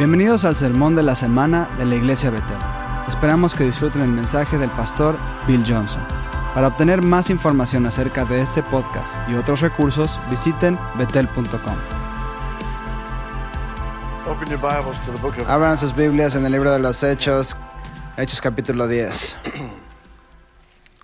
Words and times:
Bienvenidos 0.00 0.46
al 0.46 0.56
sermón 0.56 0.96
de 0.96 1.02
la 1.02 1.14
semana 1.14 1.68
de 1.76 1.84
la 1.84 1.94
Iglesia 1.94 2.30
Betel. 2.30 2.56
Esperamos 3.06 3.54
que 3.54 3.64
disfruten 3.64 4.00
el 4.00 4.08
mensaje 4.08 4.56
del 4.56 4.70
pastor 4.70 5.18
Bill 5.46 5.62
Johnson. 5.66 6.00
Para 6.54 6.68
obtener 6.68 7.02
más 7.02 7.28
información 7.28 7.84
acerca 7.84 8.24
de 8.24 8.40
este 8.40 8.62
podcast 8.62 9.16
y 9.28 9.34
otros 9.34 9.60
recursos, 9.60 10.18
visiten 10.30 10.78
betel.com. 10.96 11.76
Abran 15.46 15.76
sus 15.76 15.94
Biblias 15.94 16.34
en 16.34 16.46
el 16.46 16.52
libro 16.52 16.70
de 16.72 16.78
los 16.78 17.02
Hechos, 17.02 17.54
Hechos 18.16 18.40
capítulo 18.40 18.88
10. 18.88 19.36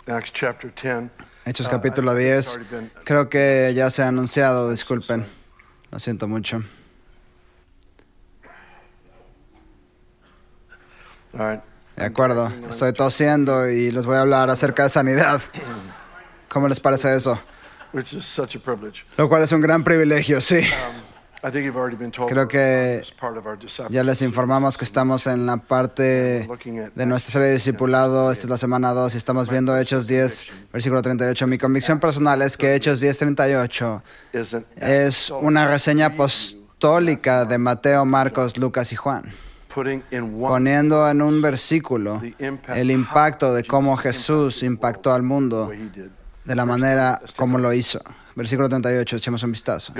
Acts 0.07 0.33
chapter 0.33 0.73
10. 0.75 1.11
Hechos 1.45 1.67
Uh, 1.67 1.71
capítulo 1.71 2.13
I 2.13 2.17
think 2.25 2.39
it's 2.39 2.57
10. 2.57 2.57
already 2.57 2.71
been- 2.95 3.05
Creo 3.05 3.29
que 3.29 3.73
ya 3.75 3.91
se 3.91 4.03
ha 4.03 4.09
anunciado, 4.09 4.71
disculpen. 4.71 5.27
Lo 5.91 5.99
siento 5.99 6.27
mucho. 6.27 6.63
De 11.33 12.05
acuerdo, 12.05 12.53
estoy 12.69 12.93
tosiendo 12.93 13.69
y 13.71 13.91
les 13.91 14.05
voy 14.07 14.17
a 14.17 14.21
hablar 14.21 14.51
acerca 14.51 14.85
de 14.85 14.89
sanidad. 14.91 15.41
¿Cómo 16.49 16.69
les 16.69 16.81
parece 16.81 17.15
eso? 17.17 17.41
Lo 19.17 19.29
cual 19.29 19.43
es 19.43 19.53
un 19.53 19.61
gran 19.61 19.83
privilegio, 19.83 20.41
sí. 20.41 20.61
Told 22.11 22.29
Creo 22.29 22.49
que. 22.49 23.03
Ya 23.91 24.03
les 24.03 24.23
informamos 24.23 24.77
que 24.77 24.85
estamos 24.85 25.27
en 25.27 25.47
la 25.47 25.59
parte 25.59 26.49
de 26.95 27.07
nuestra 27.07 27.33
serie 27.33 27.49
de 27.49 27.53
discipulado. 27.55 28.33
Esta 28.33 28.45
es 28.45 28.51
la 28.51 28.59
semana 28.59 28.93
2 28.93 29.15
y 29.15 29.17
estamos 29.17 29.49
viendo 29.49 29.77
Hechos 29.77 30.07
10, 30.07 30.47
versículo 30.73 31.03
38. 31.03 31.47
Mi 31.47 31.59
convicción 31.59 32.01
personal 32.01 32.43
es 32.43 32.57
que 32.57 32.75
Hechos 32.75 33.01
10, 33.01 33.19
38 33.19 34.03
Is 34.33 34.55
an 34.55 34.67
es 34.77 35.31
una 35.31 35.69
reseña 35.69 36.07
apostólica 36.07 37.45
de 37.45 37.59
Mateo, 37.59 38.05
Marcos, 38.05 38.57
Lucas 38.57 38.93
y 38.93 38.97
Juan, 38.97 39.25
poniendo 40.49 41.09
en 41.09 41.23
un 41.23 41.43
versículo 41.43 42.23
el 42.69 42.91
impacto 42.91 43.55
de 43.55 43.65
cómo 43.65 43.97
Jesús 43.97 44.63
impactó 44.63 45.13
al 45.13 45.23
mundo 45.23 45.71
de 46.45 46.55
la 46.55 46.65
manera 46.65 47.21
como 47.37 47.59
lo 47.59 47.73
hizo. 47.73 48.01
Versículo 48.37 48.69
38, 48.69 49.17
echemos 49.17 49.43
un 49.45 49.53
vistazo. 49.53 49.95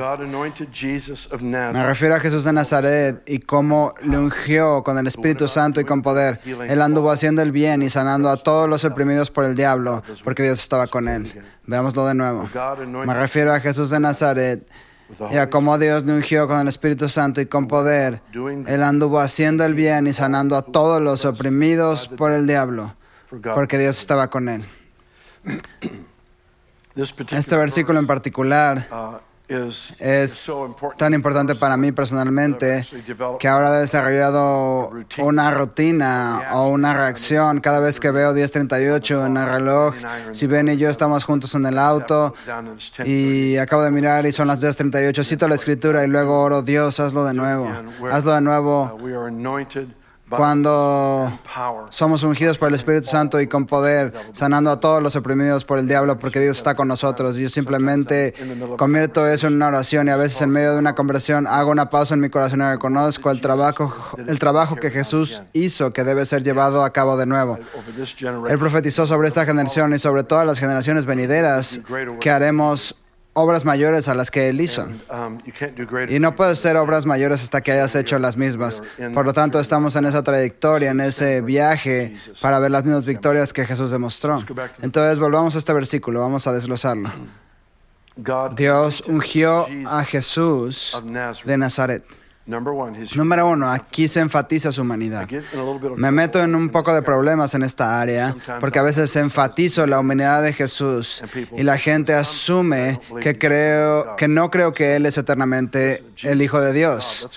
Me 1.41 1.87
refiero 1.87 2.15
a 2.15 2.21
Jesús 2.21 2.45
de 2.45 2.53
Nazaret 2.53 3.23
y 3.27 3.39
cómo 3.39 3.95
le 4.03 4.19
ungió 4.19 4.83
con 4.85 4.99
el 4.99 5.07
Espíritu 5.07 5.49
Santo 5.49 5.81
y 5.81 5.85
con 5.85 6.03
poder. 6.03 6.41
Él 6.45 6.83
anduvo 6.83 7.11
haciendo 7.11 7.41
el 7.41 7.51
bien 7.51 7.83
y 7.83 7.89
sanando 7.89 8.29
a 8.29 8.37
todos 8.37 8.69
los 8.69 8.85
oprimidos 8.85 9.31
por 9.31 9.47
el 9.47 9.55
diablo, 9.55 10.03
porque 10.23 10.43
Dios 10.43 10.61
estaba 10.61 10.87
con 10.87 11.09
él. 11.09 11.43
Veámoslo 11.65 12.07
de 12.07 12.15
nuevo. 12.15 12.49
Me 13.07 13.15
refiero 13.15 13.55
a 13.55 13.61
Jesús 13.61 13.89
de 13.89 14.01
Nazaret 14.01 14.69
y 15.09 15.23
Holy 15.23 15.37
a 15.39 15.51
cómo 15.51 15.79
Dios 15.79 16.05
le 16.05 16.13
ungió 16.13 16.49
con 16.49 16.61
el 16.61 16.69
Espíritu 16.69 17.09
Santo 17.09 17.41
y 17.41 17.47
con 17.47 17.69
poder. 17.69 18.23
Él 18.67 18.83
anduvo 18.83 19.21
haciendo 19.21 19.65
el 19.65 19.75
bien 19.75 20.07
y 20.07 20.13
sanando 20.13 20.57
a 20.57 20.63
todos 20.63 21.01
los 21.01 21.25
oprimidos 21.25 22.09
por 22.09 22.33
el 22.33 22.47
diablo, 22.47 22.95
porque 23.55 23.79
Dios 23.79 23.99
estaba 23.99 24.29
con 24.29 24.49
él. 24.49 24.65
Este 27.31 27.57
versículo 27.57 27.99
en 27.99 28.07
particular 28.07 28.89
uh, 28.91 29.19
es 29.49 29.93
is 30.01 30.33
so 30.33 30.67
important 30.67 30.99
tan 30.99 31.15
importante 31.15 31.55
para 31.55 31.77
mí 31.77 31.93
personalmente 31.93 32.87
que 33.39 33.49
ahora 33.49 33.77
he 33.77 33.81
desarrollado 33.81 34.91
una 35.19 35.51
rutina 35.51 36.43
o 36.53 36.69
una 36.69 36.95
reacción. 36.95 37.61
cada 37.61 37.81
vez 37.81 38.01
que 38.01 38.11
veo 38.11 38.35
10:38 38.35 39.27
en 39.27 39.37
el 39.37 39.47
reloj. 39.47 39.95
Si 40.33 40.47
Ben 40.47 40.69
y 40.69 40.77
yo 40.77 40.89
estamos 40.89 41.25
juntos 41.25 41.55
en 41.55 41.67
el 41.67 41.79
auto 41.79 42.35
y 43.05 43.57
acabo 43.57 43.83
de 43.83 43.91
mirar 43.91 44.27
y 44.27 44.33
son 44.33 44.49
las 44.49 44.61
10:38, 44.61 45.25
cito 45.25 45.49
la 45.49 45.55
escritura 45.55 46.05
y 46.05 46.09
luego 46.09 46.41
oro, 46.41 46.63
Dios, 46.63 46.99
hazlo 47.01 47.25
de 47.25 47.35
nuevo. 47.35 47.71
Hazlo 48.11 48.35
de 48.35 48.41
nuevo 48.41 48.97
cuando 50.29 51.33
somos 51.91 52.23
ungidos 52.23 52.59
por 52.59 52.69
el 52.69 52.75
Espíritu 52.75 53.07
Santo 53.07 53.41
y 53.41 53.47
con 53.47 53.67
poder, 53.67 54.13
sanando 54.33 54.71
a 54.71 54.81
todos 54.81 55.03
los 55.03 55.15
oprimidos 55.17 55.65
por 55.65 55.79
el 55.79 55.87
diablo, 55.87 56.19
porque 56.19 56.41
Dios 56.41 56.59
está 56.59 56.75
con 56.75 56.89
nosotros. 56.89 57.37
Yo 57.37 57.49
simplemente 57.49 58.35
convierto 58.77 59.27
eso 59.27 59.47
en 59.47 59.55
una 59.55 59.69
oración 59.69 60.09
y 60.09 60.11
a 60.11 60.17
veces 60.17 60.43
en 60.43 60.51
medio 60.51 60.73
de 60.73 60.79
una 60.79 60.95
conversión 60.95 61.47
hago 61.47 61.71
una 61.71 61.91
pausa 61.91 62.15
en 62.15 62.21
mi 62.21 62.31
corazón 62.31 62.61
y 62.61 62.65
reconozco 62.65 63.31
el 63.31 63.41
trabajo, 63.41 63.95
el 64.27 64.39
trabajo 64.39 64.77
que 64.77 64.91
Jesús 64.91 65.43
hizo 65.53 65.93
que 65.93 66.05
debe 66.05 66.27
ser 66.27 66.43
llevado 66.43 66.85
a 66.85 66.93
cabo 66.93 67.17
de 67.17 67.27
nuevo. 67.27 67.59
Él 68.49 68.59
profetizó 68.59 69.07
sobre 69.07 69.29
esta 69.29 69.45
generación 69.47 69.95
y 69.95 69.99
sobre 69.99 70.25
todas 70.25 70.47
las 70.47 70.59
generaciones 70.59 71.05
venideras 71.05 71.81
que 72.21 72.31
haremos 72.31 72.97
obras 73.39 73.67
mayores 73.67 74.09
a 74.09 74.15
las 74.15 74.31
que 74.31 74.49
Él 74.49 74.61
hizo. 74.63 74.89
um. 75.11 75.39
Y 76.09 76.19
no 76.19 76.35
puedes 76.35 76.59
ser 76.59 76.77
obras 76.77 77.05
mayores 77.05 77.45
hasta 77.45 77.61
que 77.61 77.71
hayas 77.71 77.95
hecho 77.95 78.19
las 78.19 78.37
mismas. 78.37 78.83
Por 79.13 79.27
lo 79.27 79.33
tanto, 79.33 79.61
estamos 79.61 79.95
en 79.95 80.07
esa 80.07 80.23
trayectoria, 80.23 80.91
en 80.91 81.01
ese 81.01 81.43
viaje 81.43 82.17
para 82.41 82.59
ver 82.59 82.71
las 82.71 82.85
mismas 82.85 83.05
victorias 83.05 83.53
que 83.53 83.65
Jesús 83.67 83.91
demostró. 83.91 84.43
Entonces, 84.81 85.19
volvamos 85.19 85.55
a 85.55 85.59
este 85.59 85.73
versículo, 85.75 86.21
vamos 86.21 86.47
a 86.47 86.53
desglosarlo. 86.53 87.13
Dios 88.57 89.05
ungió 89.07 89.67
a 89.87 90.03
Jesús 90.05 90.97
de 91.45 91.59
Nazaret. 91.59 92.05
Number 92.49 92.73
one, 92.73 93.03
his 93.03 93.17
Número 93.17 93.49
uno, 93.49 93.69
aquí 93.69 94.07
se 94.07 94.21
enfatiza 94.21 94.71
su 94.71 94.83
humanidad. 94.83 95.29
Me 95.97 96.13
meto 96.13 96.41
en 96.41 96.55
un 96.55 96.69
poco 96.69 96.95
de 96.95 97.03
problemas 97.03 97.55
en 97.55 97.65
esta 97.65 98.01
área 98.01 98.37
porque 98.61 98.79
a 98.79 98.83
veces 98.83 99.17
enfatizo 99.17 99.85
la 99.85 99.99
humanidad 99.99 100.45
de 100.45 100.53
Jesús 100.53 101.25
y 101.57 101.65
la 101.65 101.77
gente 101.77 102.15
asume 102.15 103.01
que 103.21 103.37
creo 103.37 104.15
que 104.15 104.29
no 104.29 104.49
creo 104.53 104.73
que 104.73 104.95
él 104.95 105.07
es 105.07 105.19
eternamente 105.19 106.05
el 106.23 106.41
hijo 106.41 106.61
de 106.61 106.73
Dios. 106.73 107.29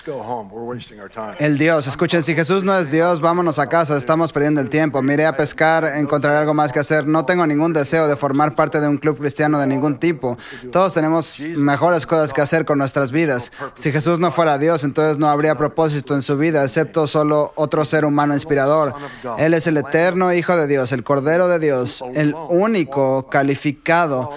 El 1.40 1.58
Dios, 1.58 1.88
escuchen, 1.88 2.22
si 2.22 2.36
Jesús 2.36 2.62
no 2.62 2.78
es 2.78 2.92
Dios, 2.92 3.20
vámonos 3.20 3.58
a 3.58 3.68
casa, 3.68 3.96
estamos 3.96 4.32
perdiendo 4.32 4.60
el 4.60 4.70
tiempo. 4.70 5.02
Miré 5.02 5.26
a 5.26 5.36
pescar, 5.36 5.86
encontraré 5.96 6.38
algo 6.38 6.54
más 6.54 6.72
que 6.72 6.78
hacer. 6.78 7.08
No 7.08 7.24
tengo 7.24 7.44
ningún 7.48 7.72
deseo 7.72 8.06
de 8.06 8.14
formar 8.14 8.54
parte 8.54 8.80
de 8.80 8.86
un 8.86 8.98
club 8.98 9.18
cristiano 9.18 9.58
de 9.58 9.66
ningún 9.66 9.98
tipo. 9.98 10.38
Todos 10.70 10.94
tenemos 10.94 11.40
mejores 11.40 12.06
cosas 12.06 12.32
que 12.32 12.42
hacer 12.42 12.64
con 12.64 12.78
nuestras 12.78 13.10
vidas. 13.10 13.50
Si 13.74 13.90
Jesús 13.90 14.20
no 14.20 14.30
fuera 14.30 14.56
Dios, 14.56 14.84
entonces 14.84 14.99
no 15.18 15.28
habría 15.28 15.56
propósito 15.56 16.14
en 16.14 16.22
su 16.22 16.36
vida, 16.36 16.62
excepto 16.62 17.06
solo 17.06 17.52
otro 17.56 17.84
ser 17.84 18.04
humano 18.04 18.34
inspirador. 18.34 18.94
Él 19.38 19.54
es 19.54 19.66
el 19.66 19.76
eterno 19.76 20.32
Hijo 20.32 20.56
de 20.56 20.66
Dios, 20.66 20.92
el 20.92 21.04
Cordero 21.04 21.48
de 21.48 21.58
Dios, 21.58 22.04
el 22.14 22.34
único 22.34 23.28
calificado 23.28 24.30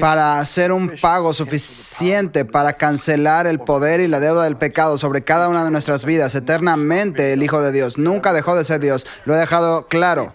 para 0.00 0.40
hacer 0.40 0.72
un 0.72 0.96
pago 1.00 1.32
suficiente 1.32 2.44
para 2.44 2.72
cancelar 2.72 3.46
el 3.46 3.60
poder 3.60 4.00
y 4.00 4.08
la 4.08 4.20
deuda 4.20 4.44
del 4.44 4.56
pecado 4.56 4.98
sobre 4.98 5.22
cada 5.22 5.48
una 5.48 5.64
de 5.64 5.70
nuestras 5.70 6.04
vidas. 6.04 6.34
Eternamente 6.34 7.32
el 7.32 7.42
Hijo 7.42 7.62
de 7.62 7.72
Dios. 7.72 7.98
Nunca 7.98 8.32
dejó 8.32 8.56
de 8.56 8.64
ser 8.64 8.80
Dios. 8.80 9.06
Lo 9.24 9.34
he 9.34 9.38
dejado 9.38 9.86
claro. 9.86 10.34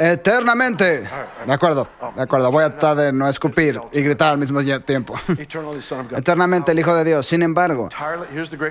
Eternamente. 0.00 1.02
De 1.46 1.52
acuerdo, 1.52 1.88
de 2.14 2.22
acuerdo. 2.22 2.50
Voy 2.50 2.64
a 2.64 2.70
tratar 2.70 2.96
de 2.96 3.12
no 3.12 3.28
escupir 3.28 3.80
y 3.92 4.00
gritar 4.02 4.32
al 4.32 4.38
mismo 4.38 4.60
tiempo. 4.84 5.14
Eternamente 6.16 6.72
el 6.72 6.78
Hijo 6.78 6.94
de 6.94 7.04
Dios. 7.04 7.26
Sin 7.26 7.42
embargo, 7.42 7.88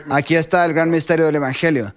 aquí 0.10 0.36
está 0.36 0.66
el 0.66 0.74
gran 0.74 0.90
misterio 0.90 1.26
del 1.26 1.36
Evangelio. 1.36 1.94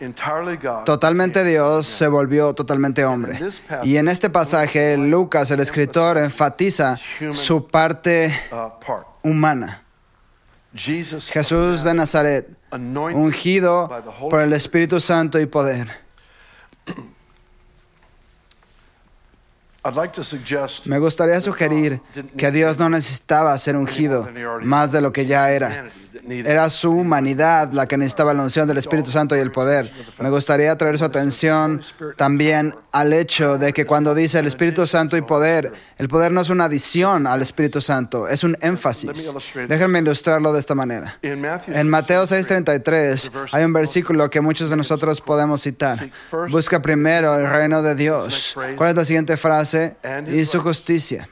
Totalmente 0.84 1.44
Dios 1.44 1.86
se 1.86 2.08
volvió 2.08 2.54
totalmente 2.54 3.04
hombre. 3.04 3.38
Y 3.84 3.96
en 3.96 4.08
este 4.08 4.30
pasaje, 4.30 4.96
Lucas, 4.96 5.50
el 5.50 5.60
escritor, 5.60 6.18
enfatiza 6.18 6.98
su 7.30 7.68
parte 7.68 8.34
uh, 8.50 9.28
humana. 9.28 9.82
Jesús 10.76 11.84
de 11.84 11.94
Nazaret, 11.94 12.48
ungido 12.72 13.88
por 14.28 14.40
el 14.40 14.52
Espíritu 14.52 14.98
Santo 14.98 15.38
y 15.38 15.46
poder. 15.46 16.03
Me 20.86 20.98
gustaría 20.98 21.40
sugerir 21.40 22.00
que 22.36 22.50
Dios 22.50 22.78
no 22.78 22.88
necesitaba 22.88 23.56
ser 23.58 23.76
ungido 23.76 24.26
más 24.62 24.92
de 24.92 25.00
lo 25.00 25.12
que 25.12 25.26
ya 25.26 25.50
era. 25.50 25.86
Era 26.28 26.70
su 26.70 26.90
humanidad 26.90 27.72
la 27.72 27.86
que 27.86 27.96
necesitaba 27.96 28.34
la 28.34 28.42
unción 28.42 28.66
del 28.66 28.78
Espíritu 28.78 29.10
Santo 29.10 29.36
y 29.36 29.40
el 29.40 29.50
poder. 29.50 29.90
Me 30.18 30.30
gustaría 30.30 30.76
traer 30.76 30.98
su 30.98 31.04
atención 31.04 31.82
también 32.16 32.74
al 32.92 33.12
hecho 33.12 33.58
de 33.58 33.72
que 33.72 33.86
cuando 33.86 34.14
dice 34.14 34.38
el 34.38 34.46
Espíritu 34.46 34.86
Santo 34.86 35.16
y 35.16 35.22
poder, 35.22 35.72
el 35.98 36.08
poder 36.08 36.32
no 36.32 36.40
es 36.40 36.50
una 36.50 36.64
adición 36.64 37.26
al 37.26 37.42
Espíritu 37.42 37.80
Santo, 37.80 38.28
es 38.28 38.44
un 38.44 38.56
énfasis. 38.60 39.34
Déjenme 39.68 39.98
ilustrarlo 39.98 40.52
de 40.52 40.60
esta 40.60 40.74
manera. 40.74 41.18
En 41.22 41.88
Mateo 41.88 42.24
6:33 42.24 43.30
hay 43.52 43.64
un 43.64 43.72
versículo 43.72 44.30
que 44.30 44.40
muchos 44.40 44.70
de 44.70 44.76
nosotros 44.76 45.20
podemos 45.20 45.62
citar. 45.62 46.10
Busca 46.50 46.80
primero 46.80 47.36
el 47.38 47.48
reino 47.50 47.82
de 47.82 47.94
Dios. 47.94 48.56
¿Cuál 48.76 48.90
es 48.90 48.96
la 48.96 49.04
siguiente 49.04 49.36
frase? 49.36 49.96
Y 50.28 50.44
su 50.44 50.60
justicia. 50.60 51.28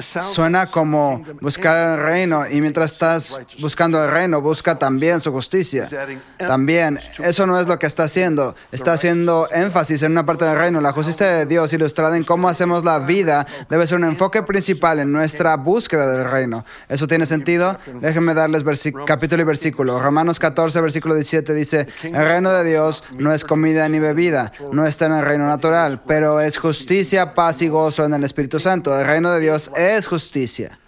Suena 0.00 0.66
como 0.66 1.24
buscar 1.40 1.98
el 1.98 2.04
reino 2.04 2.44
y 2.48 2.60
mientras 2.60 2.92
estás 2.92 3.38
buscando 3.60 4.02
el 4.04 4.10
reino, 4.10 4.40
busca 4.40 4.78
también 4.78 5.20
su 5.20 5.32
justicia. 5.32 5.88
También, 6.36 7.00
eso 7.18 7.46
no 7.46 7.58
es 7.60 7.66
lo 7.66 7.78
que 7.78 7.86
está 7.86 8.04
haciendo. 8.04 8.54
Está 8.72 8.92
haciendo 8.92 9.48
énfasis 9.52 10.02
en 10.02 10.12
una 10.12 10.24
parte 10.24 10.44
del 10.44 10.58
reino. 10.58 10.80
La 10.80 10.92
justicia 10.92 11.26
de 11.26 11.46
Dios 11.46 11.72
ilustrada 11.72 12.16
en 12.16 12.24
cómo 12.24 12.48
hacemos 12.48 12.84
la 12.84 12.98
vida 12.98 13.46
debe 13.68 13.86
ser 13.86 13.98
un 13.98 14.04
enfoque 14.04 14.42
principal 14.42 15.00
en 15.00 15.12
nuestra 15.12 15.56
búsqueda 15.56 16.10
del 16.10 16.28
reino. 16.28 16.64
¿Eso 16.88 17.06
tiene 17.06 17.26
sentido? 17.26 17.78
Déjenme 18.00 18.34
darles 18.34 18.64
capítulo 19.06 19.42
y 19.42 19.44
versículo. 19.44 20.00
Romanos 20.00 20.38
14, 20.38 20.80
versículo 20.80 21.14
17 21.14 21.54
dice, 21.54 21.88
el 22.02 22.26
reino 22.26 22.52
de 22.52 22.64
Dios 22.64 23.04
no 23.18 23.32
es 23.32 23.44
comida 23.44 23.88
ni 23.88 23.98
bebida, 23.98 24.52
no 24.72 24.86
está 24.86 25.06
en 25.06 25.14
el 25.14 25.24
reino 25.24 25.46
natural, 25.46 26.02
pero 26.06 26.40
es 26.40 26.58
justicia, 26.58 27.34
paz 27.34 27.62
y 27.62 27.68
gozo 27.68 28.04
en 28.04 28.14
el 28.14 28.24
Espíritu 28.24 28.60
Santo. 28.60 28.98
El 28.98 29.06
reino 29.06 29.30
de 29.30 29.40
Dios 29.40 29.67
es 29.76 30.06
justicia. 30.06 30.78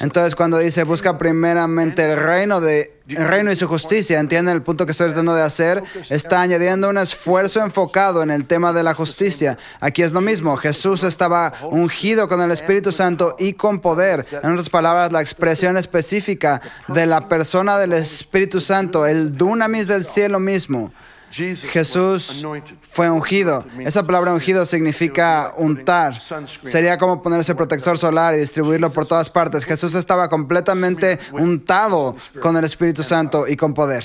Entonces, 0.00 0.34
cuando 0.34 0.58
dice 0.58 0.84
busca 0.84 1.18
primeramente 1.18 2.04
el 2.04 2.18
reino 2.18 2.60
de 2.60 3.00
el 3.16 3.28
reino 3.28 3.50
y 3.50 3.56
su 3.56 3.66
justicia, 3.66 4.20
entienden 4.20 4.54
el 4.54 4.62
punto 4.62 4.86
que 4.86 4.92
estoy 4.92 5.08
tratando 5.08 5.34
de 5.34 5.42
hacer, 5.42 5.82
está 6.08 6.42
añadiendo 6.42 6.88
un 6.88 6.96
esfuerzo 6.96 7.60
enfocado 7.60 8.22
en 8.22 8.30
el 8.30 8.46
tema 8.46 8.72
de 8.72 8.82
la 8.82 8.94
justicia. 8.94 9.58
Aquí 9.80 10.02
es 10.02 10.12
lo 10.12 10.20
mismo. 10.20 10.56
Jesús 10.56 11.02
estaba 11.02 11.52
ungido 11.62 12.28
con 12.28 12.40
el 12.40 12.52
Espíritu 12.52 12.92
Santo 12.92 13.34
y 13.38 13.54
con 13.54 13.80
poder. 13.80 14.26
En 14.30 14.52
otras 14.52 14.70
palabras, 14.70 15.12
la 15.12 15.20
expresión 15.20 15.76
específica 15.76 16.60
de 16.88 17.06
la 17.06 17.28
persona 17.28 17.78
del 17.78 17.94
Espíritu 17.94 18.60
Santo, 18.60 19.06
el 19.06 19.36
dunamis 19.36 19.88
del 19.88 20.04
cielo 20.04 20.38
mismo. 20.38 20.92
Jesús 21.30 22.44
fue 22.82 23.08
ungido. 23.08 23.64
Esa 23.80 24.04
palabra 24.04 24.32
ungido 24.32 24.66
significa 24.66 25.52
untar. 25.56 26.20
Sería 26.64 26.98
como 26.98 27.22
ponerse 27.22 27.54
protector 27.54 27.98
solar 27.98 28.34
y 28.34 28.38
distribuirlo 28.38 28.90
por 28.90 29.06
todas 29.06 29.30
partes. 29.30 29.64
Jesús 29.64 29.94
estaba 29.94 30.28
completamente 30.28 31.18
untado 31.32 32.16
con 32.40 32.56
el 32.56 32.64
Espíritu 32.64 33.02
Santo 33.02 33.46
y 33.46 33.56
con 33.56 33.74
poder. 33.74 34.04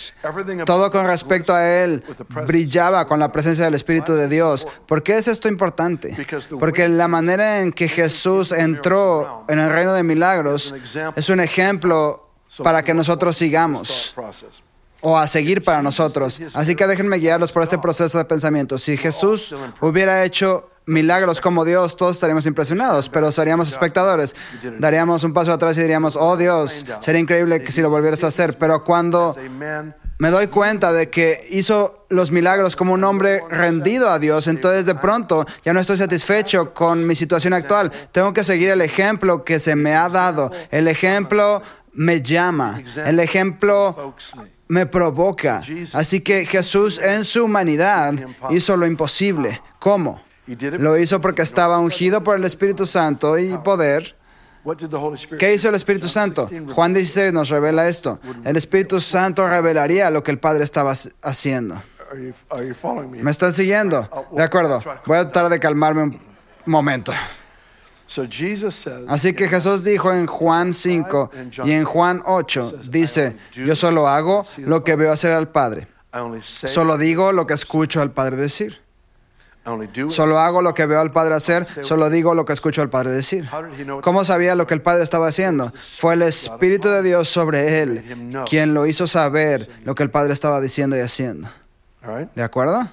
Todo 0.66 0.92
con 0.92 1.08
respecto 1.08 1.54
a 1.54 1.68
él 1.68 2.04
brillaba 2.46 3.06
con 3.08 3.20
la 3.20 3.32
presencia 3.32 3.66
del 3.66 3.74
Espíritu 3.74 4.14
de 4.14 4.28
Dios. 4.28 4.68
¿Por 4.86 5.02
qué 5.02 5.18
es 5.18 5.28
esto 5.28 5.48
importante? 5.48 6.16
Porque 6.60 6.88
la 6.88 7.08
manera 7.08 7.60
en 7.60 7.72
que 7.72 7.88
Jesús 7.88 8.52
entró 8.52 9.46
en 9.48 9.60
el 9.60 9.72
reino 9.72 9.94
de 9.94 10.04
milagros 10.04 10.76
es 11.16 11.30
un 11.30 11.40
ejemplo 11.40 12.30
para 12.64 12.84
que 12.84 12.94
nosotros 12.94 13.36
sigamos. 13.36 14.16
O 15.06 15.20
a 15.20 15.28
seguir 15.28 15.64
para 15.64 15.84
nosotros. 15.84 16.42
Así 16.56 16.76
que 16.76 16.88
déjenme 16.88 17.18
guiarlos 17.18 17.52
por 17.52 17.62
este 17.62 17.78
proceso 17.78 18.18
de 18.18 18.26
pensamiento. 18.26 18.80
Si 18.80 18.98
Jesús 18.98 19.56
hubiera 19.80 20.24
hecho 20.24 20.72
milagros 20.88 21.42
como 21.42 21.64
Dios, 21.64 21.96
todos 21.96 22.14
estaríamos 22.14 22.48
impresionados, 22.48 23.08
pero 23.08 23.32
seríamos 23.32 23.70
espectadores. 23.70 24.36
Daríamos 24.80 25.24
un 25.24 25.32
paso 25.32 25.54
atrás 25.54 25.78
y 25.78 25.82
diríamos, 25.82 26.16
oh 26.16 26.38
Dios, 26.38 26.88
sería 27.02 27.22
increíble 27.22 27.64
que 27.64 27.72
si 27.72 27.84
lo 27.84 27.92
volvieras 27.92 28.24
a 28.24 28.28
hacer. 28.28 28.58
Pero 28.58 28.84
cuando 28.84 29.36
me 30.18 30.30
doy 30.32 30.48
cuenta 30.48 30.92
de 30.92 31.12
que 31.12 31.50
hizo 31.52 32.08
los 32.10 32.32
milagros 32.32 32.76
como 32.76 32.94
un 32.94 33.04
hombre 33.04 33.44
rendido 33.48 34.10
a 34.10 34.18
Dios, 34.18 34.48
entonces 34.48 34.88
de 34.88 34.96
pronto 34.96 35.46
ya 35.64 35.72
no 35.72 35.82
estoy 35.82 35.98
satisfecho 35.98 36.74
con 36.74 37.06
mi 37.06 37.14
situación 37.14 37.54
actual. 37.54 37.92
Tengo 38.12 38.34
que 38.34 38.44
seguir 38.44 38.70
el 38.70 38.82
ejemplo 38.82 39.44
que 39.44 39.60
se 39.60 39.76
me 39.76 39.94
ha 39.94 40.10
dado. 40.10 40.50
El 40.72 40.88
ejemplo 40.88 41.62
me 41.94 42.24
llama. 42.24 42.82
El 43.06 43.20
ejemplo 43.20 44.16
me. 44.68 44.86
provoca. 44.86 45.62
Así 45.94 46.22
que 46.22 46.46
Jesús 46.46 47.00
en 47.00 47.24
su 47.24 47.46
humanidad 47.46 48.14
hizo 48.50 48.78
lo 48.78 48.86
imposible. 48.86 49.62
¿Cómo? 49.80 50.22
Lo 50.48 50.98
hizo 50.98 51.22
porque 51.22 51.42
estaba 51.42 51.80
ungido 51.80 52.24
por 52.24 52.38
el 52.38 52.44
Espíritu 52.44 52.86
Santo 52.86 53.38
y 53.38 53.58
poder. 53.58 54.16
¿Qué 55.38 55.54
hizo 55.54 55.70
el 55.70 55.76
Espíritu 55.76 56.08
Santo? 56.08 56.50
Juan 56.74 56.94
16 56.94 57.34
nos 57.34 57.50
revela 57.50 57.88
esto. 57.88 58.20
El 58.44 58.58
Espíritu 58.58 59.00
Santo 59.00 59.48
revelaría 59.48 60.10
lo 60.10 60.24
que 60.24 60.32
el 60.32 60.40
Padre 60.40 60.64
estaba 60.64 60.94
haciendo. 61.22 61.76
Are 62.12 62.24
you, 62.24 62.34
are 62.50 62.68
you 62.68 62.74
following 62.74 63.12
me? 63.12 63.24
¿Me 63.24 63.32
están 63.32 63.52
siguiendo? 63.52 64.08
De 64.32 64.44
acuerdo. 64.44 64.82
Voy 65.06 65.18
a 65.18 65.24
tratar 65.32 65.50
de 65.50 65.60
calmarme 65.60 66.04
un 66.04 66.20
momento. 66.66 67.12
Así 69.08 69.34
que 69.34 69.48
Jesús 69.48 69.84
dijo 69.84 70.12
en 70.12 70.28
Juan 70.28 70.74
5 70.74 71.32
y 71.64 71.72
en 71.72 71.84
Juan 71.84 72.22
8, 72.26 72.82
dice, 72.90 73.38
yo 73.54 73.76
solo 73.76 74.08
hago 74.08 74.46
lo 74.58 74.84
que 74.84 74.96
veo 74.96 75.12
hacer 75.12 75.32
al 75.32 75.50
Padre. 75.50 75.88
Solo 76.44 76.98
digo 76.98 77.32
lo 77.32 77.46
que 77.48 77.54
escucho 77.56 78.02
al 78.02 78.12
Padre 78.12 78.38
decir. 78.38 78.82
Solo 80.10 80.40
hago 80.40 80.62
lo 80.62 80.76
que 80.76 80.86
veo 80.86 81.00
al 81.00 81.12
Padre 81.12 81.34
hacer, 81.34 81.66
solo 81.82 82.12
digo 82.12 82.36
lo 82.36 82.46
que 82.46 82.54
escucho 82.54 82.84
al 82.84 82.90
Padre 82.90 83.10
decir. 83.10 83.50
¿Cómo 84.02 84.24
sabía 84.24 84.54
lo 84.54 84.68
que 84.68 84.76
el 84.76 84.82
Padre 84.84 85.04
estaba 85.04 85.28
haciendo? 85.28 85.74
Fue 85.98 86.14
el 86.14 86.22
Espíritu 86.22 86.90
de 86.90 87.02
Dios 87.02 87.28
sobre 87.30 87.82
él 87.82 88.44
quien 88.48 88.74
lo 88.76 88.86
hizo 88.86 89.08
saber 89.08 89.68
lo 89.84 89.96
que 89.96 90.04
el 90.04 90.12
Padre 90.12 90.34
estaba 90.34 90.62
diciendo 90.62 90.96
y 90.96 91.00
haciendo. 91.00 91.50
¿De 92.36 92.44
acuerdo? 92.44 92.88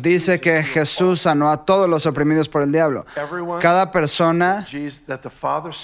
Dice 0.00 0.40
que 0.40 0.62
Jesús 0.62 1.22
sanó 1.22 1.50
a 1.50 1.64
todos 1.64 1.88
los 1.88 2.06
oprimidos 2.06 2.48
por 2.48 2.62
el 2.62 2.70
diablo. 2.70 3.04
Cada 3.60 3.90
persona 3.90 4.64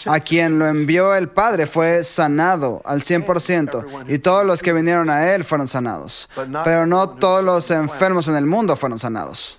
a 0.06 0.20
quien 0.20 0.59
lo 0.59 0.67
envió 0.67 1.15
el 1.15 1.29
Padre 1.29 1.67
fue 1.67 2.05
sanado 2.05 2.81
al 2.85 3.03
100% 3.03 4.05
y 4.09 4.19
todos 4.20 4.47
los 4.47 4.62
que 4.62 4.73
vinieron 4.73 5.11
a 5.11 5.35
él 5.35 5.43
fueron 5.44 5.67
sanados. 5.67 6.29
Pero 6.62 6.87
no 6.87 7.11
todos 7.11 7.43
los 7.43 7.70
enfermos 7.70 8.29
en 8.29 8.37
el 8.37 8.47
mundo 8.47 8.76
fueron 8.76 8.99
sanados. 8.99 9.59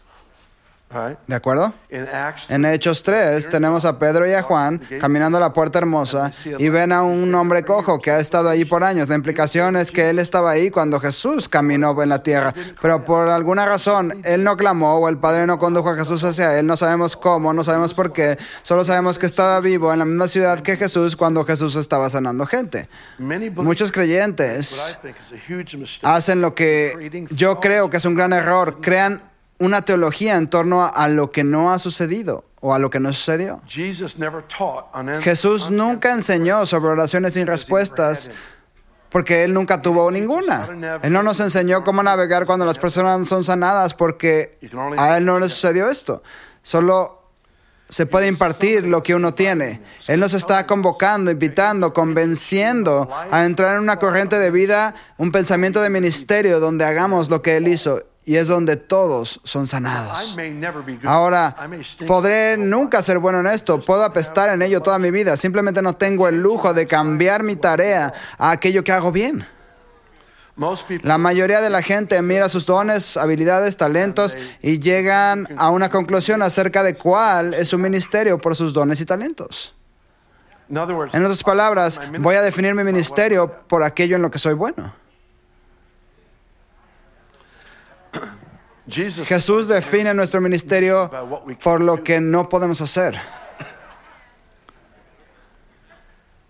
¿De 1.27 1.35
acuerdo? 1.35 1.71
En 2.49 2.65
Hechos 2.65 3.03
3 3.03 3.47
tenemos 3.49 3.85
a 3.85 3.99
Pedro 3.99 4.27
y 4.27 4.33
a 4.33 4.41
Juan 4.41 4.81
caminando 4.99 5.37
a 5.37 5.41
la 5.41 5.53
puerta 5.53 5.77
hermosa 5.77 6.31
y 6.43 6.69
ven 6.69 6.91
a 6.91 7.03
un 7.03 7.33
hombre 7.35 7.63
cojo 7.63 7.99
que 7.99 8.09
ha 8.09 8.19
estado 8.19 8.49
allí 8.49 8.65
por 8.65 8.83
años. 8.83 9.07
La 9.07 9.13
implicación 9.13 9.75
es 9.75 9.91
que 9.91 10.09
él 10.09 10.17
estaba 10.17 10.49
ahí 10.49 10.71
cuando 10.71 10.99
Jesús 10.99 11.47
caminó 11.47 12.01
en 12.01 12.09
la 12.09 12.23
tierra, 12.23 12.55
pero 12.81 13.05
por 13.05 13.29
alguna 13.29 13.67
razón 13.67 14.19
él 14.23 14.43
no 14.43 14.57
clamó 14.57 14.97
o 14.97 15.09
el 15.09 15.17
Padre 15.17 15.45
no 15.45 15.59
condujo 15.59 15.89
a 15.89 15.95
Jesús 15.95 16.23
hacia 16.23 16.57
él. 16.57 16.65
No 16.65 16.75
sabemos 16.75 17.15
cómo, 17.15 17.53
no 17.53 17.63
sabemos 17.63 17.93
por 17.93 18.11
qué. 18.11 18.39
Solo 18.63 18.83
sabemos 18.83 19.19
que 19.19 19.27
estaba 19.27 19.59
vivo 19.59 19.93
en 19.93 19.99
la 19.99 20.05
misma 20.05 20.27
ciudad 20.27 20.59
que 20.61 20.75
Jesús 20.75 21.15
cuando 21.15 21.45
Jesús 21.45 21.75
estaba 21.75 22.09
sanando 22.09 22.47
gente. 22.47 22.89
Muchos 23.19 23.91
creyentes 23.91 24.97
hacen 26.01 26.41
lo 26.41 26.55
que 26.55 27.27
yo 27.29 27.59
creo 27.59 27.91
que 27.91 27.97
es 27.97 28.05
un 28.05 28.15
gran 28.15 28.33
error. 28.33 28.77
Crean 28.81 29.28
una 29.59 29.83
teología 29.83 30.37
en 30.37 30.47
torno 30.47 30.83
a, 30.83 30.87
a 30.87 31.07
lo 31.07 31.31
que 31.31 31.43
no 31.43 31.71
ha 31.71 31.79
sucedido 31.79 32.45
o 32.61 32.73
a 32.73 32.79
lo 32.79 32.89
que 32.89 32.99
no 32.99 33.13
sucedió. 33.13 33.61
Jesús 35.21 35.71
nunca 35.71 36.11
enseñó 36.11 36.65
sobre 36.65 36.91
oraciones 36.91 37.33
sin 37.33 37.47
respuestas 37.47 38.31
porque 39.09 39.43
Él 39.43 39.53
nunca 39.53 39.81
tuvo 39.81 40.11
ninguna. 40.11 40.99
Él 41.01 41.11
no 41.11 41.23
nos 41.23 41.39
enseñó 41.39 41.83
cómo 41.83 42.03
navegar 42.03 42.45
cuando 42.45 42.65
las 42.65 42.77
personas 42.77 43.27
son 43.27 43.43
sanadas 43.43 43.93
porque 43.93 44.57
a 44.97 45.17
Él 45.17 45.25
no 45.25 45.39
le 45.39 45.49
sucedió 45.49 45.89
esto. 45.89 46.21
Solo 46.61 47.19
se 47.89 48.05
puede 48.05 48.27
impartir 48.27 48.85
lo 48.85 49.01
que 49.01 49.15
uno 49.15 49.33
tiene. 49.33 49.81
Él 50.07 50.19
nos 50.19 50.35
está 50.35 50.67
convocando, 50.67 51.31
invitando, 51.31 51.91
convenciendo 51.91 53.09
a 53.31 53.45
entrar 53.45 53.75
en 53.75 53.81
una 53.81 53.97
corriente 53.97 54.37
de 54.37 54.51
vida, 54.51 54.93
un 55.17 55.31
pensamiento 55.31 55.81
de 55.81 55.89
ministerio 55.89 56.59
donde 56.59 56.85
hagamos 56.85 57.31
lo 57.31 57.41
que 57.41 57.57
Él 57.57 57.67
hizo 57.67 58.03
y 58.29 58.37
es 58.37 58.47
donde 58.47 58.75
todos 58.77 59.41
son 59.43 59.65
sanados. 59.65 60.37
Ahora, 61.03 61.55
podré 62.05 62.57
nunca 62.57 63.01
ser 63.01 63.17
bueno 63.17 63.39
en 63.39 63.47
esto, 63.47 63.81
puedo 63.81 64.03
apestar 64.03 64.51
en 64.51 64.61
ello 64.61 64.81
toda 64.81 64.99
mi 64.99 65.09
vida, 65.09 65.35
simplemente 65.35 65.81
no 65.81 65.93
tengo 65.93 66.27
el 66.27 66.39
lujo 66.39 66.75
de 66.75 66.85
cambiar 66.85 67.41
mi 67.41 67.55
tarea 67.55 68.13
a 68.37 68.51
aquello 68.51 68.83
que 68.83 68.91
hago 68.91 69.11
bien. 69.11 69.47
La 71.01 71.17
mayoría 71.17 71.59
de 71.59 71.71
la 71.71 71.81
gente 71.81 72.21
mira 72.21 72.49
sus 72.49 72.67
dones, 72.67 73.17
habilidades, 73.17 73.77
talentos 73.77 74.37
y 74.61 74.77
llegan 74.77 75.47
a 75.57 75.71
una 75.71 75.89
conclusión 75.89 76.43
acerca 76.43 76.83
de 76.83 76.93
cuál 76.93 77.55
es 77.55 77.69
su 77.69 77.79
ministerio 77.79 78.37
por 78.37 78.55
sus 78.55 78.75
dones 78.75 79.01
y 79.01 79.07
talentos. 79.07 79.73
En 80.69 81.23
otras 81.23 81.41
palabras, 81.41 81.99
voy 82.19 82.35
a 82.35 82.43
definir 82.43 82.75
mi 82.75 82.83
ministerio 82.83 83.51
por 83.67 83.81
aquello 83.81 84.17
en 84.17 84.21
lo 84.21 84.29
que 84.29 84.37
soy 84.37 84.53
bueno. 84.53 84.93
Jesús 89.25 89.67
define 89.67 90.13
nuestro 90.13 90.41
ministerio 90.41 91.09
por 91.63 91.81
lo 91.81 92.03
que 92.03 92.19
no 92.19 92.49
podemos 92.49 92.81
hacer. 92.81 93.19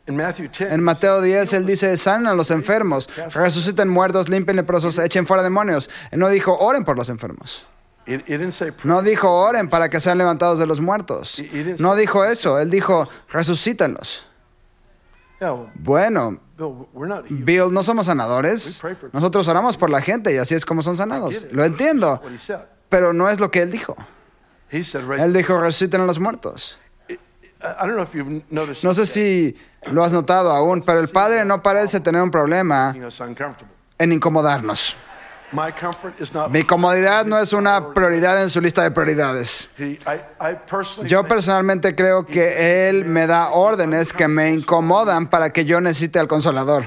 in 0.10 0.18
Matthew 0.18 0.50
10 0.50 0.72
En 0.72 0.84
Mateo 0.84 1.22
10 1.22 1.54
él 1.54 1.66
dice, 1.66 1.96
sanen 1.96 2.28
a 2.28 2.34
los 2.34 2.50
enfermos, 2.52 3.10
resuciten 3.32 3.88
muertos, 3.88 4.28
limpien 4.28 4.58
leprosos, 4.58 4.98
echen 4.98 5.26
fuera 5.28 5.44
demonios. 5.44 5.90
Él 6.12 6.20
no 6.20 6.30
dijo, 6.30 6.58
oren 6.58 6.84
por 6.84 6.98
los 6.98 7.10
enfermos. 7.10 7.66
No 8.84 9.04
dijo, 9.04 9.32
oren 9.32 9.70
para 9.70 9.90
que 9.90 10.00
sean 10.00 10.18
levantados 10.18 10.58
de 10.58 10.66
los 10.66 10.82
muertos. 10.82 11.40
No 11.78 11.96
dijo 11.96 12.26
eso. 12.26 12.60
Él 12.60 12.72
dijo, 12.72 13.08
resucítenlos. 13.30 14.26
Bueno, 15.76 16.40
Bill, 17.30 17.72
no 17.72 17.84
somos 17.84 18.08
sanadores. 18.08 18.82
Nosotros 19.14 19.48
oramos 19.48 19.78
por 19.78 19.90
la 19.90 20.02
gente 20.02 20.34
y 20.34 20.38
así 20.38 20.56
es 20.56 20.66
como 20.66 20.82
son 20.82 20.96
sanados. 20.98 21.48
Lo 21.52 21.64
entiendo, 21.64 22.22
pero 22.90 23.14
no 23.14 23.30
es 23.30 23.40
lo 23.40 23.50
que 23.52 23.62
él 23.62 23.72
dijo. 23.72 23.96
Él 24.72 25.34
dijo, 25.34 25.60
resuciten 25.60 26.02
a 26.02 26.06
los 26.06 26.20
muertos. 26.20 26.80
No 28.84 28.94
sé 28.94 29.06
si 29.06 29.58
lo 29.92 30.04
has 30.04 30.14
notado 30.14 30.52
aún, 30.52 30.82
pero 30.82 31.00
el 31.00 31.10
Padre 31.10 31.44
no 31.46 31.62
parece 31.62 32.00
tener 32.00 32.22
un 32.22 32.32
problema 32.32 32.96
en 33.98 34.14
incomodarnos. 34.14 34.96
My 35.52 35.72
comfort 35.72 36.20
is 36.20 36.34
not 36.34 36.52
Mi 36.52 36.64
comodidad 36.64 37.26
no 37.26 37.38
es 37.38 37.54
una 37.54 37.94
prioridad 37.94 38.42
en 38.42 38.50
su 38.50 38.60
lista 38.62 38.84
de 38.84 38.92
prioridades. 38.92 39.70
Yo 41.06 41.24
personalmente 41.24 41.96
creo 41.96 42.26
que 42.26 42.90
Él 42.90 43.06
me 43.06 43.28
da 43.28 43.52
órdenes 43.52 44.12
que 44.12 44.28
me 44.28 44.52
incomodan 44.52 45.28
para 45.28 45.52
que 45.52 45.66
yo 45.66 45.80
necesite 45.80 46.20
al 46.20 46.28
consolador. 46.28 46.86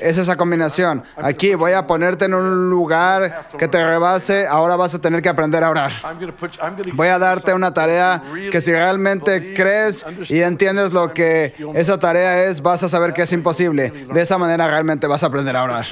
Es 0.00 0.18
esa 0.18 0.36
combinación. 0.36 1.02
Aquí 1.16 1.54
voy 1.54 1.72
a 1.72 1.86
ponerte 1.86 2.26
en 2.26 2.34
un 2.34 2.70
lugar 2.70 3.48
que 3.58 3.68
te 3.68 3.84
rebase, 3.84 4.46
ahora 4.46 4.76
vas 4.76 4.94
a 4.94 5.00
tener 5.00 5.20
que 5.20 5.28
aprender 5.28 5.64
a 5.64 5.70
orar. 5.70 5.92
Voy 6.94 7.08
a 7.08 7.18
darte 7.18 7.52
una 7.52 7.74
tarea 7.74 8.22
que 8.50 8.60
si 8.60 8.72
realmente 8.72 9.40
believe 9.40 9.54
crees 9.54 10.04
and 10.04 10.30
y 10.30 10.42
understand 10.42 10.60
entiendes 10.60 10.92
lo 10.92 11.14
que 11.14 11.54
esa 11.74 11.98
tarea 11.98 12.44
es, 12.44 12.60
vas 12.60 12.82
a 12.82 12.88
saber 12.88 13.14
que 13.14 13.22
es 13.22 13.32
imposible. 13.32 13.90
De 14.12 14.20
esa 14.20 14.36
manera 14.36 14.68
realmente 14.68 15.06
vas 15.06 15.22
a 15.22 15.26
aprender 15.26 15.56
a 15.56 15.64
orar. 15.64 15.86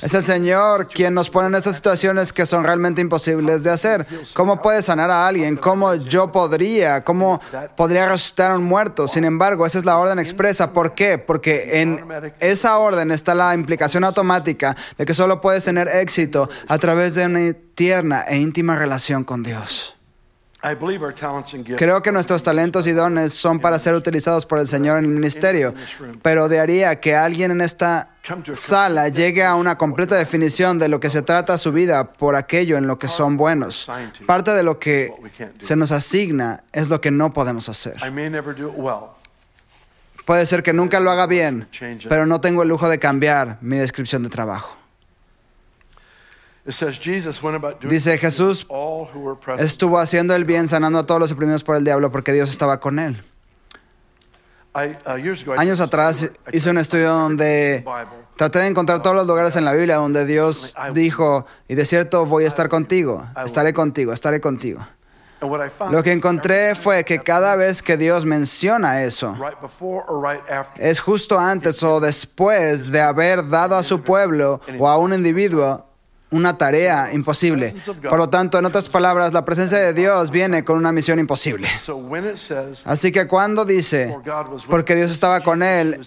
Es 0.00 0.14
el 0.14 0.22
Señor 0.34 0.88
quien 0.88 1.14
nos 1.14 1.30
pone 1.30 1.46
en 1.46 1.54
estas 1.54 1.76
situaciones 1.76 2.32
que 2.32 2.44
son 2.44 2.64
realmente 2.64 3.00
imposibles 3.00 3.62
de 3.62 3.70
hacer. 3.70 4.04
¿Cómo 4.32 4.60
puede 4.60 4.82
sanar 4.82 5.08
a 5.08 5.28
alguien? 5.28 5.56
¿Cómo 5.56 5.94
yo 5.94 6.32
podría? 6.32 7.04
¿Cómo 7.04 7.40
podría 7.76 8.08
resucitar 8.08 8.50
a 8.50 8.56
un 8.56 8.64
muerto? 8.64 9.06
Sin 9.06 9.24
embargo, 9.24 9.64
esa 9.64 9.78
es 9.78 9.84
la 9.84 9.96
orden 9.96 10.18
expresa. 10.18 10.72
¿Por 10.72 10.92
qué? 10.92 11.18
Porque 11.18 11.80
en 11.80 12.04
esa 12.40 12.78
orden 12.78 13.12
está 13.12 13.36
la 13.36 13.54
implicación 13.54 14.02
automática 14.02 14.76
de 14.98 15.06
que 15.06 15.14
solo 15.14 15.40
puedes 15.40 15.62
tener 15.64 15.86
éxito 15.86 16.48
a 16.66 16.78
través 16.78 17.14
de 17.14 17.26
una 17.26 17.52
tierna 17.76 18.22
e 18.22 18.36
íntima 18.36 18.76
relación 18.76 19.22
con 19.22 19.44
Dios. 19.44 19.96
Creo 21.76 22.00
que 22.00 22.10
nuestros 22.10 22.42
talentos 22.42 22.86
y 22.86 22.92
dones 22.92 23.34
son 23.34 23.60
para 23.60 23.78
ser 23.78 23.94
utilizados 23.94 24.46
por 24.46 24.58
el 24.58 24.66
Señor 24.66 24.98
en 24.98 25.04
el 25.04 25.10
ministerio, 25.10 25.74
pero 26.22 26.48
de 26.48 26.58
haría 26.58 27.00
que 27.00 27.14
alguien 27.14 27.50
en 27.50 27.60
esta 27.60 28.08
sala 28.52 29.08
llegue 29.08 29.44
a 29.44 29.56
una 29.56 29.76
completa 29.76 30.16
definición 30.16 30.78
de 30.78 30.88
lo 30.88 31.00
que 31.00 31.10
se 31.10 31.20
trata 31.20 31.58
su 31.58 31.70
vida 31.70 32.12
por 32.12 32.34
aquello 32.34 32.78
en 32.78 32.86
lo 32.86 32.98
que 32.98 33.08
son 33.08 33.36
buenos. 33.36 33.86
Parte 34.26 34.52
de 34.52 34.62
lo 34.62 34.78
que 34.78 35.12
se 35.58 35.76
nos 35.76 35.92
asigna 35.92 36.64
es 36.72 36.88
lo 36.88 37.00
que 37.00 37.10
no 37.10 37.32
podemos 37.34 37.68
hacer. 37.68 37.96
I 38.02 38.10
may 38.10 38.30
never 38.30 38.56
do 38.56 38.68
it 38.68 38.74
well. 38.76 39.10
Puede 40.24 40.46
ser 40.46 40.62
que 40.62 40.72
nunca 40.72 41.00
lo 41.00 41.10
haga 41.10 41.26
bien, 41.26 41.68
pero 42.08 42.24
no 42.24 42.40
tengo 42.40 42.62
el 42.62 42.68
lujo 42.70 42.88
de 42.88 42.98
cambiar 42.98 43.58
mi 43.60 43.76
descripción 43.76 44.22
de 44.22 44.30
trabajo. 44.30 44.70
It 44.70 44.72
says 44.72 44.72
Jesus 44.72 44.72
went 44.72 44.72
about 44.72 44.80
doing 46.00 46.53
Dice 46.64 48.18
Jesús 48.18 48.66
all 48.68 49.06
who 49.14 49.20
were 49.20 49.38
present. 49.38 49.66
estuvo 49.66 49.98
haciendo 49.98 50.34
el 50.34 50.44
bien, 50.44 50.66
sanando 50.66 50.98
a 50.98 51.06
todos 51.06 51.20
los 51.20 51.32
oprimidos 51.32 51.62
por 51.62 51.76
el 51.76 51.84
diablo, 51.84 52.10
porque 52.10 52.32
Dios 52.32 52.50
estaba 52.50 52.80
con 52.80 52.98
él. 52.98 53.22
Uh, 54.74 55.52
Años 55.56 55.80
atrás 55.80 56.30
hice 56.52 56.70
un 56.70 56.78
estudio 56.78 57.10
donde. 57.10 57.84
Traté 58.36 58.58
de 58.58 58.66
encontrar 58.66 59.00
todos 59.00 59.14
los 59.14 59.26
lugares 59.26 59.54
en 59.54 59.64
la 59.64 59.72
Biblia 59.72 59.96
donde 59.96 60.26
Dios 60.26 60.74
dijo, 60.92 61.46
y 61.68 61.76
de 61.76 61.84
cierto 61.84 62.26
voy 62.26 62.44
a 62.44 62.48
estar 62.48 62.68
contigo, 62.68 63.24
estaré 63.44 63.72
contigo, 63.72 64.12
estaré 64.12 64.40
contigo. 64.40 64.84
And 65.40 65.50
what 65.50 65.64
I 65.64 65.70
found 65.70 65.92
Lo 65.92 66.02
que 66.02 66.10
encontré 66.10 66.74
fue 66.74 67.04
que 67.04 67.20
cada 67.20 67.54
vez 67.54 67.82
que 67.82 67.96
Dios 67.96 68.24
menciona 68.24 69.04
eso, 69.04 69.36
right 69.38 69.60
before 69.60 70.04
or 70.08 70.20
right 70.20 70.42
after 70.50 70.82
es 70.82 70.98
justo 70.98 71.38
antes 71.38 71.80
o 71.84 72.00
después 72.00 72.90
de 72.90 73.00
haber 73.00 73.48
dado 73.48 73.76
a 73.76 73.84
su 73.84 74.02
pueblo 74.02 74.60
o 74.78 74.88
a 74.88 74.96
un 74.96 75.14
individuo 75.14 75.86
una 76.34 76.58
tarea 76.58 77.12
imposible. 77.12 77.74
Por 78.02 78.18
lo 78.18 78.28
tanto, 78.28 78.58
en 78.58 78.64
otras 78.64 78.88
palabras, 78.88 79.32
la 79.32 79.44
presencia 79.44 79.78
de 79.78 79.92
Dios 79.92 80.30
viene 80.30 80.64
con 80.64 80.76
una 80.76 80.90
misión 80.90 81.20
imposible. 81.20 81.68
Así 82.84 83.12
que 83.12 83.28
cuando 83.28 83.64
dice, 83.64 84.16
porque 84.68 84.96
Dios 84.96 85.12
estaba 85.12 85.40
con 85.40 85.62
él. 85.62 86.00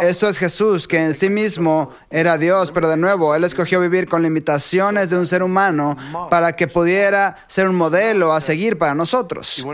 Esto 0.00 0.28
es 0.28 0.38
Jesús, 0.38 0.88
que 0.88 0.98
en 0.98 1.12
sí 1.12 1.28
mismo 1.28 1.90
era 2.10 2.38
Dios, 2.38 2.70
pero 2.70 2.88
de 2.88 2.96
nuevo, 2.96 3.34
Él 3.34 3.44
escogió 3.44 3.80
vivir 3.80 4.08
con 4.08 4.22
limitaciones 4.22 5.10
de 5.10 5.18
un 5.18 5.26
ser 5.26 5.42
humano 5.42 5.96
para 6.30 6.52
que 6.52 6.66
pudiera 6.66 7.36
ser 7.46 7.68
un 7.68 7.76
modelo 7.76 8.32
a 8.32 8.40
seguir 8.40 8.78
para 8.78 8.94
nosotros. 8.94 9.64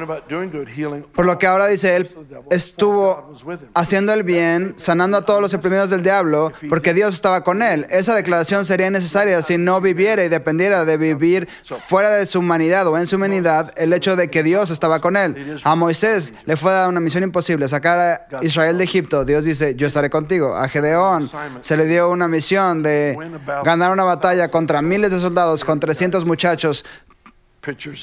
Por 1.14 1.26
lo 1.26 1.38
que 1.38 1.46
ahora 1.46 1.68
dice, 1.68 1.94
Él 1.94 2.10
estuvo 2.50 3.34
haciendo 3.74 4.12
el 4.12 4.24
bien, 4.24 4.74
sanando 4.76 5.18
a 5.18 5.24
todos 5.24 5.40
los 5.40 5.54
oprimidos 5.54 5.90
del 5.90 6.02
diablo, 6.02 6.52
porque 6.68 6.92
Dios 6.92 7.14
estaba 7.14 7.44
con 7.44 7.62
Él. 7.62 7.86
Esa 7.90 8.16
declaración 8.16 8.64
sería 8.64 8.88
innecesaria 8.88 9.40
si 9.42 9.59
no 9.64 9.80
viviera 9.80 10.24
y 10.24 10.28
dependiera 10.28 10.84
de 10.84 10.96
vivir 10.96 11.48
fuera 11.86 12.10
de 12.10 12.26
su 12.26 12.40
humanidad 12.40 12.86
o 12.86 12.98
en 12.98 13.06
su 13.06 13.16
humanidad 13.16 13.72
el 13.76 13.92
hecho 13.92 14.16
de 14.16 14.30
que 14.30 14.42
Dios 14.42 14.70
estaba 14.70 15.00
con 15.00 15.16
Él. 15.16 15.60
A 15.64 15.74
Moisés 15.76 16.34
le 16.46 16.56
fue 16.56 16.72
dada 16.72 16.88
una 16.88 17.00
misión 17.00 17.22
imposible, 17.22 17.68
sacar 17.68 17.98
a 18.32 18.44
Israel 18.44 18.78
de 18.78 18.84
Egipto. 18.84 19.24
Dios 19.24 19.44
dice, 19.44 19.74
yo 19.74 19.86
estaré 19.86 20.10
contigo. 20.10 20.56
A 20.56 20.68
Gedeón 20.68 21.30
se 21.60 21.76
le 21.76 21.86
dio 21.86 22.10
una 22.10 22.28
misión 22.28 22.82
de 22.82 23.16
ganar 23.64 23.92
una 23.92 24.04
batalla 24.04 24.50
contra 24.50 24.82
miles 24.82 25.12
de 25.12 25.20
soldados, 25.20 25.64
con 25.64 25.80
300 25.80 26.24
muchachos 26.24 26.84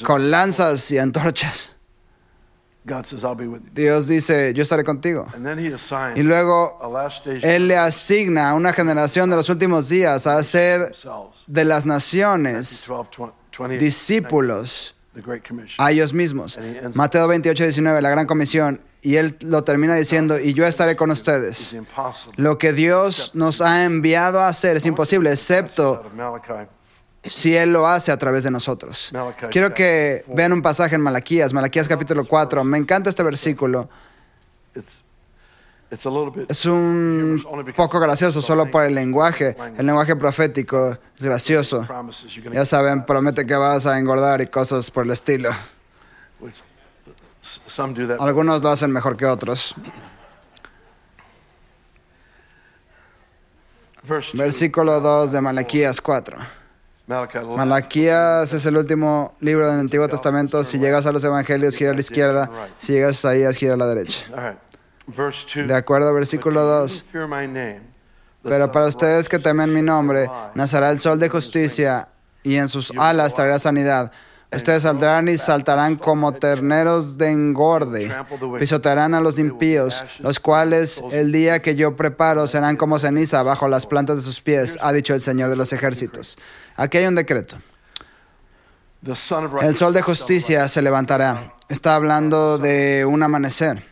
con 0.04 0.30
lanzas 0.30 0.90
y 0.90 0.98
antorchas. 0.98 1.77
God 2.84 3.04
says, 3.06 3.22
I'll 3.22 3.34
be 3.34 3.46
with 3.46 3.62
you. 3.64 3.70
Dios 3.74 4.08
dice, 4.08 4.54
yo 4.54 4.62
estaré 4.62 4.82
contigo. 4.84 5.26
And 5.34 5.44
then 5.44 5.58
he 5.58 5.68
Y 6.16 6.22
luego 6.22 6.78
a 6.80 6.88
last 6.88 7.18
stage 7.26 7.44
Él 7.44 7.68
le 7.68 7.76
asigna 7.76 8.50
a 8.50 8.54
una 8.54 8.72
generación 8.72 9.28
de 9.28 9.36
los 9.36 9.48
últimos 9.50 9.88
días 9.88 10.26
a 10.26 10.38
hacer 10.38 10.92
de 11.46 11.64
las 11.64 11.84
naciones 11.84 12.86
12, 12.88 13.10
20, 13.18 13.34
20, 13.58 13.84
discípulos 13.84 14.94
the 15.14 15.20
Great 15.20 15.46
Commission. 15.46 15.76
a 15.78 15.90
ellos 15.90 16.12
mismos. 16.12 16.58
Mateo 16.94 17.26
28, 17.28 17.64
19, 17.64 18.00
la 18.00 18.10
gran 18.10 18.26
comisión. 18.26 18.80
Y 19.00 19.16
Él 19.16 19.36
lo 19.40 19.62
termina 19.62 19.94
diciendo, 19.94 20.40
y 20.40 20.54
yo 20.54 20.66
estaré 20.66 20.96
con 20.96 21.10
ustedes. 21.10 21.76
Lo 22.36 22.58
que 22.58 22.72
Dios 22.72 23.32
nos 23.34 23.60
ha 23.60 23.84
enviado 23.84 24.40
a 24.40 24.48
hacer 24.48 24.76
es 24.76 24.86
imposible, 24.86 25.30
excepto. 25.30 26.04
Si 27.24 27.56
Él 27.56 27.72
lo 27.72 27.86
hace 27.86 28.12
a 28.12 28.16
través 28.16 28.44
de 28.44 28.50
nosotros. 28.50 29.12
Quiero 29.50 29.74
que 29.74 30.24
vean 30.28 30.52
un 30.52 30.62
pasaje 30.62 30.94
en 30.94 31.00
Malaquías, 31.00 31.52
Malaquías 31.52 31.88
capítulo 31.88 32.24
4. 32.24 32.64
Me 32.64 32.78
encanta 32.78 33.10
este 33.10 33.22
versículo. 33.22 33.88
Es 35.90 36.66
un 36.66 37.42
poco 37.74 37.98
gracioso 37.98 38.42
solo 38.42 38.70
por 38.70 38.84
el 38.84 38.94
lenguaje. 38.94 39.56
El 39.76 39.86
lenguaje 39.86 40.16
profético 40.16 40.98
es 41.16 41.24
gracioso. 41.24 41.86
Ya 42.52 42.64
saben, 42.64 43.06
promete 43.06 43.46
que 43.46 43.56
vas 43.56 43.86
a 43.86 43.98
engordar 43.98 44.40
y 44.42 44.46
cosas 44.46 44.90
por 44.90 45.04
el 45.04 45.12
estilo. 45.12 45.50
Algunos 48.18 48.62
lo 48.62 48.68
hacen 48.68 48.92
mejor 48.92 49.16
que 49.16 49.24
otros. 49.24 49.74
Versículo 54.34 55.00
2 55.00 55.32
de 55.32 55.40
Malaquías 55.40 56.00
4. 56.00 56.38
Malaquías 57.08 58.52
es 58.52 58.66
el 58.66 58.76
último 58.76 59.34
libro 59.40 59.66
del 59.66 59.80
Antiguo 59.80 60.06
Testamento. 60.08 60.62
Si 60.62 60.78
llegas 60.78 61.06
a 61.06 61.12
los 61.12 61.24
Evangelios, 61.24 61.74
gira 61.74 61.92
a 61.92 61.94
la 61.94 62.00
izquierda. 62.00 62.50
Si 62.76 62.92
llegas 62.92 63.24
a 63.24 63.34
Isaías, 63.34 63.56
gira 63.56 63.74
a 63.74 63.76
la 63.78 63.86
derecha. 63.86 64.26
De 65.54 65.74
acuerdo, 65.74 66.12
versículo 66.12 66.60
you 66.60 66.66
2. 66.66 67.02
who 67.02 67.10
fear 67.10 67.26
my 67.26 67.46
name, 67.46 67.80
the 68.42 68.50
Pero 68.50 68.70
para 68.70 68.84
ustedes 68.86 69.26
que 69.26 69.38
temen 69.38 69.72
mi 69.72 69.80
nombre, 69.80 70.28
nacerá 70.54 70.90
el 70.90 71.00
sol 71.00 71.18
de 71.18 71.30
justicia 71.30 72.08
y 72.42 72.56
en 72.56 72.68
sus 72.68 72.92
alas 72.98 73.34
traerá 73.34 73.58
sanidad. 73.58 74.12
Ustedes 74.50 74.82
saldrán 74.82 75.28
y 75.28 75.36
saltarán 75.36 75.96
como 75.96 76.32
terneros 76.32 77.18
de 77.18 77.30
engorde, 77.30 78.10
pisotearán 78.58 79.12
a 79.12 79.20
los 79.20 79.38
impíos, 79.38 80.02
los 80.20 80.40
cuales 80.40 81.02
el 81.10 81.32
día 81.32 81.60
que 81.60 81.74
yo 81.74 81.96
preparo 81.96 82.46
serán 82.46 82.76
como 82.76 82.98
ceniza 82.98 83.42
bajo 83.42 83.68
las 83.68 83.84
plantas 83.84 84.16
de 84.16 84.22
sus 84.22 84.40
pies, 84.40 84.78
ha 84.80 84.92
dicho 84.94 85.12
el 85.12 85.20
Señor 85.20 85.50
de 85.50 85.56
los 85.56 85.74
ejércitos. 85.74 86.38
Aquí 86.78 86.96
hay 86.96 87.06
un 87.06 87.16
decreto. 87.16 87.58
El 89.04 89.76
sol 89.76 89.92
de 89.92 90.00
justicia 90.00 90.68
se 90.68 90.80
levantará. 90.80 91.54
Está 91.68 91.96
hablando 91.96 92.56
de 92.56 93.04
un 93.04 93.20
amanecer. 93.20 93.82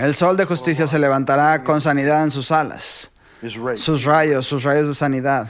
El 0.00 0.14
sol 0.14 0.36
de 0.36 0.44
justicia 0.44 0.88
se 0.88 0.98
levantará 0.98 1.62
con 1.62 1.80
sanidad 1.80 2.24
en 2.24 2.32
sus 2.32 2.50
alas, 2.50 3.12
sus 3.76 4.04
rayos, 4.04 4.46
sus 4.46 4.64
rayos 4.64 4.88
de 4.88 4.94
sanidad. 4.94 5.48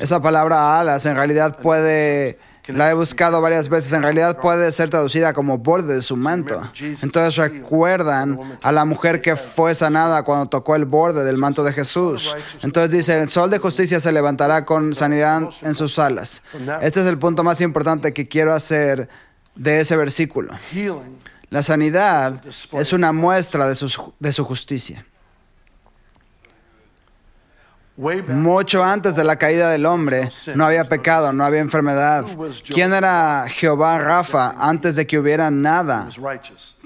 Esa 0.00 0.20
palabra 0.22 0.80
alas 0.80 1.04
en 1.04 1.14
realidad 1.14 1.58
puede, 1.60 2.38
la 2.68 2.90
he 2.90 2.94
buscado 2.94 3.40
varias 3.40 3.68
veces, 3.68 3.92
en 3.92 4.02
realidad 4.02 4.40
puede 4.40 4.70
ser 4.72 4.90
traducida 4.90 5.32
como 5.32 5.58
borde 5.58 5.94
de 5.94 6.02
su 6.02 6.16
manto. 6.16 6.60
Entonces 7.02 7.36
recuerdan 7.36 8.58
a 8.62 8.72
la 8.72 8.84
mujer 8.84 9.20
que 9.20 9.36
fue 9.36 9.74
sanada 9.74 10.22
cuando 10.22 10.46
tocó 10.46 10.76
el 10.76 10.84
borde 10.84 11.24
del 11.24 11.36
manto 11.36 11.62
de 11.64 11.72
Jesús. 11.72 12.34
Entonces 12.62 12.90
dice, 12.90 13.18
el 13.20 13.28
sol 13.28 13.50
de 13.50 13.58
justicia 13.58 14.00
se 14.00 14.12
levantará 14.12 14.64
con 14.64 14.94
sanidad 14.94 15.42
en 15.62 15.74
sus 15.74 15.98
alas. 15.98 16.42
Este 16.80 17.00
es 17.00 17.06
el 17.06 17.18
punto 17.18 17.44
más 17.44 17.60
importante 17.60 18.12
que 18.12 18.28
quiero 18.28 18.52
hacer 18.52 19.08
de 19.54 19.80
ese 19.80 19.96
versículo. 19.96 20.54
La 21.50 21.62
sanidad 21.62 22.42
es 22.72 22.92
una 22.92 23.12
muestra 23.12 23.68
de 23.68 23.76
su, 23.76 24.12
de 24.18 24.32
su 24.32 24.44
justicia. 24.44 25.06
Mucho 27.96 28.84
antes 28.84 29.16
de 29.16 29.24
la 29.24 29.36
caída 29.36 29.70
del 29.70 29.86
hombre, 29.86 30.30
no 30.54 30.66
había 30.66 30.84
pecado, 30.84 31.32
no 31.32 31.44
había 31.44 31.60
enfermedad. 31.60 32.26
¿Quién 32.68 32.92
era 32.92 33.46
Jehová 33.48 33.98
Rafa 33.98 34.52
antes 34.58 34.96
de 34.96 35.06
que 35.06 35.18
hubiera 35.18 35.50
nada 35.50 36.10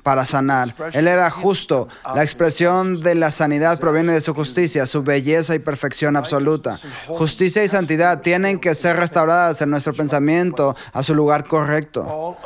para 0.04 0.24
sanar? 0.24 0.74
Él 0.92 1.08
era 1.08 1.28
justo. 1.30 1.88
La 2.14 2.22
expresión 2.22 3.02
de 3.02 3.16
la 3.16 3.32
sanidad 3.32 3.80
proviene 3.80 4.12
de 4.12 4.20
su 4.20 4.34
justicia, 4.34 4.86
su 4.86 5.02
belleza 5.02 5.54
y 5.56 5.58
perfección 5.58 6.16
absoluta. 6.16 6.78
Justicia 7.08 7.64
y 7.64 7.68
santidad 7.68 8.20
tienen 8.20 8.60
que 8.60 8.74
ser 8.76 8.96
restauradas 8.96 9.60
en 9.62 9.70
nuestro 9.70 9.92
pensamiento 9.92 10.76
a 10.92 11.02
su 11.02 11.14
lugar 11.14 11.44
correcto. 11.44 12.36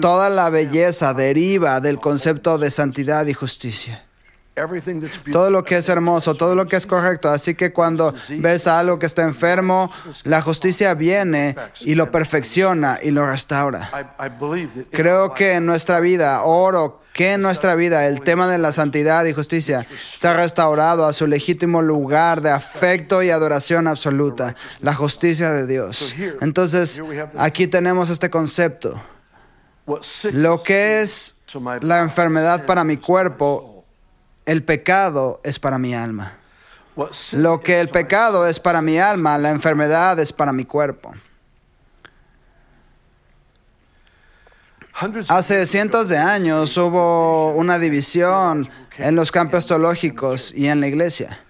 Toda 0.00 0.30
la 0.30 0.48
belleza 0.48 1.12
deriva 1.12 1.80
del 1.80 1.98
concepto 1.98 2.56
de 2.56 2.70
santidad 2.70 3.26
y 3.26 3.34
justicia. 3.34 4.03
Todo 5.32 5.50
lo 5.50 5.64
que 5.64 5.76
es 5.76 5.88
hermoso, 5.88 6.34
todo 6.34 6.54
lo 6.54 6.66
que 6.66 6.76
es 6.76 6.86
correcto. 6.86 7.28
Así 7.28 7.54
que 7.54 7.72
cuando 7.72 8.14
ves 8.38 8.66
a 8.66 8.78
algo 8.78 8.98
que 8.98 9.06
está 9.06 9.22
enfermo, 9.22 9.90
la 10.22 10.40
justicia 10.42 10.94
viene 10.94 11.56
y 11.80 11.96
lo 11.96 12.10
perfecciona 12.10 12.98
y 13.02 13.10
lo 13.10 13.26
restaura. 13.26 14.14
Creo 14.90 15.34
que 15.34 15.54
en 15.54 15.66
nuestra 15.66 15.98
vida, 16.00 16.42
oro 16.44 17.00
que 17.12 17.32
en 17.32 17.42
nuestra 17.42 17.76
vida 17.76 18.06
el 18.08 18.22
tema 18.22 18.48
de 18.48 18.58
la 18.58 18.72
santidad 18.72 19.24
y 19.24 19.32
justicia 19.32 19.86
está 20.12 20.34
restaurado 20.34 21.06
a 21.06 21.12
su 21.12 21.28
legítimo 21.28 21.80
lugar 21.80 22.40
de 22.40 22.50
afecto 22.50 23.22
y 23.22 23.30
adoración 23.30 23.86
absoluta, 23.86 24.56
la 24.80 24.94
justicia 24.94 25.50
de 25.50 25.66
Dios. 25.66 26.14
Entonces, 26.40 27.00
aquí 27.36 27.66
tenemos 27.66 28.10
este 28.10 28.30
concepto. 28.30 29.00
Lo 30.32 30.62
que 30.62 31.00
es 31.00 31.36
la 31.82 32.00
enfermedad 32.00 32.66
para 32.66 32.84
mi 32.84 32.96
cuerpo, 32.96 33.73
el 34.46 34.62
pecado 34.62 35.40
es 35.44 35.58
para 35.58 35.78
mi 35.78 35.94
alma. 35.94 36.38
Lo 37.32 37.60
que 37.60 37.80
el 37.80 37.88
pecado 37.88 38.46
es 38.46 38.60
para 38.60 38.80
mi 38.80 38.98
alma, 38.98 39.36
la 39.38 39.50
enfermedad 39.50 40.18
es 40.20 40.32
para 40.32 40.52
mi 40.52 40.64
cuerpo. 40.64 41.12
Hace 45.28 45.66
cientos 45.66 46.08
de 46.08 46.18
años 46.18 46.76
hubo 46.76 47.52
una 47.54 47.80
división 47.80 48.68
en 48.96 49.16
los 49.16 49.32
campos 49.32 49.66
teológicos 49.66 50.54
y 50.54 50.68
en 50.68 50.80
la 50.80 50.86
iglesia. 50.86 51.40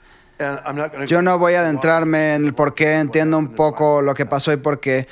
Yo 1.06 1.20
no 1.20 1.38
voy 1.38 1.54
a 1.54 1.60
adentrarme 1.60 2.36
en 2.36 2.46
el 2.46 2.54
por 2.54 2.74
qué, 2.74 2.94
entiendo 2.94 3.36
un 3.36 3.54
poco 3.54 4.00
lo 4.00 4.14
que 4.14 4.24
pasó 4.24 4.50
y 4.52 4.56
por 4.56 4.80
qué, 4.80 5.06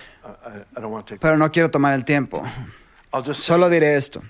pero 1.20 1.36
no 1.36 1.52
quiero 1.52 1.70
tomar 1.70 1.92
el 1.92 2.06
tiempo. 2.06 2.42
Solo 3.34 3.68
diré 3.68 3.96
esto. 3.96 4.22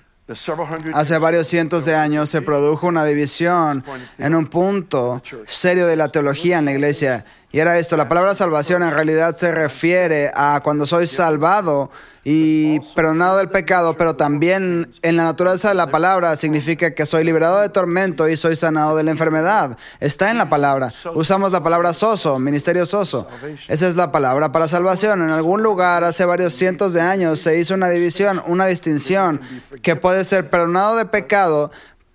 Hace 0.93 1.17
varios 1.17 1.47
cientos 1.47 1.83
de 1.83 1.95
años 1.95 2.29
se 2.29 2.41
produjo 2.41 2.87
una 2.87 3.03
división 3.03 3.83
en 4.17 4.35
un 4.35 4.47
punto 4.47 5.21
serio 5.45 5.85
de 5.85 5.97
la 5.97 6.09
teología 6.09 6.59
en 6.59 6.65
la 6.65 6.71
iglesia. 6.71 7.25
Y 7.53 7.59
era 7.59 7.77
esto, 7.77 7.95
la 7.97 8.09
palabra 8.09 8.33
salvación 8.33 8.81
en 8.81 8.89
realidad 8.89 9.37
se 9.37 9.51
refiere 9.51 10.31
a 10.33 10.59
cuando 10.63 10.87
soy 10.87 11.05
salvado 11.05 11.91
y 12.23 12.79
perdonado 12.95 13.37
del 13.37 13.49
pecado, 13.49 13.95
pero 13.95 14.15
también 14.15 14.91
en 15.03 15.17
la 15.17 15.25
naturaleza 15.25 15.69
de 15.69 15.75
la 15.75 15.91
palabra 15.91 16.35
significa 16.35 16.95
que 16.95 17.05
soy 17.05 17.23
liberado 17.23 17.61
de 17.61 17.69
tormento 17.69 18.27
y 18.27 18.37
soy 18.37 18.55
sanado 18.55 18.95
de 18.97 19.03
la 19.03 19.11
enfermedad. 19.11 19.77
Está 19.99 20.31
en 20.31 20.39
la 20.39 20.49
palabra. 20.49 20.91
Usamos 21.13 21.51
la 21.51 21.61
palabra 21.61 21.93
soso, 21.93 22.39
ministerio 22.39 22.87
soso. 22.87 23.27
Esa 23.67 23.87
es 23.87 23.95
la 23.95 24.11
palabra 24.11 24.51
para 24.51 24.67
salvación. 24.67 25.21
En 25.21 25.29
algún 25.29 25.61
lugar 25.61 26.03
hace 26.03 26.25
varios 26.25 26.53
cientos 26.53 26.91
de 26.93 27.01
años 27.01 27.39
se 27.39 27.59
hizo 27.59 27.75
una 27.75 27.89
división, 27.89 28.41
una 28.47 28.65
distinción 28.65 29.39
que 29.83 29.95
puede 29.95 30.23
ser 30.23 30.49
perdonado 30.49 30.95
de 30.95 31.05
pecado, 31.05 31.69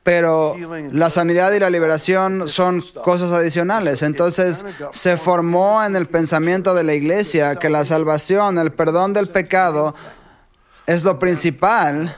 pero 0.08 0.56
la 0.90 1.10
sanidad 1.10 1.52
y 1.52 1.58
la 1.58 1.68
liberación 1.68 2.48
son 2.48 2.82
cosas 3.02 3.30
adicionales. 3.30 4.02
Entonces 4.02 4.64
se 4.90 5.18
formó 5.18 5.84
en 5.84 5.96
el 5.96 6.06
pensamiento 6.06 6.72
de 6.72 6.82
la 6.82 6.94
iglesia 6.94 7.56
que 7.56 7.68
la 7.68 7.84
salvación, 7.84 8.56
el 8.56 8.72
perdón 8.72 9.12
del 9.12 9.28
pecado, 9.28 9.94
es 10.86 11.04
lo 11.04 11.18
principal. 11.18 12.16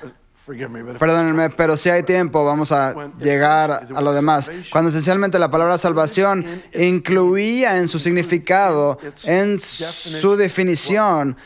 Perdónenme, 0.98 1.50
pero 1.50 1.76
si 1.76 1.90
hay 1.90 2.02
tiempo, 2.02 2.44
vamos 2.44 2.72
a 2.72 3.10
llegar 3.18 3.86
a 3.94 4.00
lo 4.00 4.12
demás. 4.12 4.50
Cuando 4.70 4.90
esencialmente 4.90 5.38
la 5.38 5.50
palabra 5.50 5.78
salvación 5.78 6.44
incluía 6.74 7.78
en 7.78 7.88
su 7.88 7.98
significado, 7.98 8.98
en 9.24 9.58
su 9.58 10.36
definición, 10.36 11.36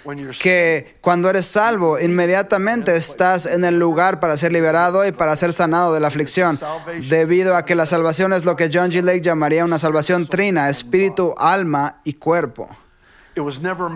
que 0.41 0.97
cuando 1.01 1.29
eres 1.29 1.47
salvo, 1.47 1.99
inmediatamente 1.99 2.97
estás 2.97 3.47
en 3.47 3.65
el 3.65 3.79
lugar 3.79 4.21
para 4.21 4.37
ser 4.37 4.53
liberado 4.53 5.07
y 5.07 5.13
para 5.13 5.37
ser 5.37 5.53
sanado 5.53 5.93
de 5.93 6.01
la 6.01 6.09
aflicción, 6.09 6.59
debido 7.09 7.57
a 7.57 7.65
que 7.65 7.75
la 7.75 7.87
salvación 7.87 8.33
es 8.33 8.45
lo 8.45 8.57
que 8.57 8.71
John 8.73 8.91
G. 8.91 9.03
Lake 9.03 9.21
llamaría 9.21 9.65
una 9.65 9.79
salvación 9.79 10.27
trina, 10.27 10.69
espíritu, 10.69 11.35
alma 11.39 12.01
y 12.05 12.15
cuerpo. 12.15 12.69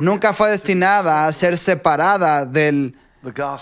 Nunca 0.00 0.32
fue 0.32 0.50
destinada 0.50 1.26
a 1.26 1.32
ser 1.32 1.56
separada 1.56 2.44
del 2.44 2.96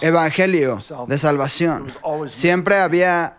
evangelio 0.01 0.81
de 1.07 1.19
salvación. 1.19 1.93
Siempre 2.29 2.79
había, 2.79 3.37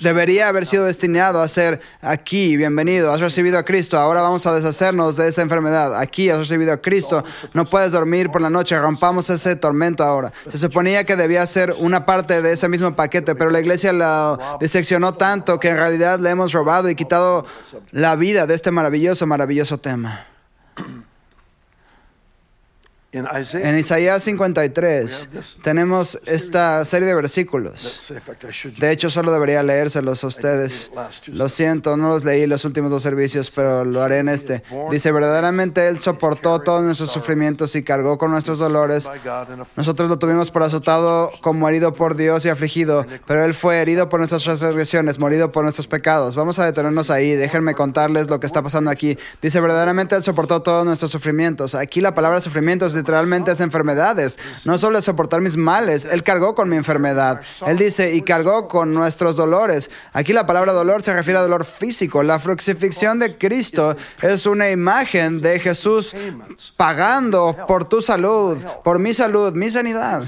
debería 0.00 0.48
haber 0.48 0.66
sido 0.66 0.84
destinado 0.84 1.40
a 1.40 1.48
ser 1.48 1.80
aquí, 2.00 2.56
bienvenido, 2.56 3.12
has 3.12 3.20
recibido 3.20 3.58
a 3.58 3.64
Cristo, 3.64 3.98
ahora 3.98 4.20
vamos 4.20 4.46
a 4.46 4.54
deshacernos 4.54 5.16
de 5.16 5.28
esa 5.28 5.42
enfermedad. 5.42 5.98
Aquí 5.98 6.30
has 6.30 6.38
recibido 6.38 6.72
a 6.72 6.78
Cristo, 6.78 7.24
no 7.54 7.64
puedes 7.64 7.92
dormir 7.92 8.30
por 8.30 8.40
la 8.40 8.50
noche, 8.50 8.78
rompamos 8.78 9.30
ese 9.30 9.56
tormento 9.56 10.04
ahora. 10.04 10.32
Se 10.48 10.58
suponía 10.58 11.04
que 11.04 11.16
debía 11.16 11.46
ser 11.46 11.74
una 11.78 12.06
parte 12.06 12.42
de 12.42 12.52
ese 12.52 12.68
mismo 12.68 12.94
paquete, 12.96 13.34
pero 13.34 13.50
la 13.50 13.60
iglesia 13.60 13.92
lo 13.92 14.38
diseccionó 14.60 15.14
tanto 15.14 15.60
que 15.60 15.68
en 15.68 15.76
realidad 15.76 16.18
le 16.18 16.30
hemos 16.30 16.52
robado 16.52 16.90
y 16.90 16.94
quitado 16.94 17.46
la 17.92 18.16
vida 18.16 18.46
de 18.46 18.54
este 18.54 18.70
maravilloso, 18.70 19.26
maravilloso 19.26 19.78
tema. 19.78 20.26
En 23.12 23.76
Isaías 23.76 24.22
53 24.22 25.28
tenemos 25.62 26.20
esta 26.26 26.84
serie 26.84 27.08
de 27.08 27.14
versículos. 27.14 28.12
De 28.78 28.92
hecho, 28.92 29.10
solo 29.10 29.32
debería 29.32 29.64
leérselos 29.64 30.22
a 30.22 30.28
ustedes. 30.28 30.92
Lo 31.26 31.48
siento, 31.48 31.96
no 31.96 32.08
los 32.08 32.24
leí 32.24 32.46
los 32.46 32.64
últimos 32.64 32.92
dos 32.92 33.02
servicios, 33.02 33.50
pero 33.50 33.84
lo 33.84 34.02
haré 34.02 34.18
en 34.18 34.28
este. 34.28 34.62
Dice, 34.92 35.10
verdaderamente 35.10 35.88
Él 35.88 35.98
soportó 35.98 36.60
todos 36.60 36.84
nuestros 36.84 37.10
sufrimientos 37.10 37.74
y 37.74 37.82
cargó 37.82 38.16
con 38.16 38.30
nuestros 38.30 38.60
dolores. 38.60 39.10
Nosotros 39.74 40.08
lo 40.08 40.18
tuvimos 40.20 40.52
por 40.52 40.62
azotado 40.62 41.32
como 41.40 41.68
herido 41.68 41.92
por 41.92 42.14
Dios 42.14 42.46
y 42.46 42.48
afligido, 42.48 43.06
pero 43.26 43.44
Él 43.44 43.54
fue 43.54 43.80
herido 43.80 44.08
por 44.08 44.20
nuestras 44.20 44.44
transgresiones, 44.44 45.18
morido 45.18 45.50
por 45.50 45.64
nuestros 45.64 45.88
pecados. 45.88 46.36
Vamos 46.36 46.60
a 46.60 46.64
detenernos 46.64 47.10
ahí, 47.10 47.34
déjenme 47.34 47.74
contarles 47.74 48.30
lo 48.30 48.38
que 48.38 48.46
está 48.46 48.62
pasando 48.62 48.88
aquí. 48.88 49.18
Dice, 49.42 49.60
verdaderamente 49.60 50.14
Él 50.14 50.22
soportó 50.22 50.62
todos 50.62 50.86
nuestros 50.86 51.10
sufrimientos. 51.10 51.74
Aquí 51.74 52.00
la 52.00 52.14
palabra 52.14 52.40
sufrimientos 52.40 52.99
literalmente 53.00 53.50
es 53.50 53.60
enfermedades. 53.60 54.38
No 54.64 54.78
solo 54.78 54.98
es 54.98 55.04
soportar 55.04 55.40
mis 55.40 55.56
males, 55.56 56.04
Él 56.04 56.22
cargó 56.22 56.54
con 56.54 56.68
mi 56.68 56.76
enfermedad. 56.76 57.40
Él 57.66 57.76
dice, 57.76 58.14
y 58.14 58.22
cargó 58.22 58.68
con 58.68 58.94
nuestros 58.94 59.36
dolores. 59.36 59.90
Aquí 60.12 60.32
la 60.32 60.46
palabra 60.46 60.72
dolor 60.72 61.02
se 61.02 61.12
refiere 61.12 61.38
a 61.38 61.42
dolor 61.42 61.64
físico. 61.64 62.22
La 62.22 62.38
crucifixión 62.38 63.18
de 63.18 63.36
Cristo 63.38 63.96
es 64.22 64.46
una 64.46 64.70
imagen 64.70 65.40
de 65.40 65.58
Jesús 65.58 66.14
pagando 66.76 67.56
por 67.66 67.88
tu 67.88 68.00
salud, 68.00 68.58
por 68.84 68.98
mi 68.98 69.12
salud, 69.12 69.52
mi 69.54 69.70
sanidad. 69.70 70.24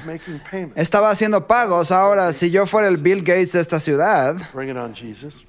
Estaba 0.74 1.10
haciendo 1.10 1.46
pagos. 1.46 1.92
Ahora, 1.92 2.32
si 2.32 2.50
yo 2.50 2.66
fuera 2.66 2.88
el 2.88 2.96
Bill 2.96 3.20
Gates 3.20 3.52
de 3.52 3.60
esta 3.60 3.78
ciudad, 3.78 4.36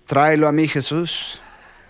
tráelo 0.06 0.48
a 0.48 0.52
mí, 0.52 0.68
Jesús. 0.68 1.42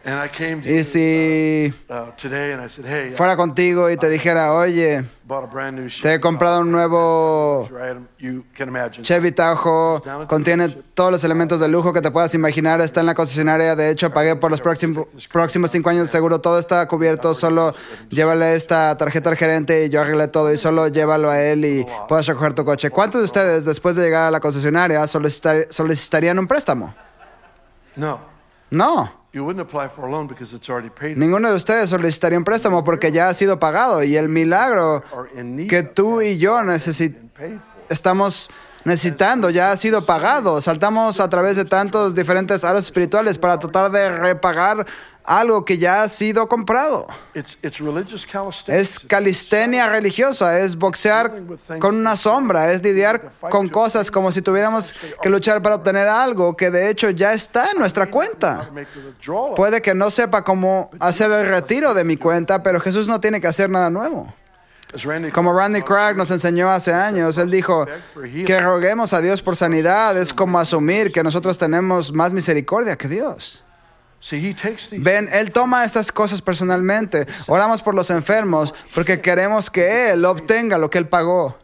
And 0.06 0.20
I 0.20 0.28
came 0.30 0.62
to 0.62 0.68
Y 0.70 0.78
you 0.80 0.84
si 0.84 1.74
uh, 1.90 2.12
today 2.18 2.52
and 2.54 2.62
I 2.66 2.70
said 2.70 2.86
hey 2.86 3.12
I 3.14 3.16
fuera 3.16 3.38
contigo 3.38 3.90
y 3.90 3.96
te 3.96 4.10
dijera, 4.10 4.54
oye, 4.54 5.06
bought 5.26 5.46
a 5.46 5.48
brand 5.48 5.80
new 5.80 5.88
te 6.02 6.16
he 6.16 6.20
comprado 6.20 6.60
un 6.60 6.72
nuevo 6.72 7.70
can 8.58 8.68
imagine. 8.68 9.04
Chevy 9.04 9.32
Tahoe, 9.32 10.02
contiene 10.28 10.70
todos 10.94 11.12
los 11.12 11.24
elementos 11.24 11.60
de 11.62 11.68
lujo 11.70 11.94
que 11.94 12.02
te 12.02 12.12
puedas 12.12 12.34
imaginar, 12.36 12.82
está 12.82 13.00
en 13.00 13.06
la 13.06 13.14
concesionaria, 13.16 13.76
de 13.78 13.92
hecho 13.92 14.12
pagué 14.12 14.36
por 14.36 14.52
los 14.52 14.60
próximos, 14.60 15.08
próximos 15.32 15.72
cinco 15.72 15.90
años 15.90 16.08
de 16.08 16.12
seguro, 16.12 16.42
todo 16.42 16.60
está 16.60 16.86
cubierto, 16.88 17.34
solo 17.34 17.74
llévale 18.10 18.56
esta 18.56 18.98
tarjeta 18.98 19.30
al 19.30 19.38
gerente 19.38 19.86
y 19.86 19.90
yo 19.90 20.02
arreglé 20.02 20.28
todo 20.28 20.52
y 20.52 20.58
solo 20.58 20.90
llévalo 20.90 21.30
a 21.30 21.42
él 21.42 21.64
y 21.64 21.86
puedes 22.10 22.26
recoger 22.28 22.54
tu 22.54 22.66
coche. 22.66 22.90
¿Cuántos 22.90 23.22
de 23.22 23.26
ustedes 23.26 23.64
después 23.66 23.96
de 23.96 24.04
llegar 24.04 24.24
a 24.28 24.32
la 24.32 24.40
concesionaria 24.42 25.02
solicitar- 25.08 25.68
solicitarían 25.70 26.38
un 26.40 26.48
préstamo? 26.48 26.94
no. 27.96 28.20
No. 28.70 29.23
You 29.34 29.44
wouldn't 29.44 29.68
apply 29.68 29.90
for 29.90 30.08
a 30.08 30.12
loan 30.12 30.28
because 30.28 30.54
it's 30.54 30.70
already 30.70 30.90
paid. 30.90 31.18
Ninguno 31.18 31.50
de 31.50 31.56
ustedes 31.56 31.90
solicitaría 31.90 32.38
un 32.38 32.44
préstamo 32.44 32.84
porque 32.84 33.12
ya 33.12 33.30
ha 33.30 33.34
sido 33.34 33.60
pagado. 33.60 34.04
Y 34.04 34.16
el 34.16 34.30
milagro 34.30 35.04
que 35.68 35.84
tú 35.84 36.22
y 36.22 36.38
yo 36.38 36.62
for. 36.62 36.78
estamos 37.90 38.50
necesitando 38.86 39.50
ya 39.50 39.72
ha 39.72 39.78
sido 39.78 40.06
pagado. 40.06 40.62
Saltamos 40.62 41.20
a 41.20 41.30
través 41.30 41.58
de 41.58 41.66
tantos 41.66 42.14
diferentes 42.14 42.64
aros 42.64 42.84
espirituales 42.84 43.38
para 43.38 43.58
tratar 43.58 43.92
de 43.92 44.10
repagar 44.10 44.86
algo 45.24 45.66
que 45.66 45.78
ya 45.78 46.04
ha 46.04 46.08
sido 46.10 46.48
comprado. 46.48 47.08
Es 48.68 49.00
calistenia 49.00 49.88
religiosa, 49.88 50.60
es 50.60 50.76
boxear 50.76 51.32
con 51.80 51.96
una 51.96 52.16
sombra, 52.16 52.72
es 52.72 52.84
lidiar 52.84 53.32
con 53.50 53.70
cosas 53.70 54.12
como 54.12 54.32
si 54.32 54.42
tuviéramos 54.42 54.94
que 55.22 55.30
luchar 55.30 55.62
para 55.62 55.76
obtener 55.76 56.08
algo 56.08 56.56
que 56.56 56.70
de 56.70 56.90
hecho 56.90 57.10
ya 57.10 57.34
está 57.34 57.72
en 57.72 57.80
nuestra 57.80 58.08
cuenta. 58.10 58.70
Puede 59.56 59.82
que 59.82 59.94
no 59.94 60.10
sepa 60.10 60.44
cómo 60.44 60.90
hacer 61.00 61.32
el 61.32 61.48
retiro 61.48 61.94
de 61.94 62.04
mi 62.04 62.18
cuenta, 62.18 62.62
pero 62.64 62.80
Jesús 62.80 63.08
no 63.08 63.20
tiene 63.20 63.40
que 63.40 63.48
hacer 63.48 63.70
nada 63.70 63.90
nuevo. 63.90 64.34
Como 65.34 65.58
Randy 65.58 65.82
Craig 65.82 66.16
nos 66.16 66.30
enseñó 66.30 66.70
hace 66.70 66.94
años, 66.94 67.38
él 67.40 67.50
dijo 67.50 67.88
que 68.46 68.60
roguemos 68.60 69.14
a 69.14 69.22
Dios 69.22 69.42
por 69.42 69.56
sanidad 69.56 70.16
es 70.18 70.34
como 70.34 70.60
asumir 70.60 71.12
que 71.12 71.24
nosotros 71.24 71.58
tenemos 71.58 72.14
más 72.14 72.32
misericordia 72.32 72.96
que 72.96 73.08
Dios. 73.08 73.64
Ven, 75.00 75.28
Él 75.34 75.52
toma 75.52 75.84
estas 75.84 76.10
cosas 76.10 76.42
personalmente. 76.42 77.28
Oramos 77.46 77.82
por 77.82 77.94
los 77.94 78.10
enfermos 78.10 78.74
porque 78.96 79.20
queremos 79.20 79.70
que 79.70 80.12
Él 80.12 80.24
obtenga 80.24 80.78
lo 80.78 80.90
que 80.90 80.98
Él 80.98 81.10
pagó. 81.10 81.58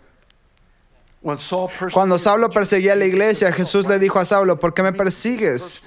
Cuando 1.93 2.17
Saulo 2.19 2.49
perseguía 2.49 2.93
a 2.93 2.95
la 2.97 3.05
iglesia, 3.05 3.53
Jesús 3.53 3.87
le 3.87 3.97
dijo 3.97 4.19
a 4.19 4.25
Saulo, 4.25 4.59
¿por 4.59 4.73
qué 4.73 4.83
me 4.83 4.91
persigues? 4.91 5.81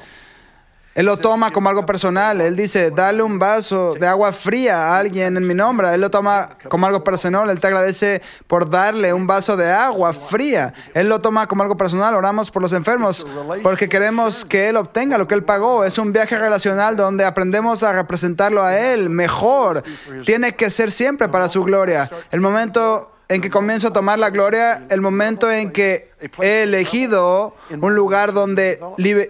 Él 0.94 1.06
lo 1.06 1.16
toma 1.16 1.50
como 1.50 1.68
algo 1.70 1.86
personal. 1.86 2.40
Él 2.40 2.54
dice, 2.54 2.90
dale 2.90 3.22
un 3.22 3.38
vaso 3.38 3.94
de 3.94 4.06
agua 4.06 4.32
fría 4.32 4.88
a 4.88 4.98
alguien 4.98 5.36
en 5.36 5.46
mi 5.46 5.54
nombre. 5.54 5.92
Él 5.94 6.00
lo 6.00 6.10
toma 6.10 6.50
como 6.68 6.86
algo 6.86 7.02
personal. 7.02 7.48
Él 7.48 7.60
te 7.60 7.66
agradece 7.66 8.20
por 8.46 8.68
darle 8.68 9.12
un 9.14 9.26
vaso 9.26 9.56
de 9.56 9.70
agua 9.70 10.12
fría. 10.12 10.74
Él 10.92 11.08
lo 11.08 11.20
toma 11.20 11.46
como 11.46 11.62
algo 11.62 11.76
personal. 11.76 12.14
Oramos 12.14 12.50
por 12.50 12.60
los 12.60 12.72
enfermos 12.74 13.26
porque 13.62 13.88
queremos 13.88 14.44
que 14.44 14.68
Él 14.68 14.76
obtenga 14.76 15.16
lo 15.16 15.26
que 15.26 15.34
Él 15.34 15.44
pagó. 15.44 15.84
Es 15.84 15.96
un 15.96 16.12
viaje 16.12 16.38
relacional 16.38 16.96
donde 16.96 17.24
aprendemos 17.24 17.82
a 17.82 17.92
representarlo 17.92 18.62
a 18.62 18.78
Él 18.78 19.08
mejor. 19.08 19.82
Tiene 20.26 20.54
que 20.56 20.68
ser 20.68 20.90
siempre 20.90 21.28
para 21.28 21.48
su 21.48 21.64
gloria. 21.64 22.10
El 22.30 22.40
momento 22.40 23.12
en 23.32 23.40
que 23.40 23.48
comienzo 23.48 23.88
a 23.88 23.92
tomar 23.92 24.18
la 24.18 24.28
gloria, 24.28 24.82
el 24.90 25.00
momento 25.00 25.50
en 25.50 25.70
que 25.70 26.10
he 26.40 26.64
elegido 26.64 27.54
un 27.80 27.94
lugar 27.94 28.34
donde 28.34 28.78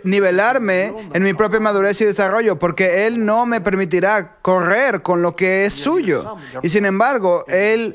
nivelarme 0.03 0.93
en 1.13 1.23
mi 1.23 1.35
propia 1.35 1.61
madurez 1.61 2.01
y 2.01 2.05
desarrollo, 2.05 2.59
porque 2.59 3.07
Él 3.07 3.25
no 3.25 3.47
me 3.47 3.61
permitirá 3.61 4.39
correr 4.43 5.03
con 5.03 5.23
lo 5.23 5.37
que 5.37 5.65
es 5.65 5.75
suyo. 5.75 6.37
Y 6.63 6.69
sin 6.69 6.85
embargo, 6.85 7.45
Él 7.47 7.95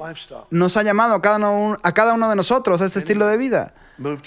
nos 0.50 0.78
ha 0.78 0.84
llamado 0.84 1.15
a 1.15 1.22
cada 1.22 1.50
uno, 1.50 1.78
a 1.84 1.91
cada 1.91 2.13
uno 2.13 2.30
de 2.30 2.38
nosotros 2.38 2.82
a 2.82 2.86
este 2.86 3.00
estilo 3.00 3.28
de 3.28 3.36
vida. 3.36 3.74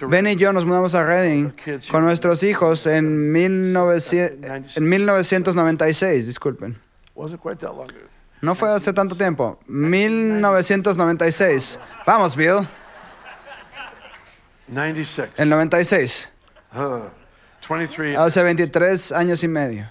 Ben 0.09 0.27
y 0.27 0.37
yo 0.37 0.53
nos 0.53 0.67
mudamos 0.67 0.95
a 0.95 1.05
Reading 1.05 1.53
con 1.91 2.05
nuestros 2.05 2.43
hijos 2.43 2.87
en, 2.87 3.33
1900 3.33 4.77
en 4.77 4.89
1996, 4.89 6.27
disculpen. 6.27 6.77
No 8.43 8.55
fue 8.55 8.71
hace 8.73 8.93
tanto 8.93 9.17
tiempo. 9.17 9.59
1996. 9.67 11.81
Vamos, 12.07 12.37
Bill. 12.37 12.61
96. 14.69 15.29
El 15.37 15.49
96. 15.49 16.31
Uh, 16.75 17.01
23. 17.69 18.17
Hace 18.17 18.43
23 18.43 19.13
años 19.13 19.43
y 19.45 19.49
medio. 19.49 19.91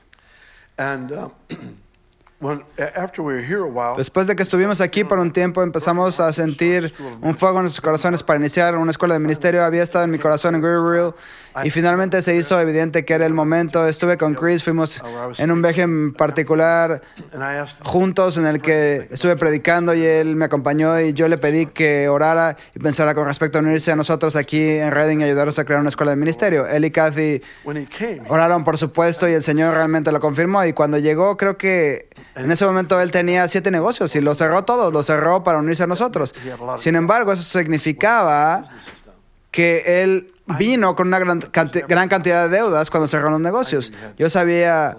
And 0.77 1.11
when 2.39 2.63
a- 2.79 3.03
after 3.03 3.21
we 3.21 3.33
were 3.33 3.45
here 3.45 3.63
a 3.63 3.67
while, 3.67 3.95
Después 3.97 4.27
de 4.27 4.35
que 4.35 4.43
estuvimos 4.43 4.79
aquí 4.81 5.03
por 5.03 5.19
un 5.19 5.31
tiempo, 5.31 5.61
empezamos 5.61 6.19
a 6.21 6.31
sentir 6.31 6.93
un 7.21 7.35
fuego 7.35 7.57
en 7.57 7.63
nuestros 7.63 7.81
corazones 7.81 8.23
para 8.23 8.39
iniciar 8.39 8.75
una 8.77 8.91
escuela 8.91 9.13
de 9.15 9.19
ministerio. 9.19 9.63
Había 9.63 9.83
estado 9.83 10.05
en 10.05 10.11
mi 10.11 10.19
corazón 10.19 10.55
en 10.55 10.61
Greerville 10.61 11.13
y 11.63 11.69
finalmente 11.69 12.21
se 12.21 12.35
hizo 12.35 12.59
evidente 12.59 13.05
que 13.05 13.13
era 13.13 13.25
el 13.25 13.33
momento. 13.33 13.87
Estuve 13.87 14.17
con 14.17 14.35
Chris, 14.35 14.63
fuimos 14.63 15.01
en 15.37 15.51
un 15.51 15.61
viaje 15.61 15.81
en 15.81 16.13
particular 16.13 17.01
juntos 17.83 18.37
en 18.37 18.45
el 18.45 18.61
que 18.61 19.07
estuve 19.11 19.35
predicando 19.35 19.93
y 19.93 20.03
él 20.03 20.35
me 20.35 20.45
acompañó 20.45 20.99
y 20.99 21.13
yo 21.13 21.27
le 21.27 21.37
pedí 21.37 21.67
que 21.67 22.07
orara 22.07 22.57
y 22.75 22.79
pensara 22.79 23.13
con 23.13 23.25
respecto 23.25 23.57
a 23.57 23.61
unirse 23.61 23.91
a 23.91 23.95
nosotros 23.95 24.35
aquí 24.35 24.61
en 24.61 24.91
Reading 24.91 25.19
y 25.19 25.23
ayudarnos 25.23 25.59
a 25.59 25.65
crear 25.65 25.79
una 25.79 25.89
escuela 25.89 26.11
de 26.11 26.17
ministerio. 26.17 26.67
Él 26.67 26.85
y 26.85 26.91
Kathy 26.91 27.41
oraron 28.27 28.63
por 28.63 28.77
supuesto 28.77 29.27
y 29.27 29.33
el 29.33 29.43
Señor 29.43 29.75
realmente 29.75 30.11
lo 30.11 30.19
confirmó 30.19 30.65
y 30.65 30.73
cuando 30.73 30.97
llegó 30.97 31.37
creo 31.37 31.57
que 31.57 32.09
en 32.35 32.51
ese 32.51 32.65
momento 32.65 32.99
él 33.01 33.11
tenía 33.11 33.47
siete 33.47 33.71
negocios 33.71 34.15
y 34.15 34.21
los 34.21 34.37
cerró 34.37 34.63
todos, 34.63 34.93
los 34.93 35.05
cerró 35.05 35.43
para 35.43 35.59
unirse 35.59 35.83
a 35.83 35.87
nosotros. 35.87 36.33
Sin 36.77 36.95
embargo, 36.95 37.33
eso 37.33 37.43
significaba 37.43 38.63
que 39.51 40.03
él 40.03 40.33
vino 40.57 40.95
con 40.95 41.07
una 41.07 41.19
gran, 41.19 41.39
canti- 41.41 41.81
gran 41.87 42.07
cantidad 42.09 42.49
de 42.49 42.57
deudas 42.57 42.89
cuando 42.89 43.07
cerró 43.07 43.29
los 43.29 43.39
negocios. 43.39 43.91
Yo 44.17 44.29
sabía 44.29 44.95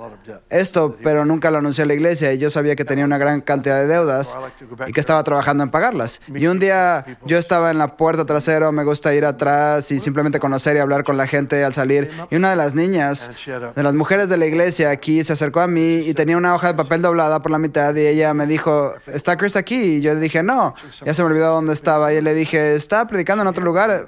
esto, 0.48 0.96
pero 1.02 1.24
nunca 1.24 1.50
lo 1.50 1.58
anuncié 1.58 1.84
a 1.84 1.86
la 1.86 1.94
iglesia 1.94 2.32
y 2.32 2.38
yo 2.38 2.50
sabía 2.50 2.76
que 2.76 2.84
tenía 2.84 3.04
una 3.04 3.18
gran 3.18 3.40
cantidad 3.40 3.80
de 3.80 3.86
deudas 3.86 4.38
y 4.86 4.92
que 4.92 5.00
estaba 5.00 5.22
trabajando 5.24 5.62
en 5.64 5.70
pagarlas. 5.70 6.20
Y 6.34 6.46
un 6.46 6.58
día 6.58 7.04
yo 7.26 7.38
estaba 7.38 7.70
en 7.70 7.78
la 7.78 7.96
puerta 7.96 8.24
trasero, 8.24 8.70
me 8.72 8.84
gusta 8.84 9.14
ir 9.14 9.24
atrás 9.24 9.90
y 9.90 9.98
simplemente 10.00 10.38
conocer 10.38 10.76
y 10.76 10.78
hablar 10.78 11.04
con 11.04 11.16
la 11.16 11.26
gente 11.26 11.64
al 11.64 11.74
salir. 11.74 12.10
Y 12.30 12.36
una 12.36 12.50
de 12.50 12.56
las 12.56 12.74
niñas, 12.74 13.30
de 13.74 13.82
las 13.82 13.94
mujeres 13.94 14.28
de 14.28 14.36
la 14.36 14.46
iglesia 14.46 14.90
aquí, 14.90 15.24
se 15.24 15.32
acercó 15.32 15.60
a 15.60 15.66
mí 15.66 15.96
y 16.06 16.14
tenía 16.14 16.36
una 16.36 16.54
hoja 16.54 16.68
de 16.68 16.74
papel 16.74 17.02
doblada 17.02 17.40
por 17.42 17.50
la 17.50 17.58
mitad 17.58 17.94
y 17.94 18.06
ella 18.06 18.32
me 18.34 18.46
dijo, 18.46 18.94
¿está 19.06 19.36
Chris 19.36 19.56
aquí? 19.56 19.96
Y 19.96 20.00
yo 20.00 20.14
le 20.14 20.20
dije, 20.20 20.42
no, 20.42 20.74
ya 21.04 21.14
se 21.14 21.22
me 21.22 21.28
olvidó 21.30 21.52
dónde 21.54 21.72
estaba. 21.72 22.12
Y 22.12 22.20
le 22.20 22.34
dije, 22.34 22.74
está 22.74 23.06
predicando 23.06 23.42
en 23.42 23.48
otro 23.48 23.64
lugar 23.64 24.06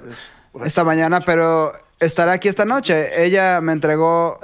esta 0.63 0.83
mañana, 0.83 1.21
pero 1.21 1.73
estará 1.99 2.33
aquí 2.33 2.47
esta 2.47 2.65
noche. 2.65 3.23
Ella 3.23 3.59
me 3.61 3.73
entregó 3.73 4.39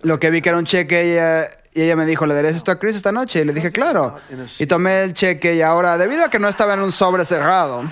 lo 0.00 0.18
que 0.18 0.30
vi 0.30 0.42
que 0.42 0.48
era 0.48 0.58
un 0.58 0.66
cheque 0.66 1.06
y 1.06 1.10
ella, 1.12 1.48
y 1.74 1.82
ella 1.82 1.96
me 1.96 2.06
dijo, 2.06 2.26
¿le 2.26 2.34
darías 2.34 2.56
esto 2.56 2.72
a 2.72 2.78
Chris 2.78 2.96
esta 2.96 3.12
noche? 3.12 3.40
Y 3.40 3.44
le 3.44 3.52
dije, 3.52 3.70
claro. 3.70 4.16
Y 4.58 4.66
tomé 4.66 5.02
el 5.02 5.14
cheque 5.14 5.54
y 5.54 5.62
ahora, 5.62 5.96
debido 5.96 6.24
a 6.24 6.28
que 6.30 6.38
no 6.38 6.48
estaba 6.48 6.74
en 6.74 6.80
un 6.80 6.92
sobre 6.92 7.24
cerrado, 7.24 7.84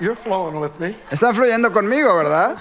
You're 0.00 0.14
flowing 0.14 0.60
with 0.60 0.78
me. 0.78 0.96
están 1.10 1.34
fluyendo 1.34 1.72
conmigo, 1.72 2.16
¿verdad? 2.16 2.56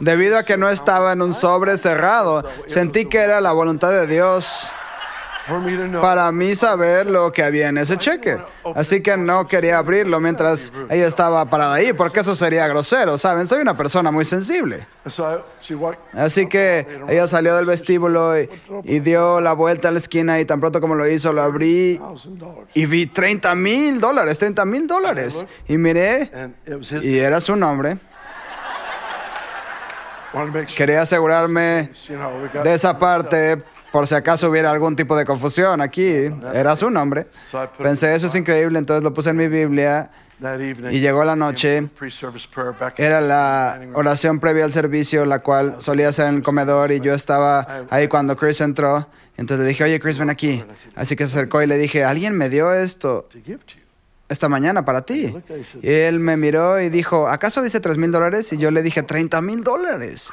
Debido 0.00 0.38
a 0.38 0.44
que 0.44 0.56
no 0.56 0.70
estaba 0.70 1.12
en 1.12 1.20
un 1.20 1.34
sobre 1.34 1.76
cerrado, 1.76 2.42
sentí 2.64 3.04
que 3.04 3.18
era 3.18 3.42
la 3.42 3.52
voluntad 3.52 3.90
de 3.90 4.06
Dios 4.06 4.72
para 6.00 6.30
mí 6.32 6.54
saber 6.54 7.06
lo 7.06 7.32
que 7.32 7.42
había 7.42 7.68
en 7.68 7.78
ese 7.78 7.96
cheque. 7.96 8.38
Así 8.74 9.02
que 9.02 9.16
no 9.16 9.46
quería 9.46 9.78
abrirlo 9.78 10.20
mientras 10.20 10.72
ella 10.88 11.06
estaba 11.06 11.44
parada 11.46 11.74
ahí, 11.74 11.92
porque 11.92 12.20
eso 12.20 12.34
sería 12.34 12.66
grosero, 12.68 13.18
¿saben? 13.18 13.46
Soy 13.46 13.60
una 13.62 13.76
persona 13.76 14.10
muy 14.10 14.24
sensible. 14.24 14.86
Así 16.12 16.46
que 16.46 16.86
ella 17.08 17.26
salió 17.26 17.56
del 17.56 17.66
vestíbulo 17.66 18.38
y, 18.38 18.48
y 18.84 19.00
dio 19.00 19.40
la 19.40 19.52
vuelta 19.52 19.88
a 19.88 19.90
la 19.90 19.98
esquina 19.98 20.40
y 20.40 20.44
tan 20.44 20.60
pronto 20.60 20.80
como 20.80 20.94
lo 20.94 21.08
hizo, 21.08 21.32
lo 21.32 21.42
abrí 21.42 22.00
y 22.74 22.86
vi 22.86 23.06
30 23.06 23.54
mil 23.54 24.00
dólares, 24.00 24.38
30 24.38 24.64
mil 24.64 24.86
dólares. 24.86 25.46
Y 25.68 25.78
miré 25.78 26.30
y 27.02 27.18
era 27.18 27.40
su 27.40 27.56
nombre. 27.56 27.98
Quería 30.76 31.00
asegurarme 31.02 31.90
de 32.62 32.74
esa 32.74 32.96
parte 32.98 33.62
por 33.92 34.06
si 34.06 34.14
acaso 34.14 34.50
hubiera 34.50 34.70
algún 34.70 34.96
tipo 34.96 35.16
de 35.16 35.24
confusión 35.24 35.80
aquí. 35.80 36.30
Era 36.54 36.76
su 36.76 36.90
nombre. 36.90 37.26
Pensé, 37.78 38.14
eso 38.14 38.26
es 38.26 38.34
increíble, 38.34 38.78
entonces 38.78 39.02
lo 39.02 39.12
puse 39.12 39.30
en 39.30 39.36
mi 39.36 39.48
Biblia 39.48 40.10
y 40.90 41.00
llegó 41.00 41.24
la 41.24 41.36
noche. 41.36 41.88
Era 42.96 43.20
la 43.20 43.80
oración 43.94 44.40
previa 44.40 44.64
al 44.64 44.72
servicio, 44.72 45.24
la 45.24 45.40
cual 45.40 45.74
solía 45.78 46.08
hacer 46.08 46.28
en 46.28 46.36
el 46.36 46.42
comedor 46.42 46.92
y 46.92 47.00
yo 47.00 47.12
estaba 47.14 47.84
ahí 47.90 48.08
cuando 48.08 48.36
Chris 48.36 48.60
entró. 48.60 49.06
Entonces 49.36 49.64
le 49.64 49.68
dije, 49.70 49.84
oye 49.84 50.00
Chris, 50.00 50.18
ven 50.18 50.30
aquí. 50.30 50.64
Así 50.94 51.16
que 51.16 51.26
se 51.26 51.38
acercó 51.38 51.62
y 51.62 51.66
le 51.66 51.78
dije, 51.78 52.04
alguien 52.04 52.36
me 52.36 52.48
dio 52.48 52.72
esto 52.72 53.28
esta 54.30 54.48
mañana 54.48 54.84
para 54.84 55.02
ti. 55.02 55.34
Y 55.82 55.90
él 55.90 56.20
me 56.20 56.36
miró 56.36 56.80
y 56.80 56.88
dijo, 56.88 57.28
¿acaso 57.28 57.62
dice 57.62 57.80
tres 57.80 57.98
mil 57.98 58.12
dólares? 58.12 58.52
Y 58.52 58.58
yo 58.58 58.70
le 58.70 58.80
dije, 58.80 59.02
30 59.02 59.40
mil 59.42 59.64
dólares. 59.64 60.32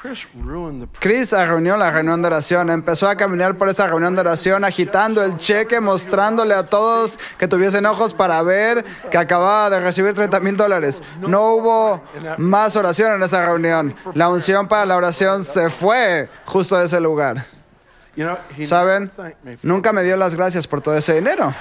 Chris 1.00 1.32
reunió 1.32 1.76
la 1.78 1.92
reunión 1.92 2.22
de 2.22 2.28
oración, 2.28 2.70
empezó 2.70 3.10
a 3.10 3.16
caminar 3.16 3.58
por 3.58 3.70
esa 3.70 3.88
reunión 3.88 4.14
de 4.14 4.22
oración 4.22 4.64
agitando 4.64 5.24
el 5.24 5.36
cheque, 5.38 5.82
mostrándole 5.82 6.54
a 6.54 6.68
todos 6.68 7.20
que 7.40 7.48
tuviesen 7.48 7.88
ojos 7.88 8.14
para 8.14 8.42
ver 8.44 8.86
que 9.10 9.18
acababa 9.18 9.72
de 9.72 9.80
recibir 9.80 10.14
30 10.14 10.40
mil 10.42 10.56
dólares. 10.56 11.02
No 11.20 11.56
hubo 11.56 12.02
más 12.38 12.76
oración 12.76 13.16
en 13.16 13.24
esa 13.24 13.44
reunión. 13.46 13.96
La 14.14 14.30
unción 14.30 14.68
para 14.68 14.86
la 14.86 14.96
oración 14.96 15.44
se 15.44 15.72
fue 15.72 16.30
justo 16.46 16.78
de 16.78 16.86
ese 16.86 17.00
lugar. 17.00 17.46
¿Saben? 18.64 19.12
Nunca 19.64 19.92
me 19.92 20.04
dio 20.04 20.18
las 20.18 20.36
gracias 20.36 20.68
por 20.68 20.82
todo 20.82 20.96
ese 20.96 21.16
dinero. 21.16 21.54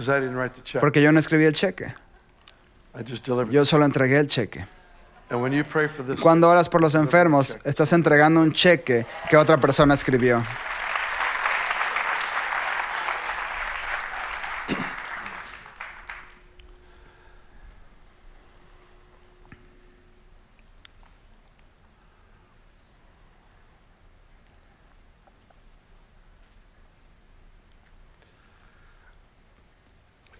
I 0.00 0.20
didn't 0.20 0.36
write 0.36 0.54
the 0.54 0.62
check. 0.62 0.80
Porque 0.80 1.00
yo 1.02 1.12
no 1.12 1.18
escribí 1.18 1.44
el 1.44 1.54
cheque. 1.54 1.94
I 2.94 3.02
just 3.02 3.24
delivered. 3.24 3.52
Yo 3.52 3.64
solo 3.64 3.84
entregué 3.84 4.18
el 4.18 4.28
cheque. 4.28 4.66
And 5.30 5.40
when 5.40 5.52
you 5.52 5.64
pray 5.64 5.88
for 5.88 6.04
this, 6.04 6.20
Cuando 6.20 6.48
oras 6.48 6.68
por 6.68 6.80
los 6.80 6.94
enfermos, 6.94 7.58
estás 7.64 7.92
entregando 7.92 8.40
un 8.40 8.52
cheque 8.52 9.06
que 9.28 9.36
otra 9.36 9.58
persona 9.58 9.94
escribió. 9.94 10.42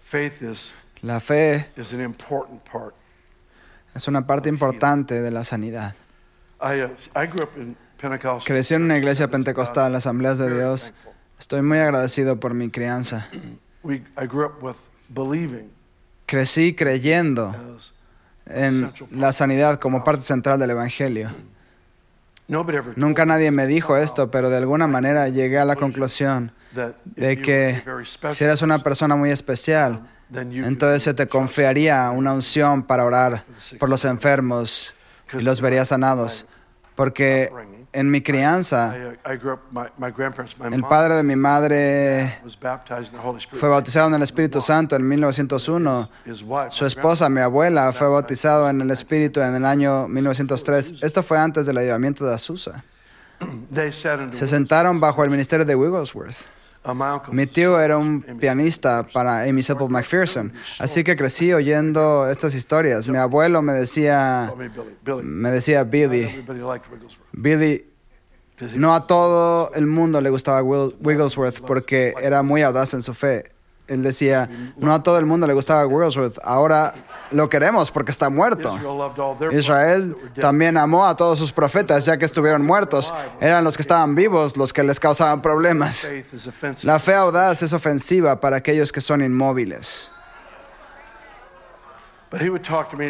Faith 0.05 0.43
is, 0.43 0.71
La 1.01 1.19
fe 1.19 1.65
is 1.75 1.91
an 1.91 1.99
important 1.99 2.63
part. 2.63 2.93
es 3.95 4.07
una 4.07 4.27
parte 4.27 4.49
importante 4.49 5.19
de 5.19 5.31
la 5.31 5.43
sanidad. 5.43 5.95
I, 6.61 6.83
uh, 6.83 6.89
I 7.15 7.25
grew 7.25 7.43
up 7.43 7.57
in 7.57 7.75
Pentecostal. 7.99 8.45
Crecí 8.45 8.75
en 8.75 8.83
una 8.83 8.99
iglesia 8.99 9.29
pentecostal, 9.29 9.95
Asambleas 9.95 10.37
de 10.37 10.53
Dios. 10.53 10.93
Estoy 11.39 11.63
muy 11.63 11.79
agradecido 11.79 12.39
por 12.39 12.53
mi 12.53 12.69
crianza. 12.69 13.27
We, 13.81 14.03
I 14.15 14.27
grew 14.27 14.45
up 14.45 14.61
with 14.61 14.77
believing 15.09 15.71
Crecí 16.27 16.75
creyendo 16.75 17.55
en 18.45 18.91
la 19.09 19.33
sanidad 19.33 19.79
como 19.79 20.03
parte 20.03 20.21
central 20.21 20.59
del 20.59 20.69
Evangelio. 20.69 21.31
Nunca 22.95 23.25
nadie 23.25 23.51
me 23.51 23.65
dijo 23.67 23.97
esto, 23.97 24.29
pero 24.29 24.49
de 24.49 24.57
alguna 24.57 24.87
manera 24.87 25.29
llegué 25.29 25.57
a 25.57 25.65
la 25.65 25.75
conclusión 25.75 26.51
de 27.05 27.41
que 27.41 27.81
si 28.29 28.43
eres 28.43 28.61
una 28.61 28.75
person, 28.75 28.83
persona 28.83 29.15
muy 29.15 29.31
especial, 29.31 30.01
entonces 30.31 31.03
se 31.03 31.13
te 31.13 31.27
confiaría 31.27 32.09
una 32.11 32.33
unción 32.33 32.83
para 32.83 33.05
orar 33.05 33.43
por 33.79 33.89
los 33.89 34.05
enfermos 34.05 34.95
y 35.33 35.41
los 35.41 35.61
vería 35.61 35.85
sanados. 35.85 36.47
Porque 36.95 37.51
en 37.95 38.11
mi 38.11 38.21
crianza, 38.21 38.93
uh, 38.93 40.73
el 40.73 40.83
padre 40.83 41.15
de 41.15 41.23
mi 41.23 41.35
madre 41.37 42.39
fue 43.53 43.69
bautizado 43.69 44.09
en 44.09 44.15
el 44.15 44.21
Espíritu 44.21 44.59
Santo 44.59 44.97
en 44.97 45.07
1901. 45.07 46.09
His 46.25 46.41
wife, 46.41 46.71
Su 46.71 46.85
esposa, 46.85 47.29
mi 47.29 47.39
abuela, 47.39 47.93
fue 47.93 48.09
bautizado 48.09 48.69
en 48.69 48.81
el 48.81 48.91
Espíritu 48.91 49.39
en 49.39 49.55
el 49.55 49.65
año 49.65 50.09
1903. 50.09 51.01
Esto 51.01 51.23
fue 51.23 51.39
antes 51.39 51.65
del 51.65 51.77
avivamiento 51.77 52.25
de 52.25 52.33
Azusa. 52.35 52.83
Se 54.31 54.47
sentaron 54.47 54.99
bajo 54.99 55.23
el 55.23 55.29
ministerio 55.29 55.65
de 55.65 55.75
Wigglesworth. 55.75 56.35
Mi 57.31 57.47
tío 57.47 57.79
era 57.79 57.97
un 57.97 58.21
pianista 58.39 59.07
para 59.11 59.43
Amy 59.43 59.63
Sepple 59.63 59.87
McPherson, 59.89 60.53
así 60.79 61.03
que 61.03 61.15
crecí 61.15 61.51
oyendo 61.53 62.29
estas 62.29 62.55
historias. 62.55 63.07
Mi 63.07 63.17
abuelo 63.17 63.61
me 63.61 63.73
decía, 63.73 64.53
me 65.23 65.51
decía 65.51 65.83
Billy. 65.83 66.45
Billy, 67.31 67.85
no 68.75 68.93
a 68.95 69.07
todo 69.07 69.71
el 69.73 69.85
mundo 69.87 70.21
le 70.21 70.29
gustaba 70.29 70.61
Wigglesworth 70.63 71.61
porque 71.61 72.13
era 72.21 72.43
muy 72.43 72.61
audaz 72.61 72.93
en 72.93 73.01
su 73.01 73.13
fe. 73.13 73.54
Él 73.87 74.03
decía, 74.03 74.49
no 74.77 74.93
a 74.93 75.03
todo 75.03 75.19
el 75.19 75.25
mundo 75.25 75.45
le 75.47 75.53
gustaba 75.53 75.85
Wigglesworth, 75.85 76.39
ahora 76.43 76.93
lo 77.31 77.49
queremos 77.49 77.91
porque 77.91 78.11
está 78.11 78.29
muerto. 78.29 78.77
Israel 79.51 80.15
también 80.39 80.77
amó 80.77 81.05
a 81.05 81.15
todos 81.15 81.39
sus 81.39 81.51
profetas 81.51 82.05
ya 82.05 82.17
que 82.17 82.25
estuvieron 82.25 82.65
muertos. 82.65 83.13
Eran 83.39 83.63
los 83.63 83.75
que 83.75 83.81
estaban 83.81 84.15
vivos 84.15 84.57
los 84.57 84.73
que 84.73 84.83
les 84.83 84.99
causaban 84.99 85.41
problemas. 85.41 86.09
La 86.83 86.99
fe 86.99 87.13
audaz 87.13 87.61
es 87.61 87.73
ofensiva 87.73 88.39
para 88.39 88.57
aquellos 88.57 88.91
que 88.91 89.01
son 89.01 89.21
inmóviles. 89.21 90.11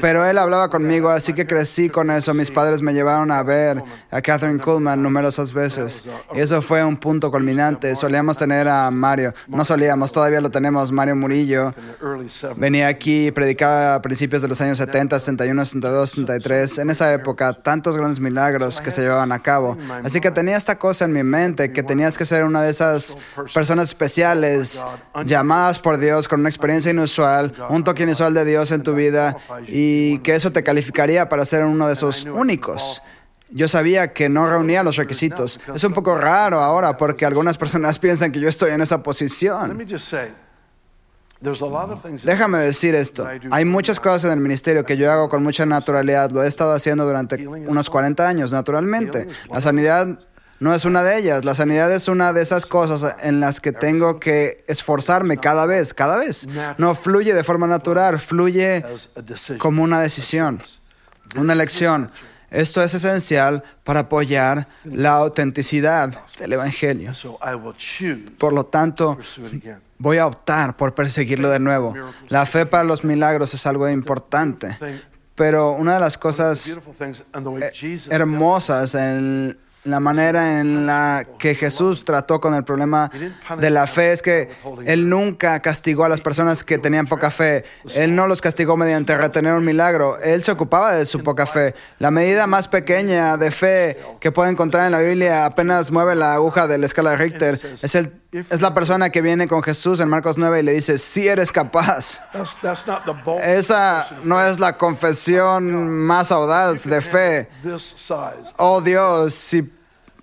Pero 0.02 0.26
él 0.26 0.38
hablaba 0.38 0.70
conmigo, 0.70 1.10
así 1.10 1.34
que 1.34 1.46
crecí 1.46 1.90
con 1.90 2.12
eso. 2.12 2.34
Mis 2.34 2.52
padres 2.52 2.82
me 2.82 2.94
llevaron 2.94 3.32
a 3.32 3.44
ver 3.44 3.84
a 4.12 4.22
Catherine 4.22 4.60
Kuhlman 4.60 5.02
numerosas 5.02 5.54
veces. 5.54 6.04
Y 6.34 6.40
eso 6.40 6.62
fue 6.62 6.84
un 6.84 6.98
punto 6.98 7.32
culminante. 7.32 7.96
Solíamos 7.96 8.38
tener 8.38 8.68
a 8.68 8.90
Mario. 8.92 9.34
No 9.48 9.64
solíamos, 9.66 10.12
todavía 10.12 10.42
lo 10.42 10.50
tenemos, 10.50 10.92
Mario 10.92 11.16
Murillo. 11.16 11.74
in 11.78 11.84
the 12.00 12.06
early 12.06 12.28
70s. 12.28 12.56
Venía 12.58 12.88
aquí 12.88 13.28
y 13.28 13.32
predicaba 13.32 13.96
a 13.96 14.02
principios 14.02 14.42
de 14.42 14.48
los 14.48 14.60
años 14.62 14.78
70, 14.78 15.20
61, 15.20 15.66
62, 15.66 16.10
63. 16.10 16.78
En 16.80 16.90
esa 16.90 17.14
época, 17.14 17.54
tantos 17.54 17.98
grandes 17.98 18.20
milagros 18.20 18.82
que 18.82 18.92
se 18.92 19.02
llevaban 19.02 19.32
a 19.32 19.40
cabo. 19.40 19.78
Así 20.04 20.22
que 20.22 20.32
tenía 20.32 20.58
esta 20.58 20.78
cosa 20.78 21.06
en 21.06 21.14
mi 21.14 21.24
mente, 21.24 21.72
que 21.72 21.84
tenías 21.84 22.18
que 22.18 22.26
ser 22.26 22.44
una 22.44 22.62
de 22.62 22.70
esas 22.70 23.18
personas 23.54 23.86
especiales, 23.86 24.86
llamadas 25.26 25.80
por 25.80 25.98
Dios 25.98 26.28
con 26.28 26.40
una 26.40 26.50
experiencia 26.50 26.92
inusual, 26.92 27.54
un 27.70 27.84
toque 27.84 28.04
inusual 28.04 28.34
de 28.34 28.46
Dios 28.46 28.72
en 28.72 28.84
tu 28.84 28.94
vida, 28.94 29.15
y 29.68 30.20
que 30.20 30.36
eso 30.36 30.52
te 30.52 30.64
calificaría 30.64 31.30
para 31.30 31.46
ser 31.46 31.66
uno 31.66 31.88
de 31.88 31.94
esos 31.94 32.26
únicos. 32.26 33.02
Yo 33.50 33.68
sabía 33.68 34.12
que 34.14 34.28
no 34.28 34.50
reunía 34.50 34.84
los 34.84 34.96
requisitos. 34.96 35.60
Es 35.74 35.84
un 35.84 35.94
poco 35.94 36.18
raro 36.18 36.62
ahora 36.62 36.98
porque 36.98 37.26
algunas 37.26 37.58
personas 37.58 38.00
piensan 38.06 38.32
que 38.32 38.40
yo 38.40 38.50
estoy 38.50 38.72
en 38.72 38.82
esa 38.82 39.04
posición. 39.04 39.78
Déjame 42.24 42.60
decir 42.60 42.96
esto. 42.96 43.28
Hay 43.52 43.66
muchas 43.66 44.00
cosas 44.00 44.26
en 44.26 44.32
el 44.32 44.40
ministerio 44.40 44.86
que 44.86 44.98
yo 44.98 45.12
hago 45.12 45.30
con 45.30 45.44
mucha 45.44 45.66
naturalidad. 45.66 46.32
Lo 46.32 46.44
he 46.44 46.48
estado 46.48 46.74
haciendo 46.74 47.06
durante 47.06 47.48
unos 47.48 47.90
40 47.90 48.28
años, 48.28 48.52
naturalmente. 48.52 49.28
La 49.52 49.62
sanidad 49.62 50.20
no 50.60 50.74
es 50.74 50.86
una 50.86 51.04
de 51.04 51.18
ellas. 51.18 51.46
La 51.46 51.56
sanidad 51.56 51.92
es 51.92 52.08
una 52.08 52.34
de 52.34 52.42
esas 52.42 52.66
cosas 52.66 53.16
en 53.22 53.40
las 53.40 53.60
que 53.60 53.72
tengo 53.72 54.20
que 54.20 54.64
esforzarme 54.68 55.38
cada 55.38 55.66
vez, 55.66 55.94
cada 55.94 56.18
vez. 56.18 56.48
No 56.78 56.96
fluye 56.96 57.34
de 57.34 57.44
forma 57.44 57.68
natural, 57.68 58.20
fluye 58.20 58.84
como 59.58 59.84
una 59.84 60.02
decisión, 60.02 60.64
una 61.36 61.54
elección. 61.54 62.12
Esto 62.52 62.82
es 62.82 62.94
esencial 62.94 63.64
para 63.84 64.02
apoyar 64.02 64.68
la 64.86 65.14
autenticidad 65.14 66.24
del 66.40 66.54
Evangelio. 66.54 67.12
Por 68.38 68.54
lo 68.54 68.64
to 68.64 68.70
tanto. 68.70 69.18
Voy 69.98 70.18
a 70.18 70.28
optar 70.28 70.76
por 70.76 70.94
perseguirlo 70.94 71.50
de 71.50 71.60
nuevo. 71.60 71.94
La 72.28 72.46
fe 72.46 72.66
para 72.66 72.84
los 72.84 73.04
milagros 73.04 73.54
es 73.54 73.66
algo 73.66 73.90
importante, 73.90 74.78
pero 75.36 75.72
una 75.72 75.96
de 75.96 76.00
las 76.00 76.18
cosas 76.18 76.80
eh, 77.00 78.04
hermosas 78.10 78.96
en 78.96 79.58
la 79.86 80.00
manera 80.00 80.60
en 80.60 80.86
la 80.86 81.26
que 81.38 81.56
Jesús 81.56 82.06
trató 82.06 82.42
con 82.42 82.54
el 82.54 82.64
problema 82.64 83.12
de 83.60 83.70
la 83.70 83.88
fe 83.88 84.12
es 84.12 84.22
que 84.22 84.50
Él 84.86 85.08
nunca 85.10 85.60
castigó 85.62 86.04
a 86.04 86.10
las 86.10 86.22
personas 86.22 86.64
que 86.64 86.78
tenían 86.78 87.06
poca 87.06 87.32
fe. 87.32 87.64
Él 87.94 88.16
no 88.16 88.28
los 88.28 88.42
castigó 88.42 88.76
mediante 88.78 89.16
retener 89.18 89.54
un 89.54 89.64
milagro. 89.64 90.20
Él 90.20 90.44
se 90.44 90.52
ocupaba 90.52 90.96
de 90.96 91.06
su 91.06 91.24
poca 91.24 91.46
fe. 91.46 91.76
La 92.00 92.12
medida 92.12 92.48
más 92.48 92.68
pequeña 92.68 93.38
de 93.38 93.52
fe 93.52 93.98
que 94.20 94.32
puede 94.32 94.52
encontrar 94.52 94.86
en 94.88 94.92
la 94.92 95.00
Biblia 95.00 95.46
apenas 95.46 95.92
mueve 95.92 96.16
la 96.16 96.34
aguja 96.34 96.68
de 96.68 96.78
la 96.78 96.86
escala 96.86 97.12
de 97.12 97.18
Richter. 97.18 97.78
Es, 97.82 97.96
el, 97.96 98.12
es 98.50 98.62
la 98.62 98.74
persona 98.74 99.10
que 99.10 99.22
viene 99.22 99.48
con 99.48 99.64
Jesús 99.64 100.00
en 100.00 100.10
Marcos 100.10 100.38
9 100.38 100.60
y 100.60 100.64
le 100.64 100.74
dice, 100.74 100.98
si 100.98 101.28
eres 101.28 101.52
capaz. 101.52 102.24
Esa 103.44 104.08
no 104.24 104.42
es 104.42 104.60
la 104.60 104.78
confesión 104.78 105.90
más 105.90 106.32
audaz 106.32 106.84
de 106.84 107.02
fe. 107.02 107.50
Oh 108.58 108.82
Dios, 108.82 109.34
si 109.34 109.72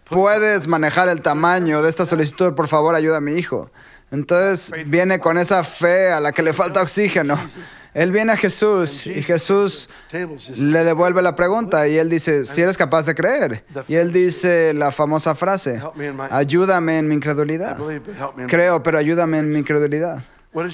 puedes 0.04 0.66
manejar 0.66 1.08
el 1.08 1.22
tamaño 1.22 1.82
de 1.82 1.88
esta 1.88 2.04
solicitud, 2.04 2.54
por 2.54 2.68
favor 2.68 2.94
ayuda 2.94 3.18
a 3.18 3.20
mi 3.20 3.32
hijo. 3.32 3.70
Entonces 4.10 4.70
viene 4.86 5.18
con 5.20 5.38
esa 5.38 5.64
fe 5.64 6.12
a 6.12 6.20
la 6.20 6.32
que 6.32 6.42
le 6.42 6.52
falta 6.52 6.82
oxígeno. 6.82 7.38
Él 7.94 8.10
viene 8.10 8.32
a 8.32 8.36
Jesús 8.36 9.06
y 9.06 9.22
Jesús 9.22 9.90
le 10.56 10.84
devuelve 10.84 11.20
la 11.20 11.34
pregunta 11.34 11.86
y 11.86 11.98
él 11.98 12.08
dice, 12.08 12.44
si 12.44 12.62
eres 12.62 12.76
capaz 12.78 13.06
de 13.06 13.14
creer. 13.14 13.64
Y 13.86 13.96
él 13.96 14.12
dice 14.12 14.72
la 14.72 14.92
famosa 14.92 15.34
frase, 15.34 15.80
ayúdame 16.30 16.98
en 16.98 17.08
mi 17.08 17.14
incredulidad. 17.14 17.76
Creo, 18.48 18.82
pero 18.82 18.98
ayúdame 18.98 19.38
en 19.38 19.50
mi 19.50 19.58
incredulidad. 19.58 20.22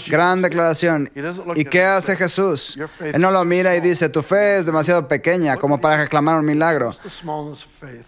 Gran 0.08 0.42
declaración. 0.42 1.10
¿Y 1.54 1.64
qué 1.64 1.84
hace 1.84 2.16
Jesús? 2.16 2.78
Él 3.00 3.20
no 3.20 3.30
lo 3.30 3.44
mira 3.44 3.76
y 3.76 3.80
dice, 3.80 4.08
tu 4.08 4.22
fe 4.22 4.58
es 4.58 4.66
demasiado 4.66 5.06
pequeña 5.06 5.56
como 5.56 5.80
para 5.80 5.98
reclamar 5.98 6.38
un 6.38 6.44
milagro. 6.44 6.94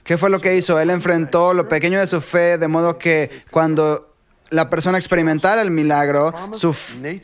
¿Qué 0.02 0.18
fue 0.18 0.30
lo 0.30 0.40
que 0.40 0.56
hizo? 0.56 0.80
Él 0.80 0.90
enfrentó 0.90 1.54
lo 1.54 1.68
pequeño 1.68 2.00
de 2.00 2.06
su 2.06 2.20
fe, 2.20 2.58
de 2.58 2.66
modo 2.66 2.98
que 2.98 3.42
cuando 3.50 4.09
la 4.50 4.68
persona 4.68 4.98
experimentara 4.98 5.62
el 5.62 5.70
milagro, 5.70 6.34
su, 6.52 6.74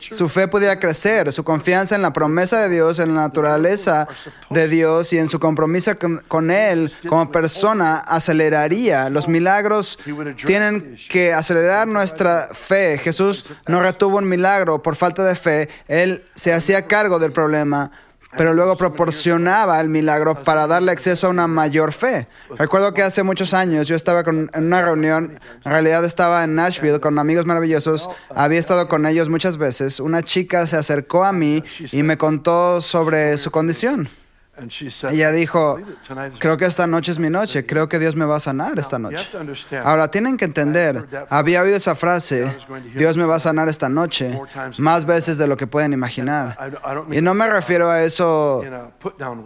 su 0.09 0.29
fe 0.29 0.47
pudiera 0.47 0.79
crecer, 0.79 1.31
su 1.31 1.43
confianza 1.43 1.95
en 1.95 2.01
la 2.01 2.13
promesa 2.13 2.61
de 2.61 2.69
Dios, 2.69 2.99
en 2.99 3.15
la 3.15 3.21
naturaleza 3.21 4.07
de 4.49 4.67
Dios 4.67 5.11
y 5.13 5.17
en 5.17 5.27
su 5.27 5.39
compromiso 5.39 5.97
con, 5.97 6.19
con 6.27 6.51
Él 6.51 6.91
como 7.07 7.31
persona 7.31 7.97
aceleraría. 7.97 9.09
Los 9.09 9.27
milagros 9.27 9.99
tienen 10.45 10.97
que 11.09 11.33
acelerar 11.33 11.87
nuestra 11.87 12.49
fe. 12.53 12.97
Jesús 12.97 13.45
no 13.67 13.81
retuvo 13.81 14.17
un 14.17 14.27
milagro 14.27 14.81
por 14.81 14.95
falta 14.95 15.23
de 15.23 15.35
fe, 15.35 15.69
Él 15.87 16.23
se 16.33 16.53
hacía 16.53 16.87
cargo 16.87 17.19
del 17.19 17.31
problema 17.31 17.91
pero 18.35 18.53
luego 18.53 18.75
proporcionaba 18.77 19.79
el 19.79 19.89
milagro 19.89 20.43
para 20.43 20.67
darle 20.67 20.91
acceso 20.91 21.27
a 21.27 21.29
una 21.29 21.47
mayor 21.47 21.93
fe. 21.93 22.27
Recuerdo 22.57 22.93
que 22.93 23.01
hace 23.03 23.23
muchos 23.23 23.53
años 23.53 23.87
yo 23.87 23.95
estaba 23.95 24.23
con- 24.23 24.49
en 24.53 24.63
una 24.65 24.81
reunión, 24.81 25.39
en 25.63 25.71
realidad 25.71 26.03
estaba 26.03 26.43
en 26.43 26.55
Nashville 26.55 26.99
con 26.99 27.17
amigos 27.19 27.45
maravillosos, 27.45 28.09
había 28.35 28.59
estado 28.59 28.87
con 28.87 29.05
ellos 29.05 29.29
muchas 29.29 29.57
veces. 29.57 29.99
Una 29.99 30.21
chica 30.23 30.67
se 30.67 30.75
acercó 30.77 31.23
a 31.23 31.31
mí 31.31 31.63
y 31.91 32.03
me 32.03 32.17
contó 32.17 32.81
sobre 32.81 33.37
su 33.37 33.51
condición. 33.51 34.09
And 34.59 34.71
she 34.71 34.89
said, 34.89 35.13
Ella 35.13 35.31
dijo, 35.31 35.77
"I 35.77 35.81
believe 35.81 35.93
it. 35.93 36.07
Tonight 36.07 36.33
is 36.33 36.39
creo 36.39 36.57
que 36.57 36.65
esta 36.65 36.87
noche 36.87 37.11
es 37.11 37.19
mi 37.19 37.29
noche, 37.29 37.65
creo 37.67 37.87
que 37.87 37.99
Dios 37.99 38.15
me 38.15 38.25
va 38.25 38.37
a 38.37 38.39
sanar 38.39 38.79
esta 38.79 38.97
noche. 38.97 39.29
Ahora 39.83 40.09
tienen 40.09 40.35
que 40.35 40.45
entender, 40.45 41.05
había 41.29 41.61
oído 41.61 41.75
esa 41.75 41.95
frase, 41.95 42.57
Dios 42.95 43.17
me 43.17 43.25
va 43.25 43.35
a 43.35 43.39
sanar 43.39 43.69
esta 43.69 43.87
noche, 43.87 44.39
más 44.79 45.05
veces 45.05 45.37
de 45.37 45.45
lo 45.45 45.57
que 45.57 45.67
pueden 45.67 45.93
imaginar. 45.93 46.57
Y 47.11 47.21
no 47.21 47.35
me 47.35 47.47
refiero 47.47 47.91
a 47.91 48.01
eso 48.01 48.63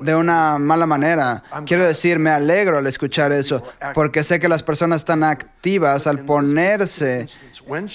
de 0.01 0.15
una 0.15 0.57
mala 0.57 0.85
manera. 0.85 1.43
Quiero 1.65 1.83
decir, 1.83 2.17
me 2.17 2.29
alegro 2.29 2.77
al 2.77 2.87
escuchar 2.87 3.33
eso, 3.33 3.63
porque 3.93 4.23
sé 4.23 4.39
que 4.39 4.47
las 4.47 4.63
personas 4.63 5.01
están 5.01 5.23
activas 5.23 6.07
al 6.07 6.19
ponerse 6.19 7.27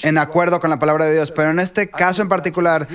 en 0.02 0.18
acuerdo 0.18 0.60
con 0.60 0.68
la 0.68 0.78
palabra 0.78 1.06
de 1.06 1.14
Dios. 1.14 1.30
Pero 1.30 1.50
en 1.50 1.60
este 1.60 1.88
caso 1.88 2.20
en 2.20 2.28
particular, 2.28 2.86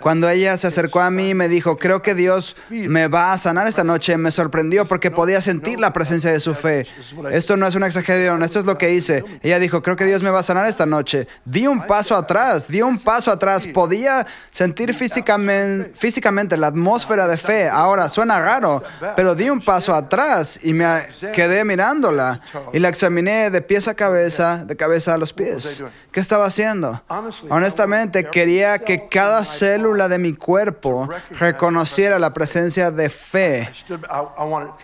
cuando 0.00 0.28
ella 0.28 0.56
se 0.56 0.66
acercó 0.66 1.00
a 1.00 1.10
mí 1.10 1.30
y 1.30 1.34
me 1.34 1.48
dijo, 1.48 1.78
creo 1.78 2.02
que 2.02 2.16
Dios 2.16 2.56
me 2.70 3.06
va 3.06 3.32
a 3.32 3.38
sanar 3.38 3.67
esta 3.68 3.84
noche, 3.84 4.16
me 4.16 4.30
sorprendió 4.30 4.86
porque 4.86 5.10
podía 5.10 5.40
sentir 5.40 5.78
la 5.78 5.92
presencia 5.92 6.32
de 6.32 6.40
su 6.40 6.54
fe. 6.54 6.86
Esto 7.30 7.56
no 7.56 7.66
es 7.66 7.74
una 7.74 7.86
exageración, 7.86 8.42
esto 8.42 8.58
es 8.58 8.64
lo 8.64 8.76
que 8.78 8.92
hice. 8.92 9.24
Ella 9.42 9.58
dijo, 9.58 9.82
creo 9.82 9.96
que 9.96 10.06
Dios 10.06 10.22
me 10.22 10.30
va 10.30 10.40
a 10.40 10.42
sanar 10.42 10.66
esta 10.66 10.86
noche. 10.86 11.28
Di 11.44 11.66
un 11.66 11.86
paso 11.86 12.16
atrás, 12.16 12.68
di 12.68 12.82
un 12.82 12.98
paso 12.98 13.30
atrás. 13.30 13.66
Podía 13.66 14.26
sentir 14.50 14.94
físicamente, 14.94 15.92
físicamente 15.94 16.56
la 16.56 16.68
atmósfera 16.68 17.28
de 17.28 17.36
fe. 17.36 17.68
Ahora, 17.68 18.08
suena 18.08 18.40
raro, 18.40 18.82
pero 19.14 19.34
di 19.34 19.50
un 19.50 19.60
paso 19.60 19.94
atrás 19.94 20.58
y 20.62 20.72
me 20.72 21.06
quedé 21.32 21.64
mirándola 21.64 22.40
y 22.72 22.78
la 22.78 22.88
examiné 22.88 23.50
de 23.50 23.62
pies 23.62 23.88
a 23.88 23.94
cabeza, 23.94 24.64
de 24.64 24.76
cabeza 24.76 25.14
a 25.14 25.18
los 25.18 25.32
pies. 25.32 25.84
¿Qué 26.18 26.22
estaba 26.22 26.46
haciendo? 26.46 27.00
Honestamente, 27.48 28.24
quería 28.24 28.80
que 28.80 29.06
cada 29.06 29.44
célula 29.44 30.08
de 30.08 30.18
mi 30.18 30.34
cuerpo 30.34 31.08
reconociera 31.38 32.18
la 32.18 32.34
presencia 32.34 32.90
de 32.90 33.08
fe. 33.08 33.70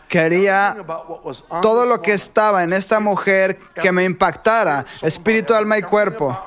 Quería 0.06 0.76
todo 1.60 1.86
lo 1.86 2.00
que 2.00 2.12
estaba 2.12 2.62
en 2.62 2.72
esta 2.72 3.00
mujer 3.00 3.58
que 3.74 3.90
me 3.90 4.04
impactara, 4.04 4.86
espíritu, 5.02 5.54
alma 5.54 5.76
y 5.76 5.82
cuerpo. 5.82 6.40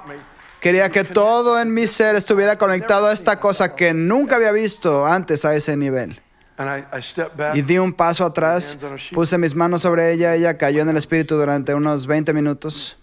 Quería 0.62 0.88
que 0.88 1.04
todo 1.04 1.60
en 1.60 1.74
mi 1.74 1.86
ser 1.86 2.16
estuviera 2.16 2.58
conectado 2.58 3.08
a 3.08 3.12
esta 3.12 3.42
cosa 3.42 3.76
que 3.76 3.94
nunca 3.94 4.38
había 4.38 4.54
visto 4.54 5.06
antes 5.06 5.44
a 5.44 5.54
ese 5.54 5.76
nivel. 5.76 6.22
And 6.56 6.70
I, 6.70 6.98
I 6.98 7.02
stepped 7.02 7.36
back. 7.36 7.58
Y 7.58 7.62
di 7.62 7.78
un 7.78 7.92
paso 7.92 8.26
atrás, 8.26 8.80
puse 9.12 9.38
mis 9.38 9.54
manos 9.54 9.82
sobre 9.82 10.14
ella, 10.14 10.34
ella 10.34 10.58
cayó 10.58 10.82
en 10.82 10.88
el 10.88 10.96
espíritu 10.96 11.36
durante 11.36 11.76
unos 11.76 12.08
20 12.08 12.32
minutos. 12.32 12.98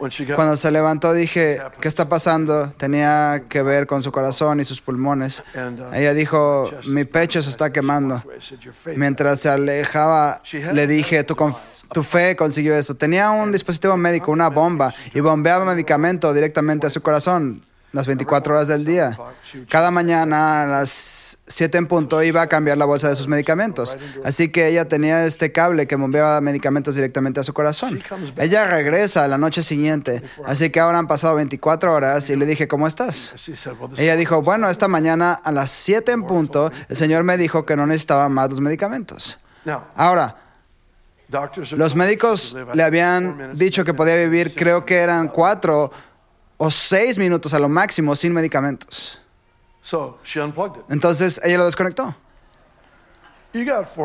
When 0.00 0.10
she 0.10 0.24
got 0.24 0.36
Cuando 0.36 0.56
se 0.56 0.70
levantó 0.70 1.12
dije, 1.12 1.60
¿qué 1.80 1.88
está 1.88 2.08
pasando? 2.08 2.72
Tenía 2.76 3.44
que 3.48 3.62
ver 3.62 3.86
con 3.86 4.02
su 4.02 4.10
corazón 4.10 4.58
y 4.58 4.64
sus 4.64 4.80
pulmones. 4.80 5.42
and, 5.54 5.80
uh, 5.80 5.92
Ella 5.94 6.14
dijo, 6.14 6.70
mi 6.86 7.04
pecho 7.04 7.42
se 7.42 7.50
está 7.50 7.70
quemando. 7.70 8.22
Mientras 8.96 9.40
se 9.40 9.50
alejaba, 9.50 10.40
le 10.72 10.86
dije, 10.86 11.22
tu, 11.24 11.36
tu 11.92 12.02
fe 12.02 12.34
consiguió 12.34 12.74
eso. 12.74 12.94
Tenía 12.94 13.30
un 13.30 13.52
dispositivo 13.52 13.96
médico, 13.96 14.32
una 14.32 14.48
bomba, 14.48 14.94
y 15.12 15.20
bombeaba 15.20 15.64
medicamento 15.66 16.32
directamente 16.32 16.86
a 16.86 16.90
su 16.90 17.02
corazón 17.02 17.62
las 17.92 18.06
24 18.06 18.54
horas 18.54 18.68
del 18.68 18.84
día. 18.84 19.18
Cada 19.68 19.90
mañana 19.90 20.62
a 20.62 20.66
las 20.66 21.38
7 21.46 21.78
en 21.78 21.86
punto 21.86 22.22
iba 22.22 22.42
a 22.42 22.46
cambiar 22.46 22.78
la 22.78 22.84
bolsa 22.84 23.08
de 23.08 23.16
sus 23.16 23.26
medicamentos. 23.26 23.98
Así 24.24 24.50
que 24.50 24.68
ella 24.68 24.86
tenía 24.86 25.24
este 25.24 25.52
cable 25.52 25.86
que 25.86 25.96
bombeaba 25.96 26.40
medicamentos 26.40 26.94
directamente 26.94 27.40
a 27.40 27.42
su 27.42 27.52
corazón. 27.52 28.02
Ella 28.36 28.66
regresa 28.66 29.24
a 29.24 29.28
la 29.28 29.38
noche 29.38 29.62
siguiente, 29.62 30.22
así 30.44 30.70
que 30.70 30.80
ahora 30.80 30.98
han 30.98 31.06
pasado 31.06 31.34
24 31.36 31.92
horas 31.92 32.30
y 32.30 32.36
le 32.36 32.46
dije, 32.46 32.68
¿cómo 32.68 32.86
estás? 32.86 33.34
Ella 33.96 34.16
dijo, 34.16 34.42
bueno, 34.42 34.68
esta 34.68 34.88
mañana 34.88 35.32
a 35.32 35.50
las 35.52 35.70
7 35.70 36.12
en 36.12 36.22
punto, 36.24 36.70
el 36.88 36.96
Señor 36.96 37.24
me 37.24 37.36
dijo 37.36 37.66
que 37.66 37.76
no 37.76 37.86
necesitaba 37.86 38.28
más 38.28 38.50
los 38.50 38.60
medicamentos. 38.60 39.38
Ahora, 39.96 40.36
los 41.72 41.94
médicos 41.94 42.56
le 42.74 42.82
habían 42.82 43.56
dicho 43.56 43.84
que 43.84 43.94
podía 43.94 44.16
vivir, 44.16 44.54
creo 44.54 44.84
que 44.84 44.96
eran 44.96 45.28
cuatro 45.28 45.92
o 46.62 46.70
seis 46.70 47.16
minutos 47.16 47.54
a 47.54 47.58
lo 47.58 47.70
máximo 47.70 48.14
sin 48.14 48.34
medicamentos. 48.34 49.18
Entonces 50.90 51.40
ella 51.42 51.56
lo 51.56 51.64
desconectó. 51.64 52.14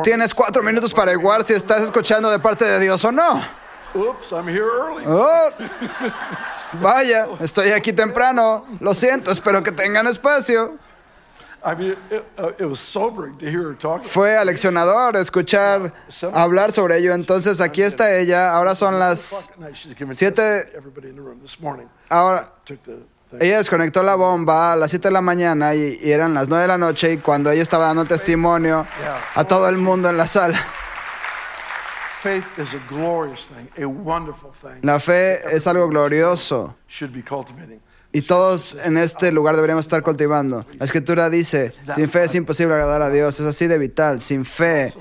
Tienes 0.04 0.34
cuatro 0.34 0.64
minutos 0.64 0.94
para 0.94 1.12
averiguar 1.12 1.44
si 1.44 1.54
estás 1.54 1.82
escuchando 1.82 2.32
de 2.32 2.40
parte 2.40 2.64
de 2.64 2.80
Dios 2.80 3.04
o 3.04 3.12
no. 3.12 3.42
Oh, 5.06 5.52
vaya, 6.82 7.28
estoy 7.42 7.72
aquí 7.72 7.92
temprano. 7.92 8.66
Lo 8.80 8.94
siento, 8.94 9.32
espero 9.32 9.62
que 9.62 9.74
tengan 9.74 10.08
espacio. 10.08 10.78
Fue 14.04 14.38
aleccionador 14.38 15.18
escuchar 15.18 15.94
hablar 16.34 16.72
sobre 16.72 17.00
ello. 17.00 17.14
Entonces 17.14 17.60
aquí 17.60 17.82
está 17.82 18.16
ella. 18.16 18.54
Ahora 18.56 18.76
son 18.76 18.98
las 18.98 19.52
7 20.12 20.74
Ahora, 22.10 22.52
ella 23.40 23.58
desconectó 23.58 24.04
la 24.04 24.16
bomba 24.16 24.74
a 24.74 24.76
las 24.76 24.92
7 24.92 25.08
de 25.08 25.12
la 25.12 25.22
mañana 25.22 25.76
y, 25.76 26.00
y 26.02 26.12
eran 26.12 26.34
las 26.34 26.48
9 26.48 26.62
de 26.64 26.68
la 26.68 26.78
noche 26.78 27.14
y 27.14 27.18
cuando 27.18 27.52
ella 27.52 27.62
estaba 27.62 27.88
dando 27.88 28.06
testimonio 28.06 28.86
a 29.34 29.44
todo 29.44 29.68
el 29.68 29.78
mundo 29.78 30.10
en 30.10 30.18
la 30.18 30.28
sala. 30.28 30.60
Faith 32.22 32.46
is 32.58 32.74
a 32.74 32.80
glorious 32.90 33.48
thing, 33.48 33.84
a 33.84 33.86
wonderful 33.88 34.50
thing. 34.52 34.82
La 34.82 35.00
fe 35.00 35.42
es 35.56 35.68
algo 35.68 35.88
glorioso. 35.88 36.76
Y 38.16 38.22
todos 38.22 38.78
en 38.82 38.98
este 38.98 39.30
lugar 39.34 39.58
deberíamos 39.58 39.84
estar 39.84 40.02
cultivando. 40.02 40.66
La 40.80 40.86
escritura 40.86 41.30
dice, 41.30 41.74
sin 41.94 42.10
fe 42.10 42.24
es 42.24 42.34
imposible 42.34 42.74
agradar 42.74 43.02
a 43.02 43.10
Dios. 43.10 43.42
Es 43.42 43.46
así 43.46 43.68
de 43.68 43.78
vital. 43.78 44.22
Sin 44.22 44.46
fe 44.46 44.94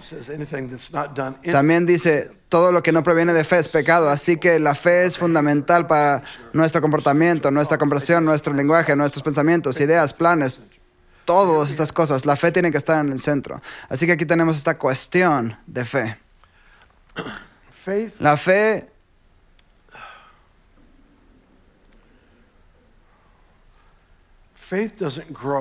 También 1.52 1.86
dice, 1.86 2.32
todo 2.48 2.72
lo 2.72 2.82
que 2.82 2.90
no 2.90 3.04
proviene 3.04 3.32
de 3.32 3.44
fe 3.44 3.58
es 3.58 3.68
pecado, 3.68 4.08
así 4.08 4.36
que 4.36 4.58
la 4.58 4.74
fe 4.74 5.04
es 5.04 5.16
fundamental 5.16 5.86
para 5.86 6.24
nuestro 6.52 6.80
comportamiento, 6.80 7.52
nuestra 7.52 7.78
conversación, 7.78 8.24
nuestro 8.24 8.52
lenguaje, 8.52 8.96
nuestros 8.96 9.22
pensamientos, 9.22 9.78
ideas, 9.78 10.12
planes, 10.12 10.58
todas 11.24 11.70
estas 11.70 11.92
cosas. 11.92 12.26
La 12.26 12.34
fe 12.34 12.50
tiene 12.50 12.72
que 12.72 12.78
estar 12.78 12.98
en 12.98 13.12
el 13.12 13.20
centro. 13.20 13.62
Así 13.88 14.06
que 14.06 14.12
aquí 14.12 14.26
tenemos 14.26 14.56
esta 14.56 14.76
cuestión 14.76 15.56
de 15.68 15.84
fe. 15.84 16.18
faith. 17.70 18.14
La 18.18 18.36
fe 18.36 18.88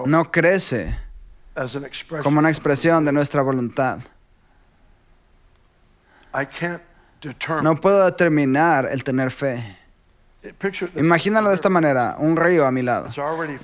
no 0.06 0.32
crece 0.32 0.98
como 2.22 2.40
una 2.40 2.50
expresión 2.50 3.06
de 3.06 3.12
nuestra 3.12 3.42
voluntad. 3.42 4.00
I 6.34 6.46
can't 6.46 6.82
determine. 7.22 7.64
No 7.64 7.80
puedo 7.80 8.06
determinar 8.06 8.88
el 8.92 9.04
tener 9.04 9.30
fe. 9.30 9.78
Imagínalo 10.96 11.50
de 11.50 11.56
esta 11.56 11.70
manera, 11.70 12.16
un 12.18 12.36
río 12.36 12.66
a 12.66 12.72
mi 12.72 12.82
lado. 12.82 13.10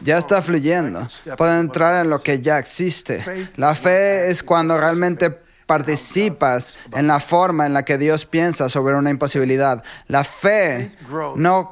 Ya 0.01 0.17
está 0.17 0.41
fluyendo. 0.41 1.07
in 1.25 1.47
entrar 1.47 2.05
en 2.05 2.09
lo 2.09 2.21
que 2.21 2.41
ya 2.41 2.57
existe. 2.57 3.49
La 3.57 3.75
fe 3.75 4.29
es 4.29 4.41
cuando 4.41 4.77
realmente 4.77 5.48
participas 5.69 6.73
en 6.93 7.05
la 7.05 7.19
forma 7.19 7.67
en 7.67 7.73
la 7.73 7.85
que 7.85 7.99
Dios 7.99 8.25
piensa 8.25 8.69
sobre 8.69 8.95
una 8.95 9.11
imposibilidad. 9.11 9.83
La 10.07 10.23
fe 10.23 10.89
no 11.35 11.69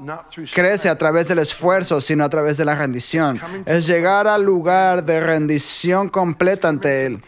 crece 0.53 0.87
a 0.87 0.99
través 0.99 1.27
del 1.27 1.39
esfuerzo, 1.39 1.99
sino 1.99 2.23
a 2.23 2.29
través 2.29 2.57
de 2.57 2.65
la 2.65 2.75
rendición. 2.75 3.41
Es 3.65 3.87
llegar 3.87 4.27
al 4.27 4.43
lugar 4.43 5.03
de 5.03 5.19
rendición 5.19 6.09
completa 6.09 6.69
ante 6.69 7.07
Él. 7.07 7.23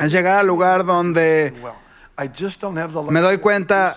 Es 0.00 0.10
llegar 0.10 0.38
al 0.38 0.46
lugar 0.46 0.86
donde 0.86 1.52
me 3.10 3.20
doy 3.20 3.38
cuenta 3.38 3.96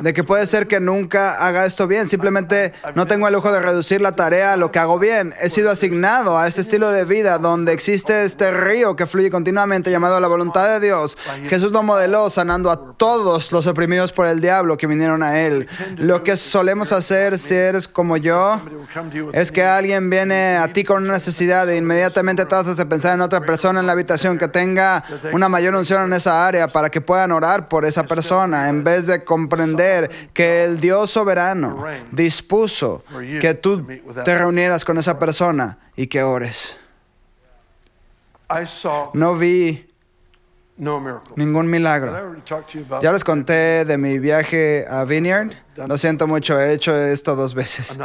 de 0.00 0.12
que 0.12 0.24
puede 0.24 0.46
ser 0.46 0.66
que 0.66 0.80
nunca 0.80 1.34
haga 1.34 1.64
esto 1.64 1.86
bien. 1.86 2.06
Simplemente 2.06 2.72
no 2.94 3.06
tengo 3.06 3.26
el 3.26 3.34
lujo 3.34 3.50
de 3.50 3.60
reducir 3.60 4.00
la 4.00 4.12
tarea 4.12 4.52
a 4.52 4.56
lo 4.56 4.70
que 4.70 4.78
hago 4.78 4.98
bien. 4.98 5.34
He 5.40 5.48
sido 5.48 5.70
asignado 5.70 6.38
a 6.38 6.46
este 6.46 6.60
estilo 6.60 6.90
de 6.90 7.04
vida 7.04 7.38
donde 7.38 7.72
existe 7.72 8.24
este 8.24 8.50
río 8.50 8.96
que 8.96 9.06
fluye 9.06 9.30
continuamente 9.30 9.90
llamado 9.90 10.20
la 10.20 10.28
voluntad 10.28 10.68
de 10.68 10.86
Dios. 10.86 11.18
Jesús 11.48 11.72
lo 11.72 11.82
modeló 11.82 12.30
sanando 12.30 12.70
a 12.70 12.94
todos 12.96 13.52
los 13.52 13.66
oprimidos 13.66 14.12
por 14.12 14.26
el 14.26 14.40
diablo 14.40 14.76
que 14.76 14.86
vinieron 14.86 15.22
a 15.22 15.40
Él. 15.40 15.68
Lo 15.96 16.22
que 16.22 16.36
solemos 16.36 16.92
hacer 16.92 17.38
si 17.38 17.54
eres 17.54 17.88
como 17.88 18.16
yo 18.16 18.60
es 19.32 19.50
que 19.50 19.64
alguien 19.64 20.10
viene 20.10 20.56
a 20.56 20.72
ti 20.72 20.84
con 20.84 21.02
una 21.02 21.14
necesidad 21.14 21.68
e 21.68 21.76
inmediatamente 21.76 22.44
tratas 22.46 22.76
de 22.76 22.86
pensar 22.86 23.14
en 23.14 23.20
otra 23.20 23.40
persona 23.40 23.80
en 23.80 23.86
la 23.86 23.92
habitación 23.92 24.38
que 24.38 24.48
tenga 24.48 25.04
una 25.32 25.48
mayor 25.48 25.74
unción 25.74 26.04
en 26.04 26.12
esa 26.12 26.46
área 26.46 26.68
para 26.68 26.88
que 26.88 27.00
puedan 27.00 27.32
orar 27.32 27.63
por 27.68 27.84
esa 27.84 28.04
persona, 28.04 28.68
en 28.68 28.84
vez 28.84 29.06
de 29.06 29.24
comprender 29.24 30.10
que 30.32 30.64
el 30.64 30.80
Dios 30.80 31.10
soberano 31.10 31.84
dispuso 32.12 33.04
que 33.40 33.54
tú 33.54 33.86
te 34.24 34.38
reunieras 34.38 34.84
con 34.84 34.98
esa 34.98 35.18
persona 35.18 35.78
y 35.96 36.06
que 36.06 36.22
ores. 36.22 36.78
No 39.14 39.34
vi 39.34 39.86
ningún 41.36 41.70
milagro. 41.70 42.36
Ya 43.00 43.12
les 43.12 43.24
conté 43.24 43.84
de 43.84 43.98
mi 43.98 44.18
viaje 44.18 44.84
a 44.88 45.04
Vineyard. 45.04 45.52
Lo 45.76 45.96
siento 45.98 46.26
mucho, 46.26 46.60
he 46.60 46.72
hecho 46.72 46.96
esto 46.96 47.36
dos 47.36 47.54
veces. 47.54 47.98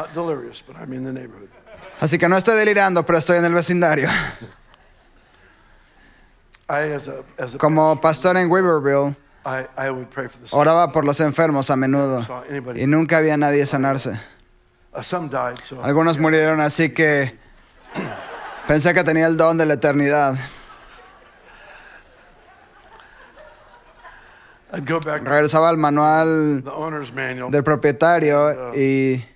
Así 2.00 2.18
que 2.18 2.30
no 2.30 2.38
estoy 2.38 2.58
delirando, 2.58 3.06
pero 3.06 3.18
estoy 3.18 3.40
en 3.40 3.46
el 3.46 3.54
vecindario. 3.54 4.10
Como 7.58 8.00
pastor 8.00 8.38
en 8.38 8.50
Weaverville, 8.50 9.16
Oraba 10.52 10.92
por 10.92 11.06
los 11.06 11.20
enfermos 11.20 11.70
a 11.70 11.76
menudo 11.76 12.26
y 12.76 12.88
nunca 12.88 13.18
había 13.18 13.38
nadie 13.38 13.66
sanarse. 13.66 14.20
Uh, 14.92 15.82
Algunos 15.82 16.18
murieron 16.18 16.62
así 16.62 16.90
que 16.90 17.38
pensé 18.68 18.94
que 18.94 19.04
tenía 19.04 19.28
el 19.28 19.38
don 19.38 19.58
de 19.58 19.66
la 19.66 19.76
eternidad. 19.76 20.36
Regresaba 24.72 25.70
al 25.70 25.78
manual 25.78 26.64
del 27.50 27.64
propietario 27.64 28.74
y 28.76 29.18
get 29.18 29.18
inspired. 29.18 29.29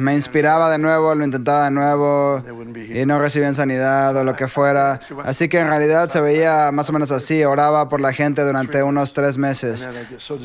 Me 0.00 0.14
inspiraba 0.14 0.70
de 0.70 0.78
nuevo, 0.78 1.14
lo 1.14 1.24
intentaba 1.24 1.64
de 1.64 1.70
nuevo 1.70 2.42
y 2.74 3.06
no 3.06 3.20
recibían 3.20 3.54
sanidad 3.54 4.16
o 4.16 4.24
lo 4.24 4.34
que 4.34 4.48
fuera. 4.48 5.00
Así 5.24 5.48
que 5.48 5.58
en 5.58 5.68
realidad 5.68 6.08
se 6.08 6.20
veía 6.20 6.72
más 6.72 6.90
o 6.90 6.92
menos 6.92 7.10
así. 7.12 7.44
Oraba 7.44 7.88
por 7.88 8.00
la 8.00 8.12
gente 8.12 8.42
durante 8.42 8.82
unos 8.82 9.12
tres 9.12 9.38
meses. 9.38 9.88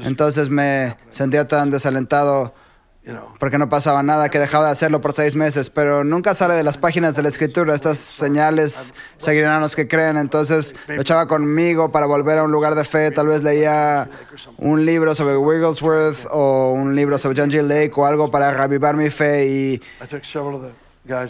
Entonces 0.03 0.49
me 0.49 0.95
sentía 1.09 1.47
tan 1.47 1.71
desalentado 1.71 2.53
porque 3.39 3.57
no 3.57 3.69
pasaba 3.69 4.03
nada 4.03 4.29
que 4.29 4.39
dejaba 4.39 4.65
de 4.65 4.71
hacerlo 4.71 5.01
por 5.01 5.13
seis 5.13 5.35
meses, 5.35 5.69
pero 5.69 6.03
nunca 6.03 6.33
sale 6.33 6.53
de 6.55 6.63
las 6.63 6.77
páginas 6.77 7.15
de 7.15 7.23
la 7.23 7.29
escritura. 7.29 7.73
Estas 7.73 7.97
señales 7.97 8.93
seguirán 9.17 9.53
a 9.53 9.59
los 9.59 9.75
que 9.75 9.87
creen. 9.87 10.17
Entonces 10.17 10.75
luchaba 10.87 11.27
conmigo 11.27 11.91
para 11.91 12.05
volver 12.05 12.39
a 12.39 12.43
un 12.43 12.51
lugar 12.51 12.75
de 12.75 12.85
fe. 12.85 13.11
Tal 13.11 13.27
vez 13.27 13.43
leía 13.43 14.09
un 14.57 14.85
libro 14.85 15.15
sobre 15.15 15.37
Wigglesworth 15.37 16.27
o 16.31 16.71
un 16.71 16.95
libro 16.95 17.17
sobre 17.17 17.39
John 17.39 17.49
G. 17.49 17.61
Lake 17.61 17.93
o 17.95 18.05
algo 18.05 18.29
para 18.31 18.51
reavivar 18.51 18.95
mi 18.95 19.09
fe 19.09 19.47
y 19.47 19.81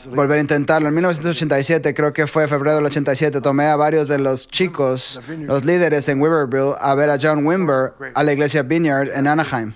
Volver 0.10 0.38
a 0.38 0.42
intentarlo. 0.42 0.90
En 0.90 0.94
1987, 0.96 1.94
creo 1.94 2.14
que 2.14 2.28
fue 2.28 2.48
febrero 2.48 2.78
del 2.78 2.86
87, 2.86 3.42
tomé 3.42 3.66
a 3.66 3.76
varios 3.76 4.08
de 4.08 4.18
los 4.18 4.48
chicos, 4.48 5.22
los 5.40 5.66
líderes 5.66 6.10
en 6.10 6.20
Weaverville, 6.20 6.76
a 6.80 6.96
ver 6.96 7.10
a 7.10 7.18
John 7.22 7.46
Wimber 7.46 7.94
a 8.14 8.24
la 8.24 8.34
iglesia 8.34 8.64
Vineyard 8.64 9.10
en 9.14 9.28
Anaheim. 9.28 9.74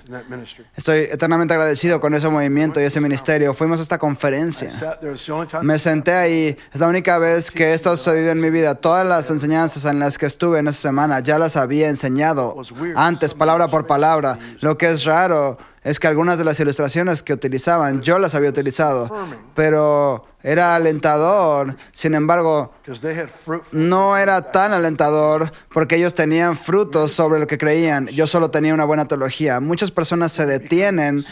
Estoy 0.76 0.99
eternamente 1.12 1.54
agradecido 1.54 1.99
con 1.99 2.14
ese 2.14 2.30
movimiento 2.30 2.82
y 2.82 2.84
ese 2.84 2.99
ministerio. 2.99 3.54
Fuimos 3.54 3.80
a 3.80 3.84
esta 3.84 3.97
conferencia. 3.97 4.72
Me 5.62 5.78
senté 5.78 6.14
ahí. 6.14 6.58
Es 6.74 6.80
la 6.80 6.88
única 6.88 7.18
vez 7.18 7.52
que 7.52 7.74
esto 7.74 7.91
ha 7.91 7.97
sucedido 7.97 8.32
en 8.32 8.39
mi 8.39 8.49
vida. 8.49 8.76
Todas 8.76 9.06
las 9.06 9.30
enseñanzas 9.30 9.86
en 9.86 9.99
las 9.99 10.18
que 10.18 10.26
estuve 10.26 10.60
en 10.60 10.68
esa 10.68 10.82
semana 10.82 11.20
ya 11.20 11.38
las 11.38 11.56
había 11.56 11.89
enseñado 11.89 12.56
antes, 12.95 13.34
palabra 13.34 13.68
por 13.68 13.86
palabra. 13.86 14.38
Lo 14.62 14.78
que 14.78 14.88
es 14.88 15.06
raro 15.06 15.58
es 15.84 15.99
que 15.99 16.07
algunas 16.07 16.38
de 16.38 16.43
las 16.43 16.59
ilustraciones 16.59 17.23
que 17.23 17.34
utilizaban 17.34 18.01
yo 18.01 18.19
las 18.19 18.36
había 18.36 18.49
utilizado, 18.49 19.09
pero 19.55 20.25
era 20.43 20.75
alentador. 20.75 21.75
Sin 21.91 22.15
embargo, 22.15 22.73
no 23.71 24.17
era 24.17 24.51
tan 24.51 24.73
alentador 24.73 25.51
porque 25.73 25.95
ellos 25.95 26.15
tenían 26.15 26.57
frutos 26.57 27.11
sobre 27.11 27.39
lo 27.39 27.47
que 27.47 27.57
creían. 27.57 28.07
Yo 28.07 28.27
solo 28.27 28.51
tenía 28.51 28.73
una 28.73 28.85
buena 28.85 29.07
teología. 29.07 29.59
Muchas 29.59 29.91
personas 29.91 30.31
se 30.31 30.45
detienen 30.45 31.23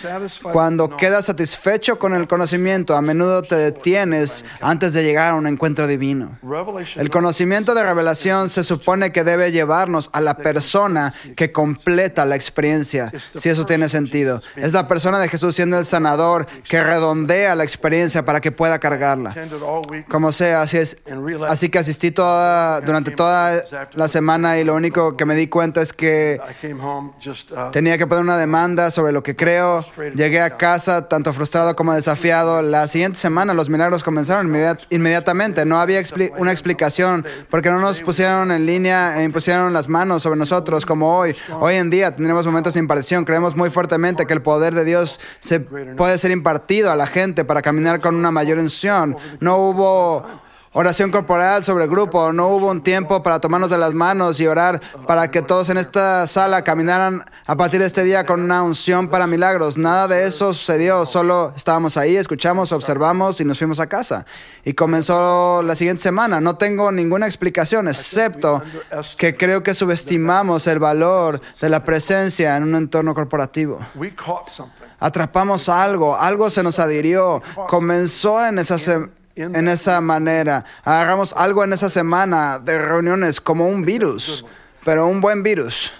cuando 0.53 0.95
quedas 0.95 1.25
satisfecho 1.25 1.97
con 1.97 2.13
el 2.13 2.27
conocimiento. 2.27 2.95
A 2.95 3.01
menudo 3.01 3.41
te 3.41 3.55
detienes 3.55 4.45
antes 4.61 4.93
de 4.93 5.03
llegar 5.03 5.33
a 5.33 5.35
un 5.35 5.47
encuentro 5.47 5.87
divino. 5.87 6.37
El 6.95 7.09
conocimiento 7.09 7.73
de 7.73 7.83
revelación 7.83 8.49
se 8.49 8.63
supone 8.63 9.11
que 9.11 9.23
debe 9.23 9.51
llevarnos 9.51 10.09
a 10.13 10.21
la 10.21 10.35
persona 10.35 11.13
que 11.35 11.51
completa 11.51 12.25
la 12.25 12.35
experiencia, 12.35 13.11
si 13.35 13.49
eso 13.49 13.65
tiene 13.65 13.89
sentido. 13.89 14.41
Es 14.55 14.73
la 14.73 14.87
persona 14.87 15.19
de 15.19 15.27
Jesús 15.27 15.55
siendo 15.55 15.77
el 15.77 15.85
sanador 15.85 16.45
que 16.67 16.83
redondea 16.83 17.55
la 17.55 17.63
experiencia 17.63 18.25
para 18.25 18.41
que 18.41 18.51
pueda 18.51 18.79
cargarla. 18.79 18.98
Como 20.09 20.31
sea, 20.31 20.61
así 20.61 20.77
es. 20.77 20.97
Así 21.49 21.69
que 21.69 21.79
asistí 21.79 22.11
toda, 22.11 22.81
durante 22.81 23.11
toda 23.11 23.63
la 23.93 24.07
semana 24.07 24.57
y 24.59 24.63
lo 24.63 24.75
único 24.75 25.15
que 25.17 25.25
me 25.25 25.35
di 25.35 25.47
cuenta 25.47 25.81
es 25.81 25.93
que 25.93 26.39
uh, 27.51 27.71
tenía 27.71 27.97
que 27.97 28.05
poner 28.07 28.23
una 28.23 28.37
demanda 28.37 28.91
sobre 28.91 29.11
lo 29.11 29.23
que 29.23 29.35
creo. 29.35 29.83
Llegué 30.15 30.41
a 30.41 30.57
casa 30.57 31.07
tanto 31.07 31.33
frustrado 31.33 31.75
como 31.75 31.93
desafiado. 31.93 32.61
La 32.61 32.87
siguiente 32.87 33.17
semana 33.19 33.53
los 33.53 33.69
milagros 33.69 34.03
comenzaron 34.03 34.47
inmediat- 34.51 34.85
inmediatamente. 34.89 35.65
No 35.65 35.79
había 35.79 35.99
expli- 35.99 36.31
una 36.37 36.51
explicación 36.51 37.25
porque 37.49 37.69
no 37.69 37.79
nos 37.79 37.99
pusieron 37.99 38.51
en 38.51 38.65
línea 38.65 39.19
e 39.19 39.23
impusieron 39.23 39.73
las 39.73 39.87
manos 39.87 40.23
sobre 40.23 40.37
nosotros 40.37 40.85
como 40.85 41.17
hoy. 41.17 41.35
Hoy 41.59 41.75
en 41.75 41.89
día 41.89 42.15
tendremos 42.15 42.45
momentos 42.45 42.73
de 42.73 42.79
impartición. 42.79 43.25
Creemos 43.25 43.55
muy 43.55 43.69
fuertemente 43.69 44.25
que 44.25 44.33
el 44.33 44.41
poder 44.41 44.73
de 44.73 44.83
Dios 44.85 45.19
se 45.39 45.59
puede 45.59 46.17
ser 46.17 46.31
impartido 46.31 46.91
a 46.91 46.95
la 46.95 47.07
gente 47.07 47.45
para 47.45 47.61
caminar 47.61 47.99
con 47.99 48.15
una 48.15 48.31
mayor 48.31 48.57
unción. 48.57 48.88
No 49.39 49.57
hubo 49.57 50.25
oración 50.73 51.11
corporal 51.11 51.63
sobre 51.63 51.85
el 51.85 51.89
grupo, 51.89 52.31
no 52.31 52.49
hubo 52.49 52.67
un 52.67 52.81
tiempo 52.81 53.23
para 53.23 53.39
tomarnos 53.39 53.69
de 53.69 53.77
las 53.77 53.93
manos 53.93 54.39
y 54.39 54.47
orar 54.47 54.79
para 55.07 55.31
que 55.31 55.41
todos 55.41 55.69
en 55.69 55.77
esta 55.77 56.27
sala 56.27 56.61
caminaran 56.63 57.23
a 57.45 57.55
partir 57.55 57.79
de 57.79 57.87
este 57.87 58.03
día 58.03 58.25
con 58.25 58.41
una 58.41 58.61
unción 58.61 59.09
para 59.09 59.25
milagros. 59.25 59.77
Nada 59.77 60.07
de 60.07 60.25
eso 60.25 60.53
sucedió, 60.53 61.05
solo 61.05 61.53
estábamos 61.55 61.97
ahí, 61.97 62.15
escuchamos, 62.15 62.71
observamos 62.71 63.41
y 63.41 63.45
nos 63.45 63.57
fuimos 63.57 63.79
a 63.79 63.87
casa. 63.87 64.25
Y 64.63 64.73
comenzó 64.73 65.63
la 65.63 65.75
siguiente 65.75 66.03
semana. 66.03 66.39
No 66.39 66.55
tengo 66.55 66.91
ninguna 66.91 67.25
explicación, 67.25 67.87
excepto 67.87 68.61
que 69.17 69.35
creo 69.35 69.63
que 69.63 69.73
subestimamos 69.73 70.67
el 70.67 70.79
valor 70.79 71.41
de 71.59 71.69
la 71.69 71.83
presencia 71.83 72.55
en 72.55 72.63
un 72.63 72.75
entorno 72.75 73.13
corporativo. 73.15 73.79
Atrapamos 74.99 75.69
algo, 75.69 76.15
algo 76.15 76.49
se 76.49 76.63
nos 76.63 76.79
adhirió, 76.79 77.41
comenzó 77.67 78.45
en 78.45 78.59
esa, 78.59 79.09
en 79.35 79.67
esa 79.67 80.01
manera. 80.01 80.65
Agarramos 80.83 81.33
algo 81.33 81.63
en 81.63 81.73
esa 81.73 81.89
semana 81.89 82.59
de 82.59 82.77
reuniones 82.77 83.39
como 83.39 83.67
un 83.67 83.83
virus, 83.85 84.45
pero 84.83 85.07
un 85.07 85.21
buen 85.21 85.43
virus. 85.43 85.93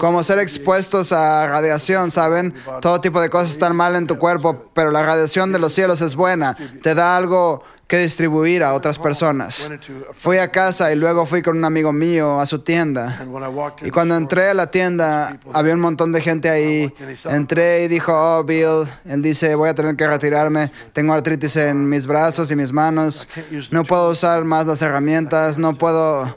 Como 0.00 0.22
ser 0.24 0.36
to 0.36 0.42
expuestos 0.42 1.12
a 1.12 1.46
radiación, 1.46 2.10
¿saben? 2.10 2.52
Todo 2.80 3.00
tipo 3.00 3.20
de 3.20 3.30
cosas 3.30 3.52
están 3.52 3.76
mal 3.76 3.94
en 3.94 4.08
tu 4.08 4.18
cuerpo, 4.18 4.70
pero 4.74 4.90
la 4.90 5.02
radiación 5.04 5.52
de 5.52 5.60
los 5.60 5.72
cielos 5.72 6.00
es 6.00 6.16
buena. 6.16 6.56
Te 6.82 6.94
da 6.96 7.16
algo 7.16 7.62
que 7.92 7.98
distribuir 7.98 8.62
a 8.62 8.72
otras 8.72 8.98
personas. 8.98 9.70
Fui 10.14 10.38
a 10.38 10.50
casa 10.50 10.90
y 10.90 10.96
luego 10.96 11.26
fui 11.26 11.42
con 11.42 11.58
un 11.58 11.64
amigo 11.66 11.92
mío 11.92 12.40
a 12.40 12.46
su 12.46 12.60
tienda. 12.60 13.22
Y 13.82 13.90
cuando 13.90 14.16
entré 14.16 14.48
a 14.48 14.54
la 14.54 14.70
tienda, 14.70 15.38
había 15.52 15.74
un 15.74 15.80
montón 15.80 16.10
de 16.10 16.22
gente 16.22 16.48
ahí. 16.48 16.90
Entré 17.26 17.84
y 17.84 17.88
dijo, 17.88 18.10
oh, 18.14 18.44
Bill, 18.44 18.88
él 19.04 19.20
dice, 19.20 19.54
voy 19.56 19.68
a 19.68 19.74
tener 19.74 19.94
que 19.94 20.06
retirarme. 20.06 20.72
Tengo 20.94 21.12
artritis 21.12 21.54
en 21.56 21.86
mis 21.86 22.06
brazos 22.06 22.50
y 22.50 22.56
mis 22.56 22.72
manos. 22.72 23.28
No 23.70 23.84
puedo 23.84 24.08
usar 24.08 24.42
más 24.42 24.64
las 24.64 24.80
herramientas. 24.80 25.58
No 25.58 25.76
puedo 25.76 26.34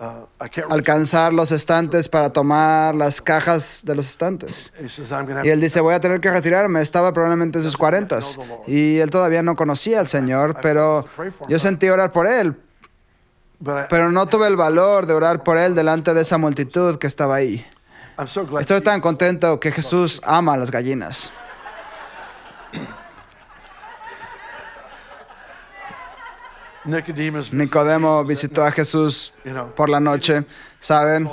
uh, 0.00 0.26
alcanzar 0.70 1.32
los 1.32 1.52
estantes 1.52 2.08
para 2.08 2.30
tomar 2.30 2.94
las 2.94 3.20
cajas 3.20 3.82
de 3.84 3.94
los 3.94 4.10
estantes. 4.10 4.72
Y 5.42 5.48
él 5.48 5.60
dice, 5.60 5.80
voy 5.80 5.94
a 5.94 6.00
tener 6.00 6.20
que 6.20 6.30
retirarme. 6.30 6.80
Estaba 6.80 7.12
probablemente 7.12 7.58
en 7.58 7.64
sus 7.64 7.76
cuarentas. 7.76 8.38
Y 8.66 8.98
él 8.98 9.10
todavía 9.10 9.42
no 9.42 9.56
conocía 9.56 10.00
al 10.00 10.06
Señor, 10.06 10.58
pero 10.60 11.06
yo 11.48 11.58
sentí 11.58 11.88
orar 11.88 12.12
por 12.12 12.26
él. 12.26 12.56
Pero 13.88 14.12
no 14.12 14.26
tuve 14.26 14.46
el 14.48 14.56
valor 14.56 15.06
de 15.06 15.14
orar 15.14 15.42
por 15.42 15.56
él 15.56 15.74
delante 15.74 16.12
de 16.12 16.22
esa 16.22 16.38
multitud 16.38 16.98
que 16.98 17.06
estaba 17.06 17.36
ahí. 17.36 17.66
I'm 18.18 18.28
so 18.28 18.46
glad 18.46 18.60
Estoy 18.60 18.80
tan 18.80 19.00
contento 19.00 19.60
que 19.60 19.70
Jesús 19.70 20.20
ama 20.24 20.54
a 20.54 20.56
las 20.56 20.70
gallinas. 20.70 21.32
Nicodemo 27.52 28.24
visitó 28.24 28.64
a 28.64 28.70
Jesús 28.70 29.32
por 29.74 29.88
la 29.88 30.00
noche. 30.00 30.44
Saben, 30.78 31.28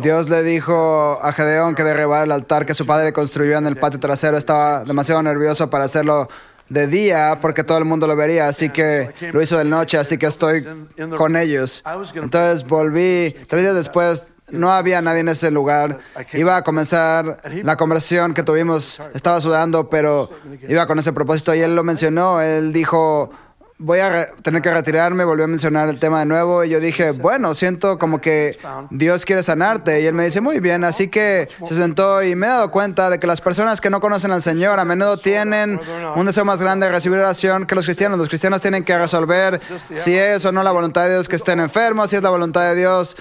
Dios 0.00 0.28
le 0.28 0.42
dijo 0.42 1.18
a 1.22 1.32
Gedeón 1.32 1.74
que 1.74 1.82
derribar 1.82 2.24
el 2.24 2.32
altar 2.32 2.64
que 2.64 2.74
su 2.74 2.86
padre 2.86 3.12
construyó 3.12 3.58
en 3.58 3.66
el 3.66 3.76
patio 3.76 3.98
trasero. 3.98 4.36
Estaba 4.36 4.84
demasiado 4.84 5.22
nervioso 5.22 5.68
para 5.70 5.84
hacerlo 5.84 6.28
de 6.68 6.86
día 6.86 7.38
porque 7.40 7.64
todo 7.64 7.78
el 7.78 7.84
mundo 7.84 8.06
lo 8.06 8.16
vería, 8.16 8.48
así 8.48 8.70
que 8.70 9.10
lo 9.32 9.42
hizo 9.42 9.58
de 9.58 9.64
noche, 9.64 9.98
así 9.98 10.18
que 10.18 10.26
estoy 10.26 10.64
con 11.16 11.36
ellos. 11.36 11.82
Entonces 12.14 12.66
volví, 12.66 13.34
tres 13.48 13.62
días 13.62 13.74
después 13.74 14.26
no 14.50 14.70
había 14.70 15.00
nadie 15.00 15.20
en 15.20 15.28
ese 15.28 15.50
lugar. 15.50 15.98
Iba 16.32 16.56
a 16.56 16.62
comenzar 16.62 17.38
la 17.62 17.76
conversación 17.76 18.34
que 18.34 18.42
tuvimos, 18.42 19.00
estaba 19.14 19.40
sudando, 19.40 19.88
pero 19.88 20.30
iba 20.68 20.86
con 20.86 20.98
ese 20.98 21.12
propósito 21.12 21.54
y 21.54 21.60
él 21.60 21.74
lo 21.74 21.82
mencionó, 21.82 22.40
él 22.40 22.72
dijo... 22.72 23.30
Voy 23.84 23.98
a 24.00 24.28
tener 24.40 24.62
que 24.62 24.72
retirarme, 24.72 25.24
volvió 25.24 25.44
a 25.44 25.46
mencionar 25.46 25.90
el 25.90 25.98
tema 25.98 26.20
de 26.20 26.24
nuevo 26.24 26.64
y 26.64 26.70
yo 26.70 26.80
dije, 26.80 27.10
bueno, 27.10 27.52
siento 27.52 27.98
como 27.98 28.18
que 28.18 28.56
Dios 28.88 29.26
quiere 29.26 29.42
sanarte. 29.42 30.00
Y 30.00 30.06
él 30.06 30.14
me 30.14 30.24
dice, 30.24 30.40
muy 30.40 30.58
bien, 30.58 30.84
así 30.84 31.08
que 31.08 31.50
se 31.66 31.74
sentó 31.74 32.22
y 32.22 32.34
me 32.34 32.46
he 32.46 32.48
dado 32.48 32.70
cuenta 32.70 33.10
de 33.10 33.18
que 33.18 33.26
las 33.26 33.42
personas 33.42 33.82
que 33.82 33.90
no 33.90 34.00
conocen 34.00 34.32
al 34.32 34.40
Señor 34.40 34.80
a 34.80 34.86
menudo 34.86 35.18
tienen 35.18 35.78
un 36.16 36.24
deseo 36.24 36.46
más 36.46 36.62
grande 36.62 36.86
de 36.86 36.92
recibir 36.92 37.18
oración 37.18 37.66
que 37.66 37.74
los 37.74 37.84
cristianos. 37.84 38.16
Los 38.18 38.30
cristianos 38.30 38.62
tienen 38.62 38.84
que 38.84 38.96
resolver 38.96 39.60
si 39.92 40.16
es 40.16 40.42
o 40.46 40.50
no 40.52 40.62
la 40.62 40.72
voluntad 40.72 41.02
de 41.04 41.10
Dios 41.10 41.28
que 41.28 41.36
estén 41.36 41.60
enfermos, 41.60 42.08
si 42.08 42.16
es 42.16 42.22
la 42.22 42.30
voluntad 42.30 42.62
de 42.62 42.76
Dios 42.76 43.18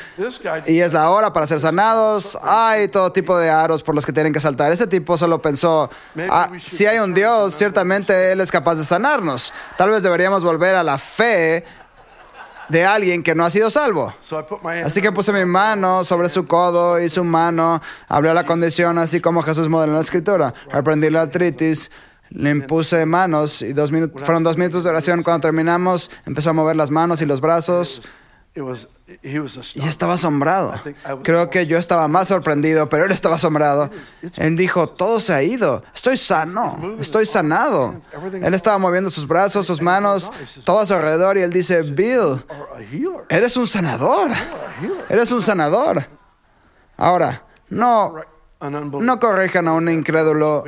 y 0.66 0.80
es 0.80 0.94
la 0.94 1.10
hora 1.10 1.34
para 1.34 1.46
ser 1.46 1.60
sanados. 1.60 2.38
Hay 2.42 2.88
todo 2.88 3.12
tipo 3.12 3.38
de 3.38 3.50
aros 3.50 3.84
por 3.84 3.96
los 3.96 4.06
que 4.06 4.14
tienen 4.14 4.32
que 4.32 4.40
saltar. 4.40 4.72
Ese 4.72 4.88
tipo 4.88 5.18
solo 5.18 5.42
pensó, 5.42 5.90
"Ah, 6.30 6.48
si 6.64 6.86
hay 6.86 7.00
un 7.00 7.14
Dios, 7.14 7.54
ciertamente 7.54 8.32
Él 8.32 8.40
es 8.40 8.50
capaz 8.50 8.76
de 8.76 8.86
sanarnos. 8.86 9.52
Tal 9.78 9.90
vez 9.90 10.04
deberíamos 10.04 10.42
volver 10.42 10.53
a 10.62 10.84
la 10.84 10.98
fe 10.98 11.64
de 12.70 12.86
alguien 12.86 13.24
que 13.24 13.36
no 13.36 13.46
ha 13.46 13.50
sido 13.50 13.70
salvo. 13.70 14.14
Así 14.84 15.02
que 15.02 15.12
puse 15.12 15.34
mi 15.34 15.46
mano 15.46 16.04
sobre 16.04 16.30
su 16.30 16.46
codo 16.46 17.00
y 17.00 17.10
su 17.10 17.24
mano 17.24 17.82
hablé 18.08 18.34
la 18.34 18.46
condición 18.46 18.98
así 18.98 19.20
como 19.20 19.42
Jesús 19.42 19.70
modeló 19.70 19.92
en 19.92 19.98
la 19.98 20.02
escritura. 20.02 20.54
Reprendí 20.72 21.10
la 21.10 21.24
artritis, 21.24 21.92
le 22.30 22.50
impuse 22.50 23.06
manos 23.06 23.62
y 23.62 23.74
dos 23.74 23.92
minutos, 23.92 24.22
fueron 24.24 24.44
dos 24.44 24.58
minutos 24.58 24.84
de 24.84 24.90
oración. 24.90 25.24
Cuando 25.24 25.42
terminamos 25.42 26.10
empezó 26.26 26.52
a 26.52 26.54
mover 26.54 26.76
las 26.76 26.90
manos 26.90 27.22
y 27.22 27.26
los 27.26 27.42
brazos 27.42 28.02
Y 29.76 29.88
estaba 29.88 30.14
asombrado. 30.14 30.74
Creo 31.24 31.50
que 31.50 31.66
yo 31.66 31.78
estaba 31.78 32.08
más 32.08 32.28
sorprendido, 32.28 32.88
pero 32.88 33.06
él 33.06 33.12
estaba 33.12 33.36
asombrado. 33.36 33.90
Él 34.38 34.56
dijo, 34.56 34.88
todo 34.88 35.20
se 35.20 35.34
ha 35.34 35.42
ido, 35.42 35.84
estoy 35.94 36.18
sano, 36.18 36.96
estoy 37.00 37.26
sanado. 37.26 37.96
Él 38.44 38.54
estaba 38.54 38.78
moviendo 38.78 39.10
sus 39.10 39.28
brazos, 39.28 39.66
sus 39.66 39.82
manos, 39.82 40.32
todo 40.66 40.80
a 40.80 40.86
su 40.86 40.94
alrededor 40.94 41.38
y 41.38 41.42
él 41.42 41.52
dice, 41.52 41.82
Bill, 41.82 42.44
eres 43.30 43.58
un 43.58 43.66
sanador, 43.68 44.30
eres 45.10 45.32
un 45.32 45.42
sanador. 45.42 46.06
Ahora, 46.98 47.44
no. 47.70 48.14
No 49.02 49.20
corrijan 49.20 49.68
a 49.68 49.74
un 49.74 49.90
incrédulo 49.90 50.64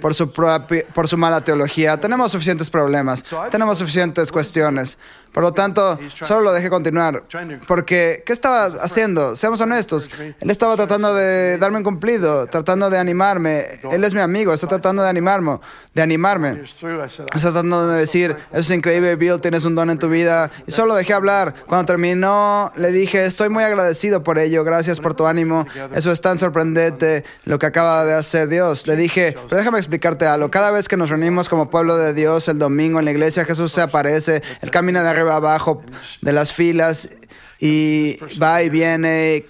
por 0.00 0.14
su, 0.14 0.32
propi- 0.32 0.84
por 0.86 1.08
su 1.08 1.16
mala 1.18 1.42
teología. 1.42 1.98
Tenemos 1.98 2.30
suficientes 2.30 2.70
problemas, 2.70 3.24
tenemos 3.50 3.78
suficientes 3.78 4.30
cuestiones. 4.30 4.98
Por 5.32 5.42
lo 5.42 5.52
tanto, 5.52 5.98
solo 6.22 6.40
lo 6.40 6.52
dejé 6.52 6.68
continuar. 6.70 7.22
Porque, 7.66 8.22
¿qué 8.26 8.32
estaba 8.32 8.64
haciendo? 8.82 9.36
Seamos 9.36 9.60
honestos. 9.60 10.10
Él 10.18 10.50
estaba 10.50 10.76
tratando 10.76 11.14
de 11.14 11.56
darme 11.58 11.78
un 11.78 11.84
cumplido, 11.84 12.46
tratando 12.46 12.90
de 12.90 12.98
animarme. 12.98 13.80
Él 13.90 14.04
es 14.04 14.14
mi 14.14 14.20
amigo, 14.20 14.52
está 14.52 14.66
tratando 14.66 15.02
de 15.02 15.08
animarme. 15.08 15.58
De 15.94 16.02
animarme. 16.02 16.62
Está 16.64 17.28
tratando 17.34 17.88
de 17.88 17.98
decir, 17.98 18.36
eso 18.50 18.60
es 18.60 18.70
increíble, 18.70 19.16
Bill, 19.16 19.40
tienes 19.40 19.64
un 19.64 19.74
don 19.74 19.90
en 19.90 19.98
tu 19.98 20.08
vida. 20.08 20.50
Y 20.66 20.72
solo 20.72 20.94
dejé 20.94 21.12
hablar. 21.12 21.54
Cuando 21.66 21.86
terminó, 21.86 22.72
le 22.76 22.90
dije, 22.90 23.24
estoy 23.24 23.48
muy 23.48 23.64
agradecido 23.64 24.22
por 24.22 24.38
ello, 24.38 24.64
gracias 24.64 25.00
por 25.00 25.14
tu 25.14 25.26
ánimo. 25.26 25.66
Eso 25.94 26.10
es 26.10 26.20
tan 26.20 26.38
sorprendente 26.38 27.24
lo 27.44 27.58
que 27.58 27.66
acaba 27.66 28.04
de 28.04 28.14
hacer 28.14 28.48
Dios. 28.48 28.86
Le 28.86 28.96
dije, 28.96 29.36
pero 29.48 29.58
déjame 29.58 29.78
explicarte 29.78 30.26
algo. 30.26 30.50
Cada 30.50 30.70
vez 30.70 30.88
que 30.88 30.96
nos 30.96 31.10
reunimos 31.10 31.48
como 31.48 31.70
pueblo 31.70 31.96
de 31.96 32.14
Dios 32.14 32.48
el 32.48 32.58
domingo 32.58 32.98
en 32.98 33.04
la 33.04 33.10
iglesia, 33.12 33.44
Jesús 33.44 33.72
se 33.72 33.80
aparece, 33.80 34.42
Él 34.60 34.70
camina 34.70 35.02
de 35.02 35.19
arriba 35.20 35.36
abajo 35.36 35.82
de 36.22 36.32
las 36.32 36.52
filas 36.52 37.10
y 37.58 38.16
va 38.40 38.62
y 38.62 38.68
viene. 38.68 39.44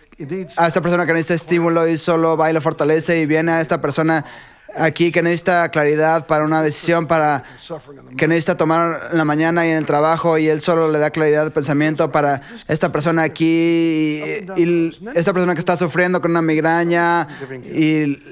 A 0.59 0.67
esta 0.67 0.83
persona 0.83 1.07
que 1.07 1.15
necesita 1.15 1.35
estímulo 1.35 1.89
y 1.89 1.97
solo 1.97 2.37
va 2.37 2.51
y 2.51 2.53
lo 2.53 2.61
fortalece 2.61 3.21
y 3.21 3.27
viene 3.27 3.53
a 3.53 3.61
esta 3.63 3.81
persona 3.81 4.27
aquí 4.77 5.13
que 5.13 5.23
necesita 5.23 5.69
claridad 5.71 6.27
para 6.27 6.45
una 6.45 6.63
decisión, 6.63 7.07
para 7.07 7.45
que 8.17 8.29
necesita 8.29 8.57
tomar 8.57 9.09
en 9.11 9.19
la 9.19 9.25
mañana 9.25 9.67
y 9.67 9.71
en 9.71 9.79
el 9.79 9.87
trabajo 9.87 10.39
y 10.39 10.49
él 10.49 10.61
solo 10.61 10.91
le 10.91 10.99
da 10.99 11.11
claridad 11.11 11.45
de 11.45 11.51
pensamiento 11.51 12.11
para 12.11 12.43
esta 12.69 12.91
persona 12.93 13.23
aquí 13.23 14.23
y, 14.57 14.63
y 14.63 14.99
esta 15.15 15.33
persona 15.33 15.55
que 15.55 15.61
está 15.61 15.77
sufriendo 15.77 16.21
con 16.21 16.31
una 16.31 16.43
migraña 16.43 17.29
y 17.65 18.23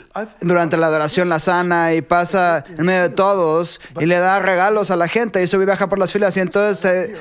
durante 0.41 0.77
la 0.77 0.87
adoración 0.87 1.29
la 1.29 1.39
sana 1.39 1.95
y 1.95 2.03
pasa 2.03 2.65
en 2.77 2.87
medio 2.87 3.03
de 3.03 3.11
todos 3.11 3.81
y 3.99 4.07
le 4.07 4.19
da 4.19 4.41
regalos 4.41 4.91
a 4.91 4.97
la 4.97 5.09
gente 5.09 5.43
y 5.43 5.47
sube 5.47 5.65
y 5.65 5.67
baja 5.67 5.89
por 5.89 5.99
las 5.99 6.13
filas 6.13 6.37
y 6.37 6.41
entonces 6.41 6.79
se, 6.79 7.15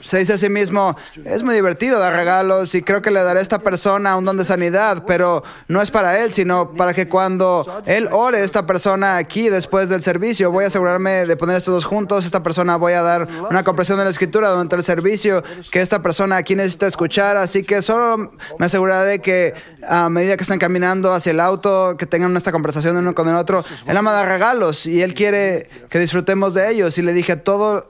se 0.00 0.18
dice 0.18 0.34
a 0.34 0.38
sí 0.38 0.48
mismo, 0.48 0.96
es 1.24 1.42
muy 1.42 1.54
divertido 1.54 1.98
dar 1.98 2.14
regalos 2.14 2.74
y 2.74 2.82
creo 2.82 3.02
que 3.02 3.10
le 3.10 3.22
daré 3.22 3.40
a 3.40 3.42
esta 3.42 3.60
persona 3.60 4.16
un 4.16 4.24
don 4.24 4.36
de 4.36 4.44
sanidad, 4.44 5.04
pero 5.06 5.42
no 5.68 5.82
es 5.82 5.90
para 5.90 6.18
él, 6.22 6.32
sino 6.32 6.72
para 6.72 6.94
que 6.94 7.08
cuando 7.08 7.82
él 7.86 8.08
ore, 8.12 8.37
esta 8.44 8.66
persona 8.66 9.16
aquí 9.16 9.48
después 9.48 9.88
del 9.88 10.02
servicio, 10.02 10.50
voy 10.50 10.64
a 10.64 10.66
asegurarme 10.68 11.26
de 11.26 11.36
poner 11.36 11.56
estos 11.56 11.74
dos 11.74 11.84
juntos, 11.84 12.24
esta 12.24 12.42
persona 12.42 12.76
voy 12.76 12.92
a 12.94 13.02
dar 13.02 13.28
una 13.50 13.64
comprensión 13.64 13.98
de 13.98 14.04
la 14.04 14.10
escritura 14.10 14.50
durante 14.50 14.76
el 14.76 14.82
servicio 14.82 15.42
que 15.70 15.80
esta 15.80 16.02
persona 16.02 16.36
aquí 16.36 16.54
necesita 16.54 16.86
escuchar, 16.86 17.36
así 17.36 17.62
que 17.62 17.82
solo 17.82 18.32
me 18.58 18.66
aseguraré 18.66 19.08
de 19.10 19.18
que 19.20 19.54
a 19.88 20.08
medida 20.08 20.36
que 20.36 20.42
están 20.42 20.58
caminando 20.58 21.12
hacia 21.12 21.30
el 21.30 21.40
auto, 21.40 21.96
que 21.96 22.06
tengan 22.06 22.36
esta 22.36 22.52
conversación 22.52 22.96
uno 22.96 23.14
con 23.14 23.28
el 23.28 23.34
otro, 23.34 23.64
él 23.86 23.96
ama 23.96 24.12
dar 24.12 24.28
regalos 24.28 24.86
y 24.86 25.02
él 25.02 25.14
quiere 25.14 25.68
que 25.88 25.98
disfrutemos 25.98 26.54
de 26.54 26.70
ellos. 26.70 26.98
Y 26.98 27.02
le 27.02 27.12
dije, 27.12 27.36
todo 27.36 27.86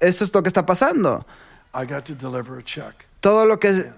esto 0.00 0.24
es 0.24 0.34
lo 0.34 0.42
que 0.42 0.48
está 0.48 0.66
pasando. 0.66 1.26
I 1.74 1.86
got 1.86 2.04
to 2.04 2.14
deliver 2.14 2.58
a 2.58 2.64
check. 2.64 2.94
Todo 3.20 3.46
lo 3.46 3.58
que 3.58 3.90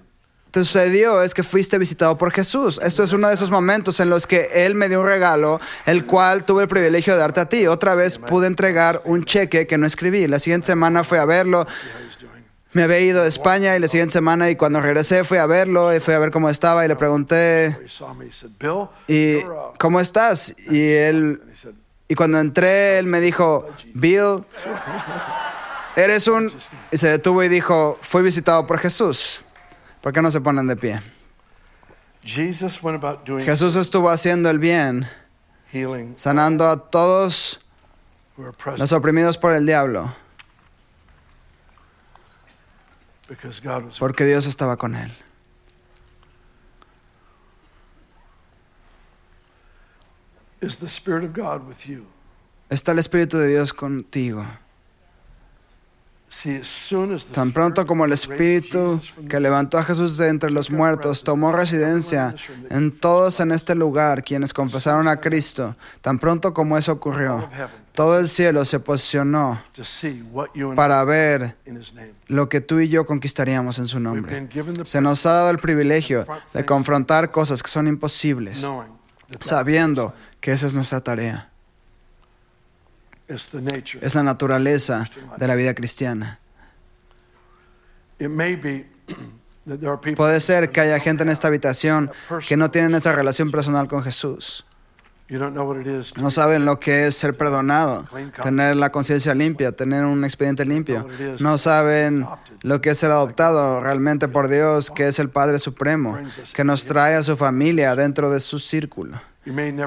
te 0.51 0.65
sucedió 0.65 1.23
es 1.23 1.35
que 1.35 1.43
fuiste 1.43 1.79
visitado 1.79 2.17
por 2.17 2.33
Jesús. 2.33 2.81
Esto 2.83 3.03
es 3.03 3.13
uno 3.13 3.29
de 3.29 3.35
esos 3.35 3.51
momentos 3.51 4.01
en 4.01 4.09
los 4.09 4.27
que 4.27 4.49
Él 4.55 4.75
me 4.75 4.89
dio 4.89 5.01
un 5.01 5.07
regalo, 5.07 5.61
el 5.85 6.07
cual 6.07 6.45
tuve 6.45 6.63
el 6.63 6.69
privilegio 6.69 7.15
de 7.15 7.21
darte 7.21 7.41
a 7.41 7.49
ti. 7.49 7.67
Otra 7.67 7.95
vez 7.95 8.19
pude 8.19 8.47
entregar 8.47 9.03
un 9.05 9.25
cheque 9.25 9.67
que 9.67 9.79
no 9.79 9.87
escribí. 9.87 10.27
La 10.27 10.39
siguiente 10.39 10.67
semana 10.67 11.05
fui 11.05 11.19
a 11.19 11.25
verlo. 11.25 11.67
Me 12.73 12.83
había 12.83 13.01
ido 13.01 13.23
de 13.23 13.29
España 13.29 13.75
y 13.77 13.79
la 13.79 13.89
siguiente 13.89 14.13
semana 14.13 14.51
y 14.51 14.57
cuando 14.57 14.81
regresé 14.81 15.25
fui 15.25 15.39
a 15.39 15.47
verlo 15.47 15.95
y 15.95 16.01
fui 16.01 16.15
a 16.15 16.19
ver 16.19 16.31
cómo 16.31 16.51
estaba 16.51 16.85
y 16.85 16.89
le 16.89 16.97
pregunté, 16.97 17.79
¿y 19.09 19.39
cómo 19.79 19.99
estás? 19.99 20.55
Y 20.71 20.93
él 20.93 21.41
y 22.09 22.15
cuando 22.15 22.39
entré, 22.39 22.99
él 22.99 23.07
me 23.07 23.21
dijo, 23.21 23.69
Bill, 23.95 24.45
eres 25.97 26.29
un... 26.29 26.53
Y 26.93 26.99
se 26.99 27.09
detuvo 27.09 27.43
y 27.43 27.49
dijo, 27.49 27.99
fui 28.01 28.23
visitado 28.23 28.67
por 28.67 28.79
Jesús. 28.79 29.45
¿Por 30.01 30.13
qué 30.13 30.23
no 30.23 30.31
se 30.31 30.41
ponen 30.41 30.67
de 30.67 30.77
pie? 30.77 31.01
Jesus 32.25 32.83
went 32.83 32.97
about 32.97 33.25
doing 33.25 33.45
Jesús 33.45 33.77
estuvo 33.77 34.11
haciendo 34.11 34.51
el 34.51 34.59
bien, 34.59 35.07
healing 35.73 36.15
sanando 36.17 36.69
a 36.69 36.77
todos 36.91 37.61
who 38.37 38.45
are 38.45 38.53
present 38.53 38.81
los 38.81 38.93
oprimidos 38.93 39.39
por 39.39 39.53
el 39.53 39.65
diablo, 39.65 40.13
because 43.29 43.61
God 43.61 43.85
was. 43.85 43.99
porque 43.99 44.25
Dios 44.25 44.47
estaba 44.47 44.77
con 44.77 44.95
él. 44.97 45.13
Is 50.61 50.77
the 50.79 50.89
Spirit 50.89 51.23
of 51.25 51.33
God 51.33 51.67
with 51.69 51.87
you? 51.87 52.07
Está 52.71 52.93
el 52.93 52.99
Espíritu 52.99 53.39
de 53.39 53.49
Dios 53.49 53.73
contigo. 53.73 54.45
Tan 57.33 57.53
pronto 57.53 57.87
como 57.87 58.05
el 58.05 58.13
Espíritu 58.13 59.01
que 59.29 59.41
levantó 59.41 59.79
a 59.79 59.85
Jesús 59.85 60.17
de 60.17 60.29
entre 60.29 60.51
los 60.51 60.71
muertos 60.71 61.25
tomó 61.25 61.53
residencia 61.53 62.35
en 62.71 62.93
todos 62.93 63.41
en 63.41 63.53
este 63.53 63.75
lugar, 63.75 64.23
quienes 64.23 64.53
confesaron 64.53 65.09
a 65.09 65.17
Cristo, 65.19 65.77
tan 66.01 66.19
pronto 66.19 66.53
como 66.53 66.77
eso 66.77 66.93
ocurrió, 66.93 67.49
todo 67.93 68.19
el 68.19 68.29
cielo 68.29 68.65
se 68.65 68.81
posicionó 68.81 69.61
para 70.75 71.03
ver 71.05 71.57
lo 72.27 72.49
que 72.49 72.61
tú 72.61 72.81
y 72.81 72.89
yo 72.89 73.07
conquistaríamos 73.07 73.79
en 73.79 73.87
su 73.87 74.01
nombre. 74.01 74.49
Se 74.85 75.01
nos 75.01 75.25
ha 75.27 75.33
dado 75.33 75.51
el 75.51 75.59
privilegio 75.59 76.27
de 76.53 76.65
confrontar 76.65 77.31
cosas 77.31 77.63
que 77.63 77.71
son 77.71 77.89
imposibles, 77.89 78.65
sabiendo 79.41 80.15
que 80.41 80.53
esa 80.53 80.67
es 80.67 80.75
nuestra 80.75 81.01
tarea. 81.01 81.51
Es 83.29 84.15
la 84.15 84.23
naturaleza 84.23 85.11
de 85.37 85.49
la 85.49 85.55
vida 85.55 85.75
cristiana. 85.75 86.39
Puede 90.17 90.41
ser 90.41 90.71
que 90.71 90.81
haya 90.81 91.01
gente 91.01 91.25
en 91.25 91.29
esta 91.29 91.49
habitación 91.49 92.11
que 92.47 92.57
no 92.57 92.71
tienen 92.71 92.95
esa 92.95 93.13
relación 93.13 93.51
personal 93.51 93.89
con 93.89 94.03
Jesús. 94.03 94.65
No 95.29 95.75
be 95.75 96.31
saben 96.31 96.65
lo 96.65 96.79
que 96.79 97.09
es 97.09 97.17
ser 97.17 97.37
perdonado, 97.37 98.05
tener 98.45 98.77
la 98.77 98.93
conciencia 98.93 99.35
limpia, 99.35 99.73
tener 99.73 100.05
un 100.05 100.25
expediente 100.25 100.65
limpio. 100.65 101.09
No 101.41 101.59
saben 101.59 102.29
lo 102.63 102.81
que 102.81 102.91
es 102.91 102.99
ser 102.99 103.11
adoptado 103.11 103.81
realmente 103.81 104.29
por 104.29 104.47
Dios, 104.47 104.89
que 104.89 105.09
es 105.09 105.19
el 105.19 105.29
Padre 105.29 105.59
Supremo, 105.59 106.17
que 106.55 106.63
nos 106.63 106.85
trae 106.85 107.17
a 107.17 107.25
su 107.25 107.37
familia 107.37 107.97
dentro 107.97 108.31
de 108.31 108.39
su 108.39 108.61
círculo. 108.61 109.21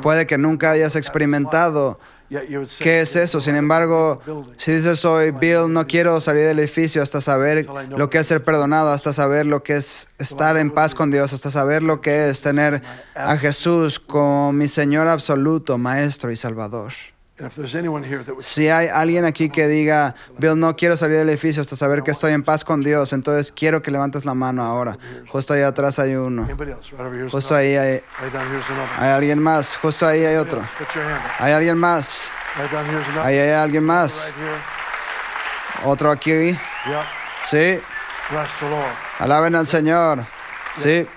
Puede 0.01 0.27
que 0.27 0.37
nunca 0.37 0.71
hayas 0.71 0.97
experimentado 0.97 1.99
qué 2.79 3.01
es 3.01 3.15
eso. 3.15 3.39
Sin 3.39 3.55
embargo, 3.55 4.21
si 4.57 4.73
dices 4.73 5.03
hoy, 5.05 5.31
Bill, 5.31 5.71
no 5.71 5.87
quiero 5.87 6.19
salir 6.21 6.43
del 6.43 6.59
edificio 6.59 7.01
hasta 7.01 7.21
saber 7.21 7.67
lo 7.89 8.09
que 8.09 8.19
es 8.19 8.27
ser 8.27 8.43
perdonado, 8.43 8.91
hasta 8.91 9.13
saber 9.13 9.45
lo 9.45 9.63
que 9.63 9.75
es 9.75 10.07
estar 10.17 10.57
en 10.57 10.71
paz 10.71 10.95
con 10.95 11.11
Dios, 11.11 11.33
hasta 11.33 11.51
saber 11.51 11.83
lo 11.83 12.01
que 12.01 12.29
es 12.29 12.41
tener 12.41 12.81
a 13.15 13.37
Jesús 13.37 13.99
como 13.99 14.51
mi 14.51 14.67
Señor 14.67 15.07
absoluto, 15.07 15.77
Maestro 15.77 16.31
y 16.31 16.35
Salvador. 16.35 16.93
Si 18.39 18.67
hay 18.69 18.87
alguien 18.87 19.25
aquí 19.25 19.49
que 19.49 19.67
diga, 19.67 20.15
Bill, 20.37 20.59
no 20.59 20.75
quiero 20.75 20.97
salir 20.97 21.17
del 21.17 21.29
edificio 21.29 21.61
hasta 21.61 21.75
saber 21.75 22.03
que 22.03 22.11
estoy 22.11 22.33
en 22.33 22.43
paz 22.43 22.63
con 22.65 22.81
Dios, 22.83 23.13
entonces 23.13 23.51
quiero 23.51 23.81
que 23.81 23.91
levantes 23.91 24.25
la 24.25 24.33
mano 24.33 24.63
ahora. 24.63 24.97
Justo 25.27 25.53
ahí 25.53 25.61
atrás 25.61 25.99
hay 25.99 26.15
uno. 26.15 26.47
Justo 27.31 27.55
ahí 27.55 27.75
hay, 27.75 28.01
hay 28.97 29.09
alguien 29.09 29.39
más. 29.41 29.77
Justo 29.77 30.05
ahí 30.07 30.25
hay 30.25 30.35
otro. 30.35 30.61
Hay 31.39 31.53
alguien 31.53 31.77
más. 31.77 32.31
Ahí 33.23 33.37
hay 33.37 33.51
alguien 33.51 33.83
más. 33.83 34.33
Otro 35.85 36.11
aquí. 36.11 36.57
Sí. 37.43 37.79
Alaben 39.19 39.55
al 39.55 39.65
Señor. 39.65 40.25
Sí. 40.75 41.07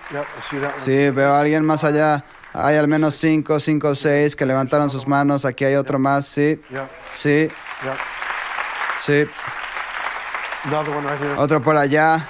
Sí, 0.76 1.10
veo 1.10 1.34
a 1.34 1.40
alguien 1.40 1.64
más 1.64 1.84
allá. 1.84 2.24
Hay 2.52 2.76
al 2.76 2.88
menos 2.88 3.14
cinco, 3.14 3.58
cinco, 3.58 3.94
seis 3.94 4.36
que 4.36 4.44
levantaron 4.44 4.90
sus 4.90 5.06
manos. 5.06 5.44
Aquí 5.44 5.64
hay 5.64 5.74
otro 5.74 5.98
más. 5.98 6.26
Sí. 6.26 6.60
Sí. 7.12 7.48
Sí. 8.98 9.26
Otro 11.38 11.62
por 11.62 11.76
allá. 11.76 12.28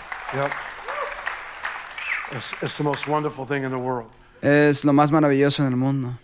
Es 4.41 4.85
lo 4.85 4.93
más 4.93 5.11
maravilloso 5.12 5.62
en 5.62 5.68
el 5.68 5.77
mundo. 5.77 6.18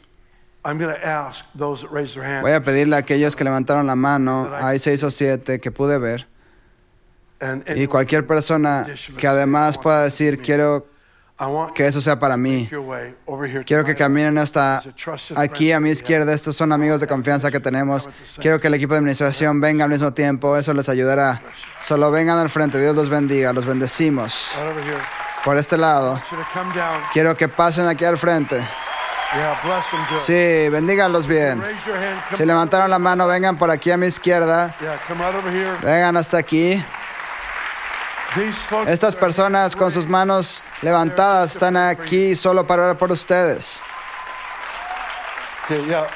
Voy 2.43 2.53
a 2.53 2.63
pedirle 2.65 2.97
a 2.97 2.99
aquellos 2.99 3.37
que 3.37 3.45
levantaron 3.45 3.87
la 3.87 3.95
mano, 3.95 4.51
hay 4.53 4.79
seis 4.79 5.03
o 5.05 5.11
siete 5.11 5.61
que 5.61 5.71
pude 5.71 5.99
ver, 5.99 6.27
y 7.75 7.87
cualquier 7.87 8.27
persona 8.27 8.87
que 9.17 9.27
además 9.27 9.79
pueda 9.79 10.03
decir, 10.03 10.43
quiero 10.43 10.87
que 11.75 11.87
eso 11.87 12.01
sea 12.01 12.19
para 12.19 12.37
mí. 12.37 12.69
Quiero 13.65 13.85
que 13.85 13.95
caminen 13.95 14.39
hasta 14.39 14.83
aquí 15.37 15.71
a 15.73 15.81
mi 15.81 15.91
izquierda. 15.91 16.33
Estos 16.33 16.57
son 16.57 16.73
amigos 16.73 17.01
de 17.01 17.07
confianza 17.07 17.51
que 17.51 17.61
tenemos. 17.61 18.09
Quiero 18.41 18.61
que 18.61 18.67
el 18.67 18.75
equipo 18.75 18.95
de 18.95 18.99
administración 18.99 19.61
venga 19.61 19.85
al 19.85 19.91
mismo 19.91 20.13
tiempo. 20.13 20.57
Eso 20.57 20.75
les 20.75 20.89
ayudará. 20.89 21.41
Solo 21.81 22.11
vengan 22.11 22.39
al 22.39 22.51
frente. 22.51 22.81
Dios 22.81 22.97
los 22.97 23.09
bendiga. 23.09 23.53
Los 23.53 23.67
bendecimos. 23.67 24.51
Por 25.45 25.57
este 25.57 25.79
lado. 25.79 26.21
Quiero 27.13 27.37
que 27.37 27.49
pasen 27.49 27.87
aquí 27.87 28.05
al 28.05 28.19
frente. 28.19 28.61
Sí, 30.17 30.69
bendíganlos 30.71 31.27
bien. 31.27 31.63
Si 32.35 32.45
levantaron 32.45 32.91
la 32.91 32.99
mano, 32.99 33.27
vengan 33.27 33.57
por 33.57 33.71
aquí 33.71 33.91
a 33.91 33.97
mi 33.97 34.07
izquierda. 34.07 34.75
Vengan 35.83 36.17
hasta 36.17 36.39
aquí. 36.39 36.83
Estas 38.87 39.17
personas 39.17 39.75
con 39.75 39.91
sus 39.91 40.07
manos 40.07 40.63
levantadas 40.83 41.53
están 41.53 41.77
aquí 41.77 42.35
solo 42.35 42.67
para 42.67 42.85
orar 42.85 42.99
por 42.99 43.11
ustedes. 43.11 43.83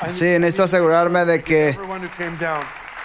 Sí, 0.09 0.39
necesito 0.39 0.63
asegurarme 0.65 1.25
de 1.25 1.43
que 1.43 1.79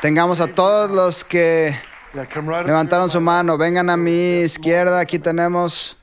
tengamos 0.01 0.39
a 0.39 0.47
todos 0.47 0.91
los 0.91 1.23
que 1.23 1.77
levantaron 2.13 3.09
su 3.09 3.19
mano. 3.19 3.57
Vengan 3.57 3.89
a 3.89 3.97
mi 3.97 4.41
izquierda. 4.41 4.99
Aquí 4.99 5.19
tenemos. 5.19 5.97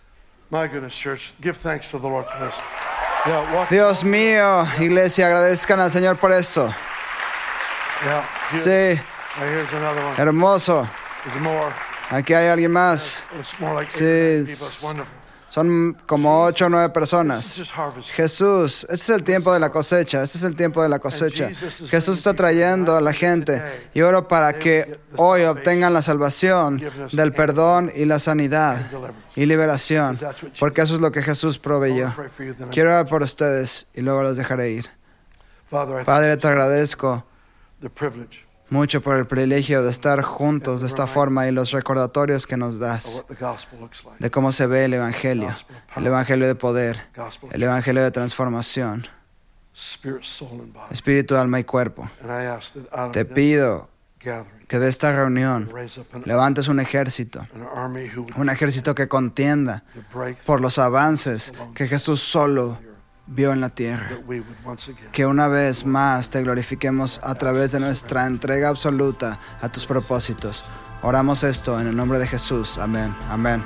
Dios 3.71 4.05
mío, 4.05 4.67
iglesia, 4.79 5.27
agradezcan 5.27 5.81
al 5.81 5.91
Señor 5.91 6.17
por 6.19 6.31
esto. 6.33 6.75
Sí, 8.55 9.01
hermoso. 10.19 10.87
Aquí 12.11 12.35
hay 12.35 12.49
alguien 12.49 12.71
más. 12.71 13.27
Sí. 13.87 14.45
Son 15.55 15.97
como 16.07 16.43
ocho 16.47 16.67
o 16.67 16.69
nueve 16.69 16.89
personas. 16.89 17.65
Jesús, 18.07 18.83
este 18.91 18.95
es 18.95 19.09
el 19.11 19.23
tiempo 19.23 19.53
de 19.53 19.61
la 19.61 19.71
cosecha, 19.71 20.21
este 20.21 20.39
es 20.39 20.43
el 20.43 20.57
tiempo 20.57 20.83
de 20.83 20.89
la 20.89 20.99
cosecha. 20.99 21.51
Jesús 21.89 22.19
está 22.19 22.35
trayendo 22.35 22.97
a 22.97 23.01
la 23.01 23.13
gente 23.13 23.63
y 23.95 24.01
oro 24.01 24.27
para 24.27 24.53
que 24.55 24.99
hoy 25.15 25.45
obtengan 25.45 25.93
la 25.93 26.03
salvación 26.03 26.83
del 27.13 27.33
perdón 27.33 27.93
y 27.95 28.05
la 28.05 28.19
sanidad 28.19 28.91
y 29.37 29.47
liberación, 29.47 30.19
porque 30.59 30.81
eso 30.81 30.97
es 30.97 31.01
lo 31.01 31.13
que 31.13 31.23
Jesús 31.23 31.61
proveyó. 31.61 32.13
Quiero 32.73 32.91
orar 32.91 33.07
por 33.07 33.23
ustedes 33.23 33.87
y 33.95 34.01
luego 34.01 34.25
los 34.25 34.37
dejaré 34.37 34.73
ir. 34.73 34.91
Padre, 35.71 36.37
te 36.37 36.49
agradezco 36.49 37.25
mucho 38.75 39.01
por 39.01 39.17
el 39.17 39.25
privilegio 39.25 39.85
de 39.85 39.91
estar 39.93 40.21
juntos 40.21 40.81
de 40.81 40.89
esta 40.89 41.07
forma 41.07 41.47
y 41.47 41.53
los 41.53 41.71
recordatorios 41.71 42.45
que 42.45 42.57
nos 42.57 42.81
das 42.81 43.25
de 44.19 44.31
cómo 44.33 44.51
se 44.51 44.67
ve 44.67 44.87
el 44.87 44.95
Evangelio, 44.95 45.55
el 45.95 46.07
Evangelio 46.09 46.49
de 46.49 46.57
poder, 46.57 47.01
el 47.53 47.63
Evangelio 47.63 48.03
de 48.03 48.11
transformación, 48.11 49.07
espíritu, 50.91 51.37
alma 51.37 51.61
y 51.61 51.65
cuerpo. 51.65 52.11
Te 53.13 53.25
pido 53.25 53.89
que 54.19 54.79
de 54.81 54.89
esta 54.89 55.13
reunión 55.13 55.71
levantes 56.25 56.67
un 56.67 56.81
ejército, 56.81 57.47
un 58.37 58.51
ejército 58.51 58.93
que 58.97 59.07
contienda 59.07 59.85
por 60.45 60.61
los 60.61 60.81
avances 60.81 61.55
que 61.77 61.87
Jesús 61.87 62.21
solo 62.21 62.77
vio 63.27 63.53
en 63.53 63.61
la 63.61 63.71
tierra. 63.71 64.19
Que 65.13 65.27
una 65.27 65.49
vez 65.49 65.85
más 65.85 66.31
te 66.31 66.43
glorifiquemos 66.43 67.21
a 67.23 67.35
través 67.35 67.73
de 67.73 67.81
nuestra 67.81 68.27
entrega 68.27 68.69
absoluta 68.69 69.39
a 69.61 69.71
tus 69.71 69.87
propósitos. 69.87 70.65
Oramos 71.03 71.45
esto 71.45 71.79
en 71.81 71.89
el 71.89 71.97
nombre 71.97 72.19
de 72.19 72.27
Jesús. 72.27 72.79
Amén. 72.79 73.15
Amén. 73.29 73.63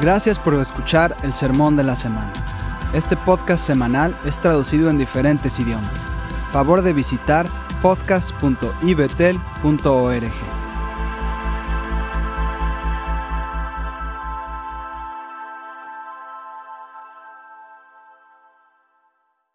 Gracias 0.00 0.38
por 0.38 0.54
escuchar 0.54 1.14
el 1.22 1.34
Sermón 1.34 1.76
de 1.76 1.84
la 1.84 1.94
Semana. 1.94 2.32
Este 2.94 3.16
podcast 3.18 3.64
semanal 3.64 4.18
es 4.24 4.40
traducido 4.40 4.88
en 4.88 4.98
diferentes 4.98 5.60
idiomas. 5.60 5.92
Favor 6.52 6.82
de 6.82 6.92
visitar 6.92 7.46
podcast.ibetel.org. 7.82 10.69